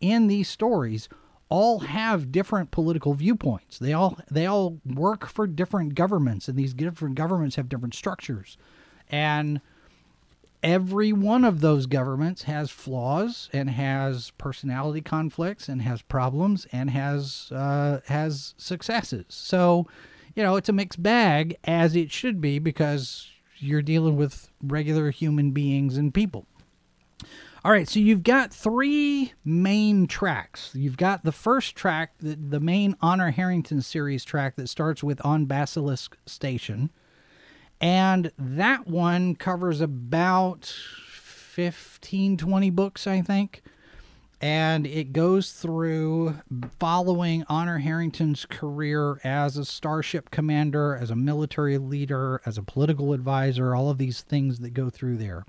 in 0.00 0.26
these 0.26 0.48
stories 0.48 1.08
all 1.48 1.80
have 1.80 2.30
different 2.30 2.70
political 2.70 3.12
viewpoints. 3.14 3.78
They 3.78 3.92
all 3.92 4.18
they 4.30 4.46
all 4.46 4.78
work 4.86 5.26
for 5.26 5.46
different 5.46 5.94
governments, 5.94 6.48
and 6.48 6.56
these 6.56 6.72
different 6.72 7.16
governments 7.16 7.56
have 7.56 7.68
different 7.68 7.94
structures, 7.94 8.56
and 9.10 9.60
every 10.62 11.12
one 11.12 11.44
of 11.44 11.60
those 11.60 11.86
governments 11.86 12.42
has 12.42 12.70
flaws 12.70 13.48
and 13.52 13.70
has 13.70 14.30
personality 14.32 15.00
conflicts 15.00 15.68
and 15.68 15.82
has 15.82 16.02
problems 16.02 16.66
and 16.72 16.90
has 16.90 17.50
uh, 17.52 18.00
has 18.06 18.54
successes. 18.56 19.26
So, 19.28 19.86
you 20.34 20.42
know, 20.42 20.56
it's 20.56 20.68
a 20.68 20.72
mixed 20.72 21.02
bag 21.02 21.56
as 21.64 21.96
it 21.96 22.12
should 22.12 22.40
be 22.40 22.58
because 22.58 23.28
you're 23.58 23.82
dealing 23.82 24.16
with 24.16 24.50
regular 24.62 25.10
human 25.10 25.50
beings 25.50 25.96
and 25.96 26.14
people. 26.14 26.46
All 27.62 27.72
right, 27.72 27.86
so 27.86 28.00
you've 28.00 28.22
got 28.22 28.54
three 28.54 29.34
main 29.44 30.06
tracks. 30.06 30.70
You've 30.74 30.96
got 30.96 31.24
the 31.24 31.32
first 31.32 31.76
track, 31.76 32.14
the, 32.18 32.34
the 32.34 32.58
main 32.58 32.96
Honor 33.02 33.32
Harrington 33.32 33.82
series 33.82 34.24
track 34.24 34.56
that 34.56 34.70
starts 34.70 35.02
with 35.02 35.20
On 35.26 35.44
Basilisk 35.44 36.16
Station. 36.24 36.88
And 37.78 38.32
that 38.38 38.86
one 38.86 39.34
covers 39.34 39.82
about 39.82 40.64
15, 40.64 42.38
20 42.38 42.70
books, 42.70 43.06
I 43.06 43.20
think. 43.20 43.60
And 44.40 44.86
it 44.86 45.12
goes 45.12 45.52
through 45.52 46.36
following 46.78 47.44
Honor 47.46 47.80
Harrington's 47.80 48.46
career 48.46 49.20
as 49.22 49.58
a 49.58 49.66
starship 49.66 50.30
commander, 50.30 50.96
as 50.96 51.10
a 51.10 51.16
military 51.16 51.76
leader, 51.76 52.40
as 52.46 52.56
a 52.56 52.62
political 52.62 53.12
advisor, 53.12 53.74
all 53.74 53.90
of 53.90 53.98
these 53.98 54.22
things 54.22 54.60
that 54.60 54.70
go 54.70 54.88
through 54.88 55.18
there. 55.18 55.44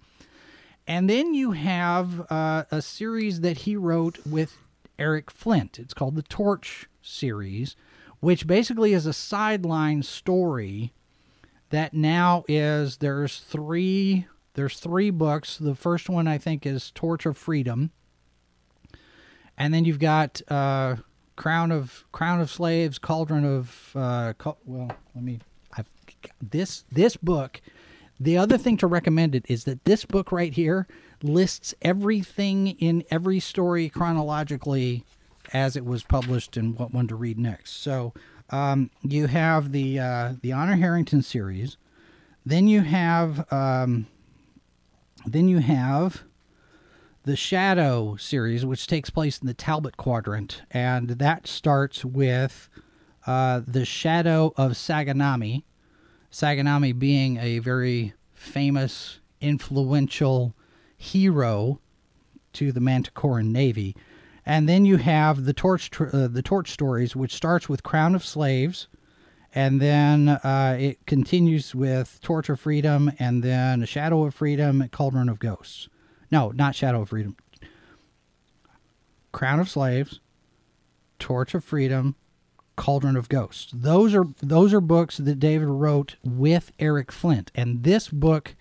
And 0.87 1.09
then 1.09 1.33
you 1.33 1.51
have 1.51 2.31
uh, 2.31 2.65
a 2.71 2.81
series 2.81 3.41
that 3.41 3.59
he 3.59 3.75
wrote 3.75 4.19
with 4.25 4.57
Eric 4.97 5.31
Flint. 5.31 5.79
It's 5.79 5.93
called 5.93 6.15
the 6.15 6.21
Torch 6.21 6.87
series, 7.01 7.75
which 8.19 8.47
basically 8.47 8.93
is 8.93 9.05
a 9.05 9.13
sideline 9.13 10.03
story 10.03 10.93
that 11.69 11.93
now 11.93 12.43
is 12.47 12.97
there's 12.97 13.39
three 13.39 14.27
there's 14.53 14.79
three 14.79 15.09
books. 15.09 15.57
The 15.57 15.75
first 15.75 16.09
one 16.09 16.27
I 16.27 16.37
think 16.37 16.65
is 16.65 16.91
Torch 16.91 17.25
of 17.25 17.37
Freedom, 17.37 17.91
and 19.57 19.73
then 19.73 19.85
you've 19.85 19.99
got 19.99 20.41
uh, 20.49 20.97
Crown 21.35 21.71
of 21.71 22.03
Crown 22.11 22.41
of 22.41 22.51
Slaves, 22.51 22.99
Cauldron 22.99 23.45
of 23.45 23.91
uh, 23.95 24.33
well, 24.65 24.91
let 25.15 25.23
me. 25.23 25.39
I've 25.73 25.89
this 26.41 26.83
this 26.91 27.15
book 27.15 27.61
the 28.21 28.37
other 28.37 28.57
thing 28.57 28.77
to 28.77 28.87
recommend 28.87 29.33
it 29.33 29.45
is 29.47 29.63
that 29.63 29.83
this 29.85 30.05
book 30.05 30.31
right 30.31 30.53
here 30.53 30.87
lists 31.23 31.73
everything 31.81 32.67
in 32.67 33.03
every 33.09 33.39
story 33.39 33.89
chronologically 33.89 35.03
as 35.53 35.75
it 35.75 35.85
was 35.85 36.03
published 36.03 36.55
and 36.55 36.77
what 36.77 36.93
one 36.93 37.07
to 37.07 37.15
read 37.15 37.39
next. 37.39 37.71
So 37.81 38.13
um, 38.51 38.91
you 39.01 39.25
have 39.25 39.71
the 39.71 39.99
uh, 39.99 40.33
the 40.41 40.51
Honor 40.51 40.75
Harrington 40.75 41.23
series, 41.23 41.77
then 42.45 42.67
you 42.67 42.81
have 42.81 43.51
um, 43.51 44.05
then 45.25 45.47
you 45.47 45.57
have 45.57 46.23
the 47.23 47.35
Shadow 47.35 48.15
series, 48.17 48.65
which 48.65 48.85
takes 48.85 49.09
place 49.09 49.39
in 49.39 49.47
the 49.47 49.53
Talbot 49.53 49.97
Quadrant, 49.97 50.61
and 50.69 51.09
that 51.09 51.47
starts 51.47 52.05
with 52.05 52.69
uh, 53.25 53.61
the 53.65 53.85
Shadow 53.85 54.53
of 54.57 54.73
Saganami, 54.73 55.63
Saganami 56.31 56.97
being 56.97 57.37
a 57.37 57.59
very 57.59 58.13
famous, 58.33 59.19
influential 59.41 60.55
hero 60.97 61.79
to 62.53 62.71
the 62.71 62.79
Manticoran 62.79 63.51
Navy. 63.51 63.95
And 64.45 64.67
then 64.67 64.85
you 64.85 64.97
have 64.97 65.45
the 65.45 65.53
torch, 65.53 65.91
uh, 65.99 66.27
the 66.27 66.41
torch 66.41 66.71
stories, 66.71 67.15
which 67.15 67.33
starts 67.33 67.69
with 67.69 67.83
Crown 67.83 68.15
of 68.15 68.25
Slaves, 68.25 68.87
and 69.53 69.81
then 69.81 70.29
uh, 70.29 70.77
it 70.79 71.05
continues 71.05 71.75
with 71.75 72.19
Torch 72.21 72.49
of 72.49 72.59
Freedom, 72.59 73.11
and 73.19 73.43
then 73.43 73.85
Shadow 73.85 74.23
of 74.25 74.33
Freedom, 74.33 74.87
Cauldron 74.91 75.29
of 75.29 75.39
Ghosts. 75.39 75.89
No, 76.31 76.51
not 76.51 76.73
Shadow 76.73 77.01
of 77.01 77.09
Freedom. 77.09 77.35
Crown 79.31 79.59
of 79.59 79.69
Slaves, 79.69 80.21
Torch 81.19 81.53
of 81.53 81.63
Freedom, 81.63 82.15
Cauldron 82.81 83.15
of 83.15 83.29
Ghosts. 83.29 83.71
Those 83.75 84.15
are 84.15 84.25
those 84.41 84.73
are 84.73 84.81
books 84.81 85.17
that 85.17 85.39
David 85.39 85.67
wrote 85.67 86.15
with 86.23 86.71
Eric 86.79 87.11
Flint, 87.11 87.51
and 87.53 87.83
this 87.83 88.07
book 88.07 88.55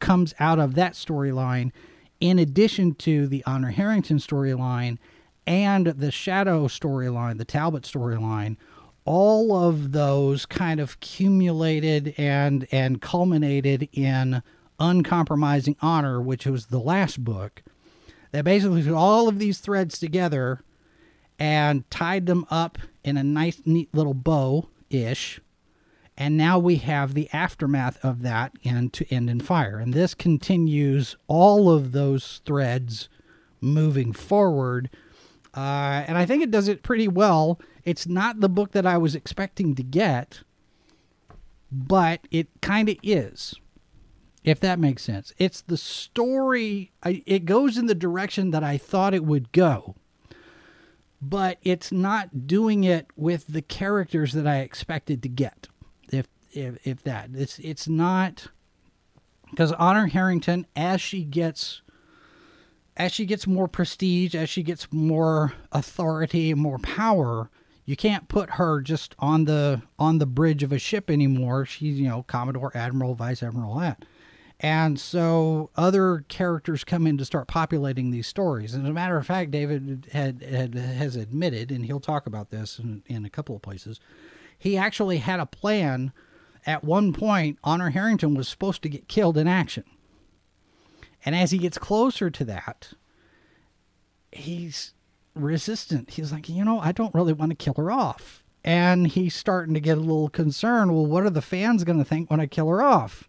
comes 0.00 0.34
out 0.40 0.58
of 0.58 0.74
that 0.74 0.94
storyline, 0.94 1.70
in 2.18 2.40
addition 2.40 2.96
to 2.96 3.28
the 3.28 3.44
Honor 3.46 3.70
Harrington 3.70 4.18
storyline 4.18 4.98
and 5.46 5.86
the 5.86 6.10
Shadow 6.10 6.66
storyline, 6.66 7.38
the 7.38 7.44
Talbot 7.44 7.84
storyline. 7.84 8.56
All 9.04 9.54
of 9.54 9.92
those 9.92 10.44
kind 10.44 10.80
of 10.80 10.98
cumulated 10.98 12.16
and 12.18 12.66
and 12.72 13.00
culminated 13.00 13.88
in 13.92 14.42
Uncompromising 14.80 15.76
Honor, 15.80 16.20
which 16.20 16.44
was 16.44 16.66
the 16.66 16.80
last 16.80 17.22
book. 17.22 17.62
That 18.32 18.44
basically 18.44 18.82
put 18.82 18.94
all 18.94 19.28
of 19.28 19.38
these 19.38 19.60
threads 19.60 20.00
together 20.00 20.64
and 21.38 21.88
tied 21.88 22.26
them 22.26 22.44
up 22.50 22.78
in 23.08 23.16
a 23.16 23.24
nice, 23.24 23.62
neat 23.64 23.92
little 23.94 24.14
bow 24.14 24.68
ish. 24.90 25.40
And 26.16 26.36
now 26.36 26.58
we 26.58 26.76
have 26.76 27.14
the 27.14 27.28
aftermath 27.32 28.04
of 28.04 28.22
that 28.22 28.52
and 28.64 28.92
To 28.92 29.06
End 29.12 29.30
in 29.30 29.40
Fire. 29.40 29.78
And 29.78 29.94
this 29.94 30.14
continues 30.14 31.16
all 31.28 31.70
of 31.70 31.92
those 31.92 32.40
threads 32.44 33.08
moving 33.60 34.12
forward. 34.12 34.90
Uh, 35.56 36.04
and 36.06 36.18
I 36.18 36.26
think 36.26 36.42
it 36.42 36.50
does 36.50 36.68
it 36.68 36.82
pretty 36.82 37.08
well. 37.08 37.60
It's 37.84 38.06
not 38.06 38.40
the 38.40 38.48
book 38.48 38.72
that 38.72 38.86
I 38.86 38.98
was 38.98 39.14
expecting 39.14 39.74
to 39.76 39.82
get, 39.82 40.42
but 41.70 42.20
it 42.30 42.48
kind 42.60 42.88
of 42.88 42.96
is, 43.02 43.54
if 44.44 44.58
that 44.60 44.78
makes 44.78 45.04
sense. 45.04 45.32
It's 45.38 45.60
the 45.60 45.76
story, 45.76 46.90
I, 47.02 47.22
it 47.26 47.44
goes 47.44 47.78
in 47.78 47.86
the 47.86 47.94
direction 47.94 48.50
that 48.50 48.64
I 48.64 48.76
thought 48.76 49.14
it 49.14 49.24
would 49.24 49.52
go 49.52 49.94
but 51.20 51.58
it's 51.62 51.90
not 51.90 52.46
doing 52.46 52.84
it 52.84 53.06
with 53.16 53.46
the 53.48 53.62
characters 53.62 54.32
that 54.32 54.46
I 54.46 54.58
expected 54.58 55.22
to 55.22 55.28
get. 55.28 55.68
If 56.10 56.26
if, 56.52 56.86
if 56.86 57.02
that 57.02 57.30
it's 57.34 57.58
it's 57.58 57.88
not 57.88 58.48
because 59.50 59.72
Honor 59.72 60.06
Harrington, 60.06 60.66
as 60.76 61.00
she 61.00 61.24
gets 61.24 61.82
as 62.96 63.12
she 63.12 63.26
gets 63.26 63.46
more 63.46 63.68
prestige, 63.68 64.34
as 64.34 64.50
she 64.50 64.62
gets 64.62 64.92
more 64.92 65.54
authority, 65.70 66.52
more 66.54 66.78
power, 66.78 67.48
you 67.84 67.96
can't 67.96 68.28
put 68.28 68.50
her 68.50 68.80
just 68.80 69.14
on 69.18 69.44
the 69.44 69.82
on 69.98 70.18
the 70.18 70.26
bridge 70.26 70.62
of 70.62 70.72
a 70.72 70.78
ship 70.78 71.10
anymore. 71.10 71.64
She's 71.64 71.98
you 71.98 72.08
know 72.08 72.22
Commodore, 72.24 72.72
Admiral, 72.74 73.14
Vice 73.14 73.42
Admiral, 73.42 73.78
that. 73.78 74.04
And 74.60 74.98
so 74.98 75.70
other 75.76 76.24
characters 76.28 76.82
come 76.82 77.06
in 77.06 77.16
to 77.18 77.24
start 77.24 77.46
populating 77.46 78.10
these 78.10 78.26
stories. 78.26 78.74
And 78.74 78.84
as 78.84 78.90
a 78.90 78.94
matter 78.94 79.16
of 79.16 79.26
fact, 79.26 79.52
David 79.52 80.08
had, 80.12 80.42
had 80.42 80.74
has 80.74 81.14
admitted, 81.14 81.70
and 81.70 81.86
he'll 81.86 82.00
talk 82.00 82.26
about 82.26 82.50
this 82.50 82.78
in, 82.78 83.02
in 83.06 83.24
a 83.24 83.30
couple 83.30 83.54
of 83.54 83.62
places, 83.62 84.00
he 84.58 84.76
actually 84.76 85.18
had 85.18 85.38
a 85.38 85.46
plan. 85.46 86.12
At 86.66 86.82
one 86.82 87.12
point, 87.12 87.58
Honor 87.62 87.90
Harrington 87.90 88.34
was 88.34 88.48
supposed 88.48 88.82
to 88.82 88.88
get 88.88 89.06
killed 89.06 89.38
in 89.38 89.46
action. 89.46 89.84
And 91.24 91.36
as 91.36 91.52
he 91.52 91.58
gets 91.58 91.78
closer 91.78 92.28
to 92.28 92.44
that, 92.46 92.94
he's 94.32 94.92
resistant. 95.34 96.10
He's 96.10 96.32
like, 96.32 96.48
you 96.48 96.64
know, 96.64 96.80
I 96.80 96.90
don't 96.90 97.14
really 97.14 97.32
want 97.32 97.50
to 97.50 97.56
kill 97.56 97.74
her 97.74 97.92
off. 97.92 98.44
And 98.64 99.06
he's 99.06 99.34
starting 99.34 99.74
to 99.74 99.80
get 99.80 99.98
a 99.98 100.00
little 100.00 100.28
concerned. 100.28 100.92
Well, 100.92 101.06
what 101.06 101.24
are 101.24 101.30
the 101.30 101.40
fans 101.40 101.84
going 101.84 101.98
to 101.98 102.04
think 102.04 102.28
when 102.28 102.40
I 102.40 102.46
kill 102.46 102.68
her 102.68 102.82
off? 102.82 103.27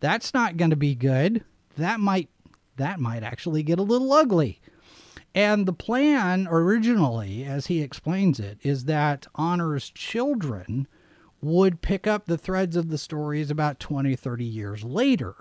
That's 0.00 0.32
not 0.32 0.56
going 0.56 0.70
to 0.70 0.76
be 0.76 0.94
good. 0.94 1.44
That 1.76 2.00
might 2.00 2.28
that 2.76 3.00
might 3.00 3.22
actually 3.22 3.62
get 3.62 3.78
a 3.78 3.82
little 3.82 4.12
ugly. 4.12 4.60
And 5.34 5.66
the 5.66 5.72
plan 5.72 6.46
originally, 6.50 7.44
as 7.44 7.66
he 7.66 7.82
explains 7.82 8.40
it, 8.40 8.58
is 8.62 8.84
that 8.84 9.26
Honor's 9.34 9.90
children 9.90 10.86
would 11.40 11.82
pick 11.82 12.06
up 12.06 12.26
the 12.26 12.38
threads 12.38 12.76
of 12.76 12.88
the 12.88 12.98
stories 12.98 13.50
about 13.50 13.78
20, 13.78 14.16
30 14.16 14.44
years 14.44 14.84
later. 14.84 15.36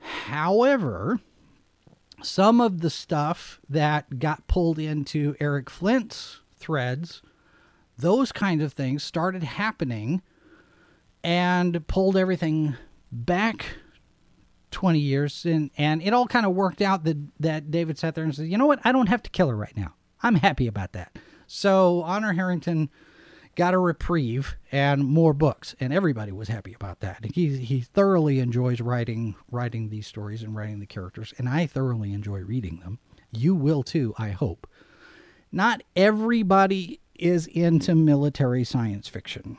However, 0.00 1.20
some 2.22 2.60
of 2.60 2.80
the 2.80 2.90
stuff 2.90 3.60
that 3.68 4.18
got 4.18 4.46
pulled 4.46 4.78
into 4.78 5.36
Eric 5.40 5.70
Flint's 5.70 6.40
threads, 6.56 7.22
those 7.96 8.32
kinds 8.32 8.62
of 8.62 8.72
things 8.72 9.02
started 9.02 9.42
happening 9.42 10.22
and 11.22 11.86
pulled 11.86 12.16
everything 12.16 12.76
back 13.12 13.78
20 14.70 14.98
years 14.98 15.44
and 15.44 15.70
and 15.76 16.02
it 16.02 16.12
all 16.12 16.26
kind 16.26 16.46
of 16.46 16.52
worked 16.52 16.80
out 16.80 17.04
that 17.04 17.16
that 17.40 17.70
David 17.70 17.98
sat 17.98 18.14
there 18.14 18.24
and 18.24 18.34
said, 18.34 18.46
"You 18.46 18.58
know 18.58 18.66
what? 18.66 18.80
I 18.84 18.92
don't 18.92 19.08
have 19.08 19.22
to 19.24 19.30
kill 19.30 19.48
her 19.48 19.56
right 19.56 19.76
now. 19.76 19.94
I'm 20.22 20.36
happy 20.36 20.66
about 20.66 20.92
that." 20.92 21.16
So 21.46 22.02
Honor 22.02 22.32
Harrington 22.32 22.90
got 23.56 23.74
a 23.74 23.78
reprieve 23.78 24.56
and 24.70 25.04
more 25.04 25.34
books, 25.34 25.74
and 25.80 25.92
everybody 25.92 26.32
was 26.32 26.48
happy 26.48 26.72
about 26.72 27.00
that. 27.00 27.24
He 27.34 27.58
he 27.58 27.80
thoroughly 27.80 28.38
enjoys 28.38 28.80
writing 28.80 29.34
writing 29.50 29.88
these 29.88 30.06
stories 30.06 30.42
and 30.42 30.54
writing 30.54 30.78
the 30.80 30.86
characters, 30.86 31.34
and 31.38 31.48
I 31.48 31.66
thoroughly 31.66 32.12
enjoy 32.12 32.40
reading 32.40 32.80
them. 32.80 33.00
You 33.32 33.54
will 33.54 33.82
too, 33.82 34.14
I 34.18 34.30
hope. 34.30 34.66
Not 35.52 35.82
everybody 35.96 37.00
is 37.14 37.46
into 37.48 37.94
military 37.94 38.64
science 38.64 39.08
fiction. 39.08 39.58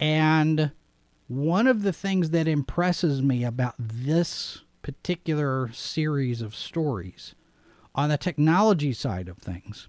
And 0.00 0.72
one 1.28 1.66
of 1.66 1.82
the 1.82 1.92
things 1.92 2.30
that 2.30 2.48
impresses 2.48 3.22
me 3.22 3.44
about 3.44 3.74
this 3.78 4.62
particular 4.82 5.70
series 5.72 6.40
of 6.40 6.54
stories 6.54 7.34
on 7.94 8.08
the 8.08 8.18
technology 8.18 8.92
side 8.92 9.28
of 9.28 9.38
things 9.38 9.88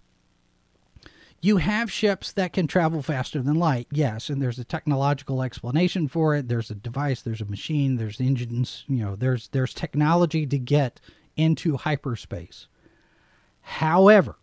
you 1.41 1.57
have 1.57 1.91
ships 1.91 2.31
that 2.33 2.53
can 2.53 2.67
travel 2.67 3.01
faster 3.01 3.41
than 3.41 3.55
light, 3.55 3.87
yes, 3.91 4.29
and 4.29 4.41
there's 4.41 4.59
a 4.59 4.65
technological 4.65 5.41
explanation 5.41 6.07
for 6.07 6.35
it. 6.35 6.47
There's 6.47 6.69
a 6.69 6.75
device, 6.75 7.21
there's 7.21 7.41
a 7.41 7.45
machine, 7.45 7.95
there's 7.95 8.19
engines, 8.19 8.83
you 8.87 9.03
know, 9.03 9.15
there's 9.15 9.47
there's 9.49 9.73
technology 9.73 10.45
to 10.45 10.57
get 10.57 10.99
into 11.37 11.77
hyperspace. 11.77 12.67
However, 13.61 14.35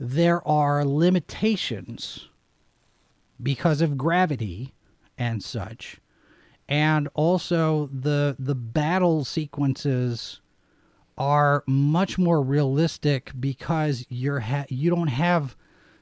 there 0.00 0.46
are 0.46 0.84
limitations 0.84 2.28
because 3.40 3.80
of 3.80 3.96
gravity 3.96 4.74
and 5.18 5.42
such. 5.42 6.00
And 6.68 7.08
also 7.14 7.90
the 7.92 8.36
the 8.38 8.54
battle 8.54 9.24
sequences 9.24 10.40
are 11.16 11.64
much 11.66 12.16
more 12.16 12.40
realistic 12.40 13.32
because 13.38 14.06
you're 14.08 14.40
ha- 14.40 14.66
you 14.68 14.88
don't 14.88 15.08
have 15.08 15.56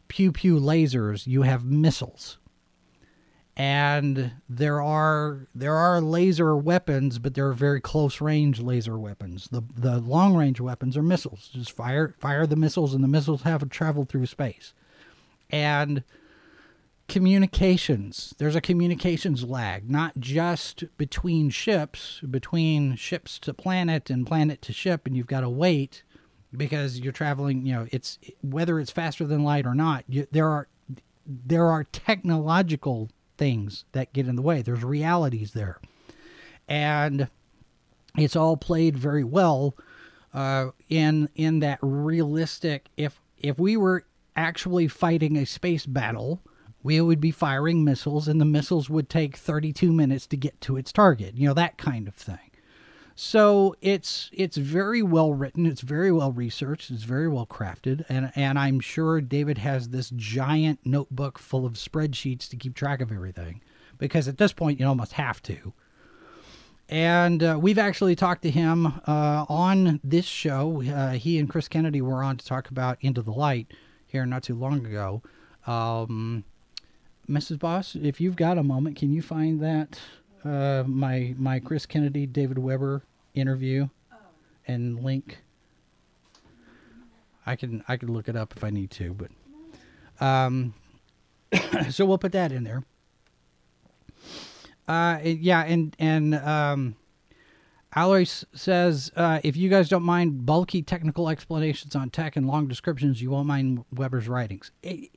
pew 0.08 0.30
pew 0.30 0.60
lasers, 0.60 1.26
you 1.26 1.42
have 1.42 1.64
missiles. 1.64 2.38
And 3.56 4.32
there 4.50 4.82
are 4.82 5.46
there 5.54 5.74
are 5.74 6.02
laser 6.02 6.54
weapons, 6.54 7.18
but 7.18 7.32
they're 7.32 7.54
very 7.54 7.80
close 7.80 8.20
range 8.20 8.60
laser 8.60 8.98
weapons. 8.98 9.48
The 9.50 9.62
the 9.74 9.98
long 9.98 10.36
range 10.36 10.60
weapons 10.60 10.96
are 10.96 11.02
missiles. 11.02 11.48
Just 11.54 11.72
fire 11.72 12.14
fire 12.18 12.46
the 12.46 12.56
missiles, 12.56 12.92
and 12.92 13.02
the 13.02 13.08
missiles 13.08 13.42
have 13.42 13.66
traveled 13.70 14.10
through 14.10 14.26
space. 14.26 14.74
And 15.48 16.02
communications 17.08 18.34
there's 18.38 18.56
a 18.56 18.60
communications 18.60 19.44
lag 19.44 19.88
not 19.88 20.18
just 20.18 20.84
between 20.98 21.50
ships 21.50 22.20
between 22.28 22.96
ships 22.96 23.38
to 23.38 23.54
planet 23.54 24.10
and 24.10 24.26
planet 24.26 24.60
to 24.60 24.72
ship 24.72 25.06
and 25.06 25.16
you've 25.16 25.26
got 25.26 25.42
to 25.42 25.48
wait 25.48 26.02
because 26.56 27.00
you're 27.00 27.12
traveling. 27.12 27.66
You 27.66 27.74
know, 27.74 27.86
it's 27.90 28.18
whether 28.42 28.80
it's 28.80 28.90
faster 28.90 29.24
than 29.24 29.44
light 29.44 29.66
or 29.66 29.74
not. 29.74 30.04
You, 30.08 30.26
there 30.30 30.48
are 30.48 30.68
there 31.26 31.66
are 31.66 31.84
technological 31.84 33.10
things 33.36 33.84
that 33.92 34.12
get 34.12 34.26
in 34.26 34.36
the 34.36 34.42
way. 34.42 34.62
There's 34.62 34.84
realities 34.84 35.52
there, 35.52 35.80
and 36.68 37.28
it's 38.16 38.36
all 38.36 38.56
played 38.56 38.96
very 38.96 39.24
well 39.24 39.76
uh, 40.32 40.70
in 40.88 41.28
in 41.34 41.60
that 41.60 41.78
realistic. 41.82 42.88
If 42.96 43.20
if 43.38 43.58
we 43.58 43.76
were 43.76 44.04
actually 44.36 44.88
fighting 44.88 45.36
a 45.36 45.46
space 45.46 45.86
battle, 45.86 46.42
we 46.82 47.00
would 47.00 47.20
be 47.20 47.30
firing 47.30 47.84
missiles, 47.84 48.28
and 48.28 48.40
the 48.40 48.44
missiles 48.44 48.88
would 48.88 49.08
take 49.08 49.36
32 49.36 49.92
minutes 49.92 50.26
to 50.28 50.36
get 50.36 50.60
to 50.62 50.76
its 50.76 50.92
target. 50.92 51.36
You 51.36 51.48
know 51.48 51.54
that 51.54 51.78
kind 51.78 52.06
of 52.06 52.14
thing. 52.14 52.38
So 53.18 53.74
it's 53.80 54.30
it's 54.32 54.58
very 54.58 55.02
well 55.02 55.32
written. 55.32 55.64
It's 55.64 55.80
very 55.80 56.12
well 56.12 56.32
researched. 56.32 56.90
It's 56.90 57.04
very 57.04 57.28
well 57.28 57.46
crafted, 57.46 58.04
and 58.10 58.30
and 58.36 58.58
I'm 58.58 58.78
sure 58.78 59.22
David 59.22 59.58
has 59.58 59.88
this 59.88 60.10
giant 60.14 60.80
notebook 60.84 61.38
full 61.38 61.64
of 61.64 61.74
spreadsheets 61.74 62.46
to 62.50 62.56
keep 62.56 62.74
track 62.74 63.00
of 63.00 63.10
everything, 63.10 63.62
because 63.96 64.28
at 64.28 64.36
this 64.36 64.52
point 64.52 64.78
you 64.78 64.86
almost 64.86 65.12
have 65.12 65.42
to. 65.44 65.72
And 66.88 67.42
uh, 67.42 67.58
we've 67.60 67.78
actually 67.78 68.14
talked 68.14 68.42
to 68.42 68.50
him 68.50 68.86
uh, 68.86 69.46
on 69.48 69.98
this 70.04 70.26
show. 70.26 70.82
Uh, 70.82 71.12
he 71.12 71.38
and 71.38 71.48
Chris 71.48 71.68
Kennedy 71.68 72.00
were 72.00 72.22
on 72.22 72.36
to 72.36 72.46
talk 72.46 72.68
about 72.70 72.98
Into 73.00 73.22
the 73.22 73.32
Light 73.32 73.72
here 74.06 74.24
not 74.26 74.42
too 74.42 74.54
long 74.54 74.86
ago. 74.86 75.22
Um, 75.66 76.44
Mrs. 77.28 77.58
Boss, 77.58 77.96
if 77.96 78.20
you've 78.20 78.36
got 78.36 78.58
a 78.58 78.62
moment, 78.62 78.96
can 78.96 79.12
you 79.12 79.22
find 79.22 79.60
that 79.60 79.98
uh, 80.44 80.84
my 80.86 81.34
my 81.38 81.58
Chris 81.58 81.86
Kennedy 81.86 82.26
David 82.26 82.58
Weber 82.58 83.02
interview 83.34 83.88
and 84.66 85.02
link. 85.02 85.38
I 87.44 87.56
can 87.56 87.84
I 87.86 87.96
can 87.96 88.12
look 88.12 88.28
it 88.28 88.36
up 88.36 88.54
if 88.56 88.64
I 88.64 88.70
need 88.70 88.90
to, 88.92 89.14
but 89.14 90.24
um, 90.24 90.74
so 91.90 92.06
we'll 92.06 92.18
put 92.18 92.32
that 92.32 92.52
in 92.52 92.64
there. 92.64 92.84
Uh, 94.88 95.18
yeah, 95.22 95.62
and 95.62 95.94
and 95.98 96.34
um, 96.34 96.96
Alois 97.94 98.44
says 98.52 99.12
uh, 99.16 99.40
if 99.44 99.56
you 99.56 99.68
guys 99.68 99.88
don't 99.88 100.02
mind 100.02 100.46
bulky 100.46 100.82
technical 100.82 101.28
explanations 101.28 101.94
on 101.94 102.10
tech 102.10 102.36
and 102.36 102.46
long 102.46 102.66
descriptions, 102.66 103.22
you 103.22 103.30
won't 103.30 103.46
mind 103.46 103.84
Weber's 103.92 104.28
writings. 104.28 104.72
It, 104.82 105.10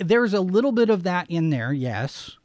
there's 0.00 0.34
a 0.34 0.40
little 0.40 0.72
bit 0.72 0.90
of 0.90 1.04
that 1.04 1.30
in 1.30 1.50
there, 1.50 1.72
yes 1.72 2.36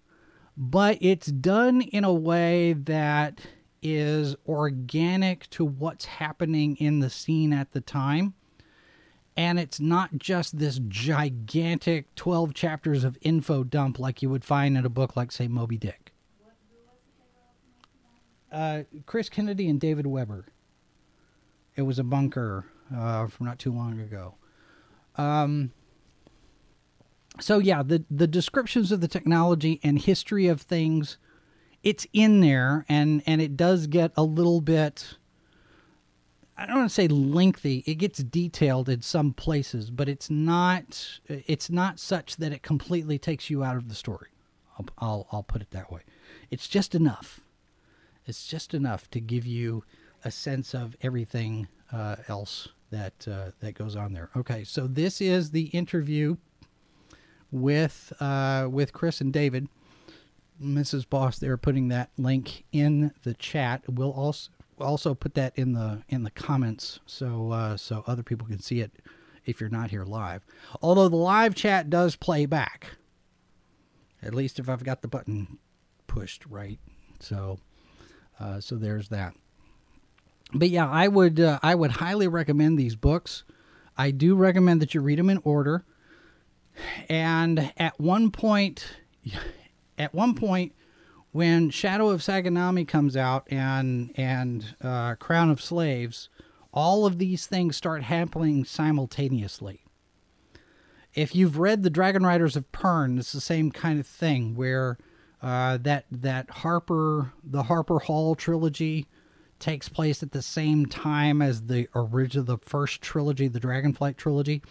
but 0.58 0.98
it's 1.02 1.28
done 1.28 1.82
in 1.82 2.04
a 2.04 2.14
way 2.14 2.74
that 2.74 3.42
is 3.82 4.36
organic 4.48 5.50
to 5.52 5.66
what's 5.66 6.06
happening 6.06 6.76
in 6.78 7.00
the 7.00 7.10
scene 7.10 7.54
at 7.54 7.72
the 7.72 7.82
time. 7.82 8.34
And 9.38 9.60
it's 9.60 9.82
not 9.82 10.18
just 10.18 10.60
this 10.60 10.80
gigantic 10.88 12.16
12 12.16 12.54
chapters 12.54 13.04
of 13.04 13.18
info 13.22 13.66
dump 13.66 14.00
like 14.00 14.22
you 14.22 14.30
would 14.30 14.46
find 14.46 14.78
in 14.78 14.86
a 14.86 14.90
book 14.90 15.18
like, 15.18 15.32
say, 15.32 15.50
Moby 15.50 15.78
Dick. 15.78 16.14
Uh, 18.50 18.84
Chris 19.06 19.28
Kennedy 19.28 19.68
and 19.68 19.80
David 19.80 20.08
Weber. 20.08 20.46
It 21.76 21.82
was 21.82 22.00
a 22.00 22.04
bunker 22.06 22.66
uh, 22.96 23.28
from 23.28 23.46
not 23.46 23.60
too 23.60 23.74
long 23.74 24.00
ago. 24.00 24.36
Um, 25.18 25.74
so 27.40 27.60
yeah, 27.60 27.84
the 27.84 28.06
the 28.10 28.28
descriptions 28.28 28.92
of 28.92 29.02
the 29.02 29.08
technology 29.08 29.80
and 29.84 30.00
history 30.00 30.48
of 30.48 30.62
things, 30.62 31.18
it's 31.84 32.08
in 32.14 32.42
there, 32.42 32.86
and 32.88 33.22
and 33.26 33.42
it 33.42 33.58
does 33.58 33.88
get 33.88 34.12
a 34.16 34.24
little 34.24 34.62
bit. 34.62 35.18
I 36.58 36.66
don't 36.66 36.78
want 36.78 36.90
to 36.90 36.94
say 36.94 37.10
lengthy. 37.10 37.84
It 37.86 37.96
gets 37.96 38.20
detailed 38.20 38.88
in 38.88 39.02
some 39.02 39.34
places, 39.34 39.90
but 39.90 40.08
it's 40.08 40.30
not 40.30 41.20
it's 41.28 41.70
not 41.70 42.00
such 42.00 42.38
that 42.38 42.54
it 42.54 42.64
completely 42.64 43.18
takes 43.18 43.50
you 43.50 43.64
out 43.64 43.76
of 43.76 43.90
the 43.90 43.96
story. 43.96 44.30
I'll 44.78 44.86
I'll, 44.98 45.28
I'll 45.32 45.44
put 45.44 45.62
it 45.62 45.72
that 45.72 45.92
way. 45.92 46.02
It's 46.50 46.68
just 46.68 46.96
enough. 46.96 47.42
It's 48.26 48.48
just 48.48 48.74
enough 48.74 49.10
to 49.12 49.20
give 49.20 49.46
you 49.46 49.84
a 50.24 50.32
sense 50.32 50.74
of 50.74 50.96
everything 51.02 51.68
uh, 51.92 52.16
else 52.28 52.70
that 52.90 53.28
uh, 53.28 53.52
that 53.60 53.76
goes 53.76 53.96
on 53.96 54.14
there. 54.14 54.30
Okay, 54.36 54.64
so 54.64 54.88
this 54.88 55.22
is 55.22 55.52
the 55.52 55.66
interview 55.68 56.38
with 57.56 58.14
uh, 58.20 58.68
with 58.70 58.94
Chris 58.94 59.22
and 59.22 59.32
David. 59.32 59.68
Mrs. 60.62 61.10
Boss, 61.10 61.38
they're 61.38 61.58
putting 61.58 61.90
that 61.90 62.12
link 62.18 62.64
in 62.72 63.12
the 63.24 63.34
chat. 63.34 63.84
We'll 63.88 64.12
also 64.12 64.52
also 64.80 65.14
put 65.14 65.36
that 65.36 65.58
in 65.58 65.74
the 65.74 66.04
in 66.10 66.24
the 66.24 66.32
comments 66.32 67.00
so 67.06 67.52
uh, 67.52 67.78
so 67.78 68.04
other 68.08 68.24
people 68.24 68.48
can 68.48 68.60
see 68.60 68.82
it 68.82 68.92
if 69.46 69.60
you're 69.60 69.70
not 69.70 69.90
here 69.90 70.04
live. 70.04 70.46
Although 70.82 71.10
the 71.10 71.16
live 71.16 71.56
chat 71.56 71.90
does 71.90 72.16
play 72.16 72.46
back, 72.46 72.98
at 74.22 74.34
least 74.34 74.60
if 74.60 74.70
I've 74.70 74.84
got 74.84 75.02
the 75.02 75.08
button 75.08 75.60
pushed 76.08 76.46
right. 76.46 76.80
So 77.20 77.60
uh, 78.40 78.60
so 78.60 78.76
there's 78.76 79.10
that. 79.10 79.34
But 80.54 80.70
yeah, 80.70 80.90
I 80.90 81.08
would 81.08 81.40
uh, 81.40 81.60
I 81.64 81.76
would 81.76 81.92
highly 81.92 82.28
recommend 82.28 82.78
these 82.78 82.96
books. 82.96 83.44
I 83.98 84.12
do 84.12 84.36
recommend 84.36 84.82
that 84.82 84.94
you 84.94 85.02
read 85.02 85.20
them 85.20 85.30
in 85.30 85.40
order. 85.44 85.86
And 87.10 87.72
at 87.78 88.00
one 88.00 88.32
point, 88.32 88.86
at 89.98 90.14
one 90.14 90.36
point, 90.36 90.74
when 91.32 91.70
Shadow 91.70 92.10
of 92.10 92.22
Saganami 92.22 92.88
comes 92.88 93.18
out 93.18 93.46
and 93.52 94.12
and 94.16 94.76
uh, 94.82 95.16
Crown 95.16 95.50
of 95.50 95.62
Slaves, 95.62 96.30
all 96.74 97.06
of 97.06 97.18
these 97.18 97.46
things 97.46 97.76
start 97.76 98.04
happening 98.04 98.66
simultaneously. 98.66 99.82
If 101.14 101.36
you've 101.36 101.58
read 101.58 101.84
the 101.84 101.90
Dragon 101.90 102.26
Riders 102.26 102.56
of 102.56 102.72
Pern, 102.72 103.18
it's 103.20 103.32
the 103.32 103.42
same 103.42 103.72
kind 103.72 104.00
of 104.00 104.08
thing 104.08 104.56
where 104.56 104.98
uh, 105.42 105.78
that 105.82 106.06
that 106.12 106.50
Harper 106.50 107.34
the 107.44 107.64
Harper 107.64 108.00
Hall 108.00 108.36
trilogy 108.36 109.08
takes 109.60 109.88
place 109.90 110.22
at 110.22 110.32
the 110.32 110.42
same 110.42 110.86
time 110.86 111.42
as 111.42 111.64
the 111.64 111.88
original 111.96 112.46
the 112.46 112.58
first 112.58 113.02
trilogy, 113.02 113.48
the 113.48 113.60
Dragonflight 113.60 114.18
trilogy. 114.18 114.62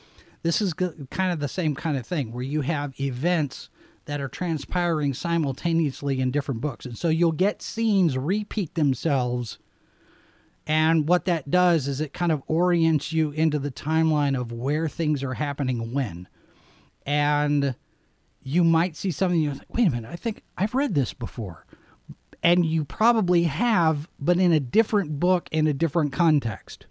This 0.45 0.61
is 0.61 0.75
kind 0.75 1.33
of 1.33 1.41
the 1.41 1.49
same 1.49 1.75
kind 1.75 1.97
of 1.97 2.07
thing 2.07 2.31
where 2.31 2.43
you 2.43 2.61
have 2.61 3.01
events 3.01 3.71
that 4.05 4.21
are 4.21 4.29
transpiring 4.29 5.15
simultaneously 5.15 6.21
in 6.21 6.31
different 6.31 6.61
books. 6.61 6.85
And 6.85 6.99
so 6.99 7.09
you'll 7.09 7.33
get 7.33 7.63
scenes 7.63 8.19
repeat 8.19 8.75
themselves. 8.75 9.59
And 10.67 11.09
what 11.09 11.25
that 11.25 11.51
does 11.51 11.89
is 11.89 11.99
it 11.99 12.13
kind 12.13 12.31
of 12.31 12.43
orients 12.47 13.11
you 13.11 13.31
into 13.31 13.59
the 13.59 13.71
timeline 13.71 14.39
of 14.39 14.53
where 14.53 14.87
things 14.87 15.23
are 15.23 15.33
happening 15.33 15.95
when. 15.95 16.29
And 17.07 17.75
you 18.43 18.65
might 18.65 18.97
see 18.97 19.11
something 19.11 19.41
you're 19.41 19.55
like, 19.55 19.73
wait 19.75 19.89
a 19.89 19.91
minute, 19.91 20.11
I 20.11 20.17
think 20.17 20.43
I've 20.59 20.75
read 20.75 20.95
this 20.95 21.15
before. 21.15 21.65
And 22.43 22.67
you 22.67 22.85
probably 22.85 23.45
have, 23.45 24.11
but 24.21 24.37
in 24.37 24.53
a 24.53 24.61
different 24.61 25.19
book 25.19 25.49
in 25.51 25.67
a 25.67 25.73
different 25.73 26.13
context 26.13 26.85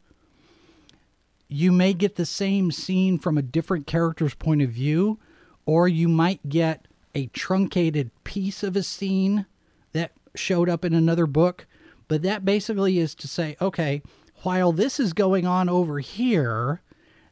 you 1.54 1.72
may 1.72 1.94
get 1.94 2.16
the 2.16 2.26
same 2.26 2.72
scene 2.72 3.20
from 3.20 3.38
a 3.38 3.44
different 3.44 3.86
character's 3.86 4.34
point 4.34 4.62
of 4.62 4.70
view, 4.72 5.20
or 5.66 5.88
you 5.88 6.08
might 6.08 6.50
get 6.50 6.88
a 7.14 7.28
truncated 7.28 8.10
piece 8.24 8.64
of 8.64 8.76
a 8.76 8.82
scene 8.82 9.46
that 9.92 10.12
showed 10.34 10.68
up 10.68 10.84
in 10.84 10.96
another 10.96 11.28
book. 11.28 11.68
But 12.08 12.24
that 12.24 12.44
basically 12.44 12.98
is 12.98 13.14
to 13.16 13.28
say, 13.28 13.56
okay, 13.62 14.02
while 14.42 14.72
this 14.72 15.00
is 15.00 15.14
going 15.14 15.46
on 15.46 15.70
over 15.70 16.00
here, 16.00 16.82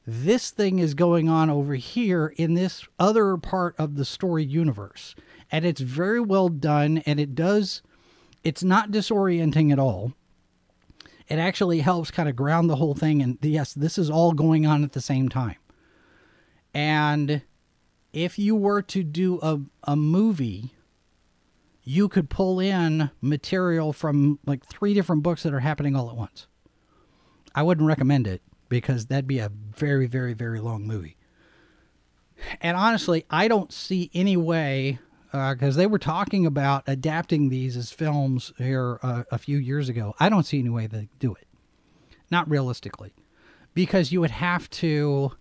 this 0.05 0.51
thing 0.51 0.77
is 0.77 0.93
going 0.93 1.27
on 1.27 1.49
over 1.49 1.73
here 1.73 2.33
in 2.37 2.53
this 2.53 2.85
other 2.99 3.37
part 3.37 3.75
of 3.79 3.95
the 3.95 4.05
story 4.05 4.43
universe. 4.43 5.15
And 5.51 5.65
it's 5.65 5.81
very 5.81 6.21
well 6.21 6.49
done, 6.49 6.99
and 7.07 7.19
it 7.19 7.33
does, 7.33 7.81
it's 8.43 8.63
not 8.63 8.91
disorienting 8.91 9.71
at 9.71 9.79
all 9.79 10.13
it 11.31 11.39
actually 11.39 11.79
helps 11.79 12.11
kind 12.11 12.27
of 12.27 12.35
ground 12.35 12.69
the 12.69 12.75
whole 12.75 12.93
thing. 12.93 13.21
And 13.21 13.37
yes, 13.41 13.73
this 13.73 13.97
is 13.97 14.09
all 14.09 14.33
going 14.33 14.65
on 14.65 14.83
at 14.83 14.91
the 14.91 14.99
same 14.99 15.29
time. 15.29 15.55
And 16.73 17.43
if 18.11 18.37
you 18.37 18.53
were 18.53 18.81
to 18.81 19.01
do 19.01 19.39
a, 19.41 19.61
a 19.85 19.95
movie, 19.95 20.73
you 21.85 22.09
could 22.09 22.29
pull 22.29 22.59
in 22.59 23.11
material 23.21 23.93
from 23.93 24.39
like 24.45 24.65
three 24.65 24.93
different 24.93 25.23
books 25.23 25.43
that 25.43 25.53
are 25.53 25.61
happening 25.61 25.95
all 25.95 26.09
at 26.09 26.17
once. 26.17 26.47
I 27.55 27.63
wouldn't 27.63 27.87
recommend 27.87 28.27
it 28.27 28.41
because 28.67 29.05
that'd 29.05 29.25
be 29.25 29.39
a 29.39 29.49
very, 29.49 30.07
very, 30.07 30.33
very 30.33 30.59
long 30.59 30.85
movie. 30.85 31.15
And 32.59 32.75
honestly, 32.75 33.25
I 33.29 33.47
don't 33.47 33.71
see 33.71 34.11
any 34.13 34.35
way 34.35 34.99
because 35.31 35.77
uh, 35.77 35.79
they 35.79 35.87
were 35.87 35.99
talking 35.99 36.45
about 36.45 36.83
adapting 36.87 37.49
these 37.49 37.77
as 37.77 37.91
films 37.91 38.51
here 38.57 38.99
uh, 39.01 39.23
a 39.31 39.37
few 39.37 39.57
years 39.57 39.87
ago. 39.87 40.13
I 40.19 40.27
don't 40.27 40.45
see 40.45 40.59
any 40.59 40.69
way 40.69 40.87
they 40.87 41.07
do 41.19 41.33
it. 41.33 41.47
Not 42.29 42.49
realistically, 42.49 43.13
because 43.73 44.11
you 44.11 44.21
would 44.21 44.31
have 44.31 44.69
to. 44.71 45.33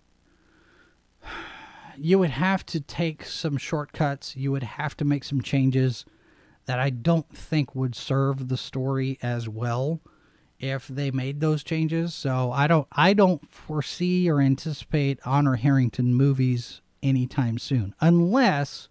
You 1.97 2.19
would 2.19 2.29
have 2.31 2.65
to 2.67 2.79
take 2.79 3.25
some 3.25 3.57
shortcuts. 3.57 4.35
You 4.35 4.51
would 4.51 4.63
have 4.63 4.95
to 4.97 5.05
make 5.05 5.23
some 5.23 5.41
changes 5.41 6.05
that 6.65 6.79
I 6.79 6.89
don't 6.89 7.29
think 7.29 7.75
would 7.75 7.95
serve 7.95 8.47
the 8.47 8.57
story 8.57 9.19
as 9.21 9.49
well 9.49 9.99
if 10.57 10.87
they 10.87 11.11
made 11.11 11.41
those 11.41 11.63
changes. 11.63 12.13
So 12.13 12.51
I 12.51 12.67
don't 12.67 12.87
I 12.91 13.13
don't 13.13 13.47
foresee 13.49 14.29
or 14.29 14.39
anticipate 14.39 15.19
Honor 15.25 15.55
Harrington 15.55 16.13
movies 16.13 16.81
anytime 17.03 17.57
soon 17.57 17.93
unless 17.99 18.87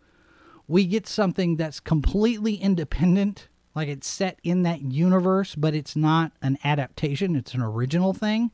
we 0.71 0.87
get 0.87 1.05
something 1.09 1.57
that's 1.57 1.81
completely 1.81 2.55
independent, 2.55 3.49
like 3.75 3.89
it's 3.89 4.07
set 4.07 4.39
in 4.45 4.63
that 4.63 4.81
universe, 4.83 5.57
but 5.57 5.75
it's 5.75 5.97
not 5.97 6.31
an 6.43 6.59
adaptation, 6.63 7.35
it's 7.35 7.55
an 7.55 7.61
original 7.61 8.15
thing, 8.15 8.53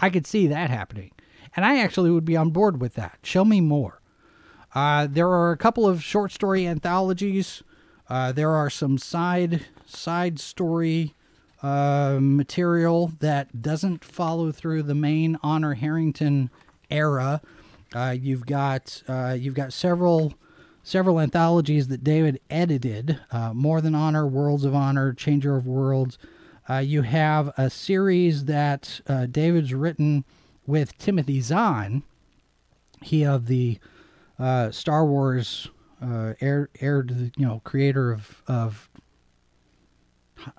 I 0.00 0.10
could 0.10 0.26
see 0.26 0.48
that 0.48 0.68
happening. 0.68 1.12
And 1.54 1.64
I 1.64 1.78
actually 1.78 2.10
would 2.10 2.24
be 2.24 2.36
on 2.36 2.50
board 2.50 2.80
with 2.80 2.94
that. 2.94 3.20
Show 3.22 3.44
me 3.44 3.60
more. 3.60 4.02
Uh, 4.74 5.06
there 5.08 5.28
are 5.28 5.52
a 5.52 5.56
couple 5.56 5.88
of 5.88 6.02
short 6.02 6.32
story 6.32 6.66
anthologies. 6.66 7.62
Uh, 8.10 8.32
there 8.32 8.50
are 8.50 8.68
some 8.68 8.98
side 8.98 9.64
side 9.86 10.40
story 10.40 11.14
uh, 11.62 12.18
material 12.20 13.12
that 13.20 13.62
doesn't 13.62 14.04
follow 14.04 14.50
through 14.50 14.82
the 14.82 14.94
main 14.94 15.38
Honor 15.44 15.74
Harrington 15.74 16.50
era. 16.90 17.40
Uh, 17.94 18.16
you've 18.18 18.44
got 18.44 19.04
uh, 19.06 19.36
you've 19.38 19.54
got 19.54 19.72
several 19.72 20.34
several 20.88 21.20
anthologies 21.20 21.88
that 21.88 22.02
David 22.02 22.40
edited 22.48 23.20
uh, 23.30 23.52
More 23.52 23.82
Than 23.82 23.94
Honor, 23.94 24.26
Worlds 24.26 24.64
of 24.64 24.74
Honor, 24.74 25.12
Changer 25.12 25.54
of 25.54 25.66
Worlds. 25.66 26.16
Uh, 26.68 26.78
you 26.78 27.02
have 27.02 27.52
a 27.58 27.68
series 27.68 28.46
that 28.46 29.02
uh, 29.06 29.26
David's 29.26 29.74
written 29.74 30.24
with 30.66 30.96
Timothy 30.96 31.42
Zahn, 31.42 32.04
he 33.02 33.22
of 33.22 33.48
the 33.48 33.78
uh, 34.38 34.70
Star 34.70 35.04
Wars 35.04 35.68
uh, 36.02 36.32
air, 36.40 36.70
you 36.80 37.30
know, 37.36 37.60
creator 37.64 38.10
of, 38.10 38.42
of 38.46 38.88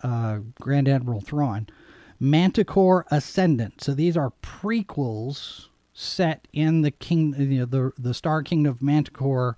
uh, 0.04 0.40
Grand 0.62 0.88
Admiral 0.88 1.22
Thrawn. 1.22 1.68
Manticore 2.20 3.08
Ascendant. 3.10 3.82
So 3.82 3.96
these 3.96 4.16
are 4.16 4.34
prequels 4.44 5.70
set 5.92 6.48
in 6.54 6.82
the 6.82 6.92
king, 6.92 7.34
you 7.38 7.60
know, 7.60 7.66
the 7.66 7.94
the 7.98 8.14
Star 8.14 8.44
Kingdom 8.44 8.72
of 8.72 8.82
Manticore 8.82 9.56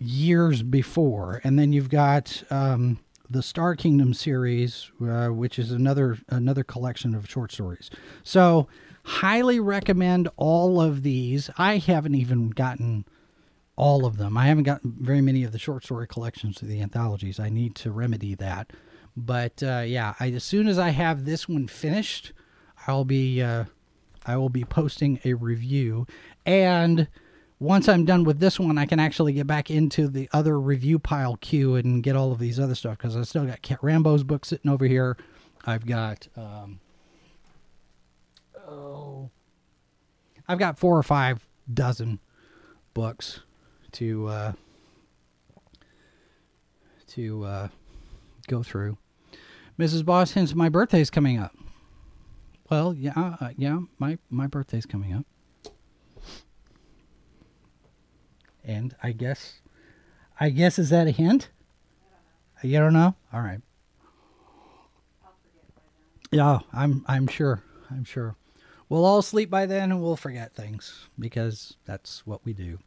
years 0.00 0.62
before, 0.62 1.40
and 1.44 1.58
then 1.58 1.72
you've 1.72 1.90
got 1.90 2.42
um, 2.50 2.98
the 3.28 3.42
Star 3.42 3.76
Kingdom 3.76 4.14
series, 4.14 4.90
uh, 5.06 5.28
which 5.28 5.58
is 5.58 5.70
another 5.70 6.18
another 6.28 6.64
collection 6.64 7.14
of 7.14 7.28
short 7.28 7.52
stories. 7.52 7.90
So, 8.24 8.66
highly 9.04 9.60
recommend 9.60 10.28
all 10.36 10.80
of 10.80 11.02
these. 11.02 11.50
I 11.56 11.78
haven't 11.78 12.14
even 12.14 12.50
gotten 12.50 13.04
all 13.76 14.04
of 14.04 14.16
them. 14.16 14.36
I 14.36 14.46
haven't 14.46 14.64
gotten 14.64 14.96
very 14.98 15.20
many 15.20 15.44
of 15.44 15.52
the 15.52 15.58
short 15.58 15.84
story 15.84 16.06
collections 16.06 16.60
of 16.60 16.68
the 16.68 16.80
anthologies. 16.80 17.38
I 17.38 17.50
need 17.50 17.74
to 17.76 17.90
remedy 17.92 18.34
that. 18.34 18.72
But 19.16 19.62
uh, 19.62 19.84
yeah, 19.86 20.14
I, 20.18 20.30
as 20.30 20.44
soon 20.44 20.66
as 20.66 20.78
I 20.78 20.90
have 20.90 21.24
this 21.24 21.48
one 21.48 21.66
finished, 21.66 22.32
I'll 22.86 23.04
be 23.04 23.42
uh, 23.42 23.64
I 24.26 24.36
will 24.36 24.48
be 24.48 24.64
posting 24.64 25.20
a 25.24 25.34
review 25.34 26.06
and 26.46 27.08
once 27.60 27.90
I'm 27.90 28.06
done 28.06 28.24
with 28.24 28.40
this 28.40 28.58
one, 28.58 28.78
I 28.78 28.86
can 28.86 28.98
actually 28.98 29.34
get 29.34 29.46
back 29.46 29.70
into 29.70 30.08
the 30.08 30.30
other 30.32 30.58
review 30.58 30.98
pile 30.98 31.36
queue 31.36 31.74
and 31.74 32.02
get 32.02 32.16
all 32.16 32.32
of 32.32 32.38
these 32.38 32.58
other 32.58 32.74
stuff 32.74 32.96
because 32.96 33.16
I 33.16 33.22
still 33.22 33.44
got 33.44 33.60
Cat 33.60 33.78
Rambo's 33.82 34.24
book 34.24 34.46
sitting 34.46 34.70
over 34.70 34.86
here. 34.86 35.18
I've 35.66 35.84
got 35.84 36.26
um, 36.36 36.80
oh, 38.66 39.30
I've 40.48 40.58
got 40.58 40.78
four 40.78 40.96
or 40.96 41.02
five 41.02 41.46
dozen 41.72 42.18
books 42.94 43.40
to 43.92 44.26
uh, 44.26 44.52
to 47.08 47.44
uh, 47.44 47.68
go 48.48 48.62
through. 48.62 48.96
Mrs. 49.78 50.02
Boss 50.04 50.54
my 50.54 50.70
birthday's 50.70 51.10
coming 51.10 51.38
up. 51.38 51.54
Well, 52.70 52.94
yeah, 52.94 53.12
uh, 53.16 53.50
yeah, 53.58 53.80
my 53.98 54.16
my 54.30 54.46
birthday's 54.46 54.86
coming 54.86 55.12
up. 55.12 55.26
And 58.70 58.94
I 59.02 59.10
guess, 59.10 59.54
I 60.38 60.50
guess 60.50 60.78
is 60.78 60.90
that 60.90 61.08
a 61.08 61.10
hint? 61.10 61.48
You 62.62 62.78
don't 62.78 62.92
know? 62.92 63.16
All 63.32 63.40
right. 63.40 63.60
Yeah, 66.30 66.60
I'm 66.72 67.04
I'm 67.08 67.26
sure. 67.26 67.64
I'm 67.90 68.04
sure. 68.04 68.36
We'll 68.88 69.04
all 69.04 69.22
sleep 69.22 69.50
by 69.50 69.66
then 69.66 69.90
and 69.90 70.00
we'll 70.00 70.14
forget 70.14 70.54
things 70.54 71.08
because 71.18 71.76
that's 71.84 72.24
what 72.24 72.44
we 72.44 72.52
do. 72.52 72.78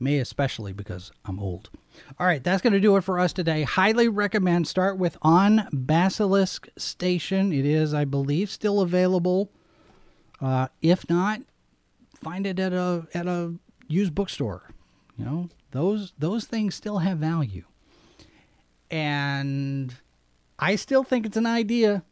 Me 0.00 0.18
especially 0.18 0.72
because 0.72 1.12
I'm 1.26 1.38
old. 1.38 1.68
All 2.18 2.26
right, 2.26 2.42
that's 2.42 2.62
going 2.62 2.72
to 2.72 2.80
do 2.80 2.96
it 2.96 3.04
for 3.04 3.18
us 3.18 3.34
today. 3.34 3.64
Highly 3.64 4.08
recommend 4.08 4.66
start 4.66 4.96
with 4.96 5.18
On 5.20 5.68
Basilisk 5.72 6.68
Station. 6.78 7.52
It 7.52 7.66
is, 7.66 7.92
I 7.92 8.06
believe, 8.06 8.48
still 8.48 8.80
available. 8.80 9.50
Uh, 10.40 10.68
if 10.80 11.10
not, 11.10 11.40
find 12.14 12.46
it 12.46 12.58
at 12.58 12.72
a 12.72 13.08
at 13.12 13.26
a 13.26 13.54
used 13.88 14.14
bookstore. 14.14 14.70
You 15.18 15.24
know, 15.24 15.48
those 15.72 16.12
those 16.18 16.44
things 16.44 16.74
still 16.74 16.98
have 16.98 17.18
value. 17.18 17.64
And 18.90 19.94
I 20.58 20.76
still 20.76 21.02
think 21.04 21.26
it's 21.26 21.36
an 21.36 21.46
idea. 21.46 22.04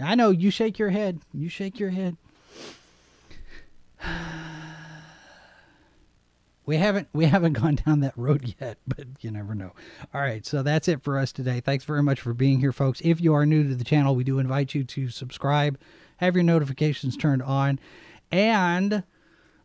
I 0.00 0.14
know 0.14 0.30
you 0.30 0.50
shake 0.50 0.78
your 0.78 0.90
head. 0.90 1.20
You 1.34 1.48
shake 1.48 1.78
your 1.78 1.90
head. 1.90 2.16
we 6.64 6.76
haven't 6.76 7.08
we 7.12 7.26
haven't 7.26 7.52
gone 7.60 7.74
down 7.74 8.00
that 8.00 8.16
road 8.16 8.54
yet, 8.60 8.78
but 8.86 9.06
you 9.20 9.30
never 9.30 9.54
know. 9.54 9.72
All 10.14 10.20
right, 10.20 10.46
so 10.46 10.62
that's 10.62 10.88
it 10.88 11.02
for 11.02 11.18
us 11.18 11.32
today. 11.32 11.60
Thanks 11.60 11.84
very 11.84 12.02
much 12.02 12.20
for 12.20 12.32
being 12.32 12.60
here, 12.60 12.72
folks. 12.72 13.02
If 13.04 13.20
you 13.20 13.34
are 13.34 13.44
new 13.44 13.68
to 13.68 13.74
the 13.74 13.84
channel, 13.84 14.14
we 14.14 14.24
do 14.24 14.38
invite 14.38 14.74
you 14.74 14.84
to 14.84 15.10
subscribe, 15.10 15.78
have 16.18 16.34
your 16.34 16.44
notifications 16.44 17.16
turned 17.16 17.42
on, 17.42 17.78
and 18.30 19.02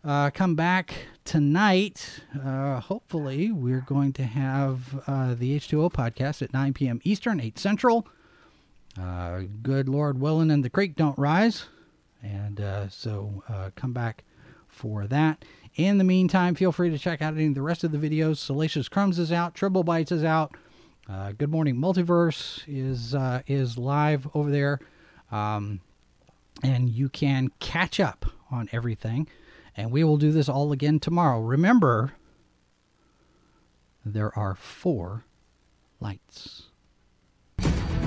uh, 0.06 0.30
come 0.30 0.56
back 0.56 0.94
tonight. 1.24 2.22
Uh, 2.44 2.80
hopefully, 2.80 3.52
we're 3.52 3.82
going 3.82 4.14
to 4.14 4.24
have 4.24 5.04
uh, 5.08 5.34
the 5.34 5.58
H2O 5.58 5.92
podcast 5.92 6.42
at 6.42 6.54
9 6.54 6.74
p.m. 6.74 7.02
Eastern, 7.04 7.40
8 7.40 7.58
Central. 7.58 8.08
Uh, 9.00 9.42
good 9.64 9.90
Lord 9.90 10.22
willing, 10.22 10.52
and 10.52 10.64
the 10.64 10.70
creek 10.70 10.96
don't 10.96 11.18
rise. 11.18 11.66
And 12.22 12.62
uh, 12.62 12.88
so 12.90 13.44
uh, 13.50 13.72
come 13.76 13.94
back 13.94 14.24
for 14.68 15.08
that. 15.08 15.44
In 15.76 15.98
the 15.98 16.04
meantime, 16.04 16.56
feel 16.56 16.72
free 16.72 16.90
to 16.92 16.98
check 16.98 17.22
out 17.22 17.34
any 17.34 17.48
of 17.48 17.56
the 17.56 17.62
rest 17.62 17.84
of 17.84 17.92
the 17.92 17.98
videos. 17.98 18.38
Salacious 18.38 18.88
Crumbs 18.88 19.20
is 19.20 19.32
out. 19.32 19.56
Tribble 19.56 19.84
Bites 19.84 20.12
is 20.12 20.24
out. 20.24 20.56
good 21.38 21.50
Morning 21.50 21.76
Multiverse 21.76 22.64
is 22.68 23.16
is 23.48 23.78
live 23.78 24.28
over 24.34 24.50
there. 24.52 24.80
Um, 25.32 25.82
and 26.64 26.90
you 26.90 27.10
can 27.10 27.52
catch 27.60 28.00
up 28.00 28.26
on 28.50 28.70
everything. 28.72 29.28
And 29.76 29.92
we 29.92 30.04
will 30.04 30.18
do 30.18 30.32
this 30.32 30.48
all 30.48 30.72
again 30.72 31.00
tomorrow. 31.00 31.40
Remember, 31.40 32.14
there 34.06 34.38
are 34.38 34.56
four 34.56 35.26
lights. 36.00 36.64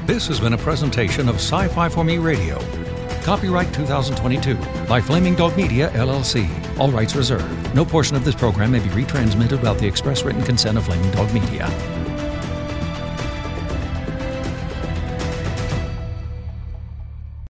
This 0.06 0.26
has 0.28 0.40
been 0.40 0.54
a 0.54 0.58
presentation 0.58 1.28
of 1.28 1.34
Sci 1.34 1.68
Fi 1.68 1.88
for 1.88 2.04
Me 2.04 2.16
Radio. 2.16 2.58
Copyright 3.22 3.74
2022 3.74 4.54
by 4.86 5.02
Flaming 5.02 5.34
Dog 5.34 5.54
Media, 5.54 5.90
LLC. 5.90 6.48
All 6.78 6.90
rights 6.90 7.14
reserved. 7.14 7.74
No 7.74 7.84
portion 7.84 8.16
of 8.16 8.24
this 8.24 8.34
program 8.34 8.70
may 8.70 8.78
be 8.78 8.88
retransmitted 8.88 9.50
without 9.50 9.76
the 9.76 9.86
express 9.86 10.24
written 10.24 10.42
consent 10.42 10.78
of 10.78 10.86
Flaming 10.86 11.10
Dog 11.10 11.34
Media. 11.34 11.97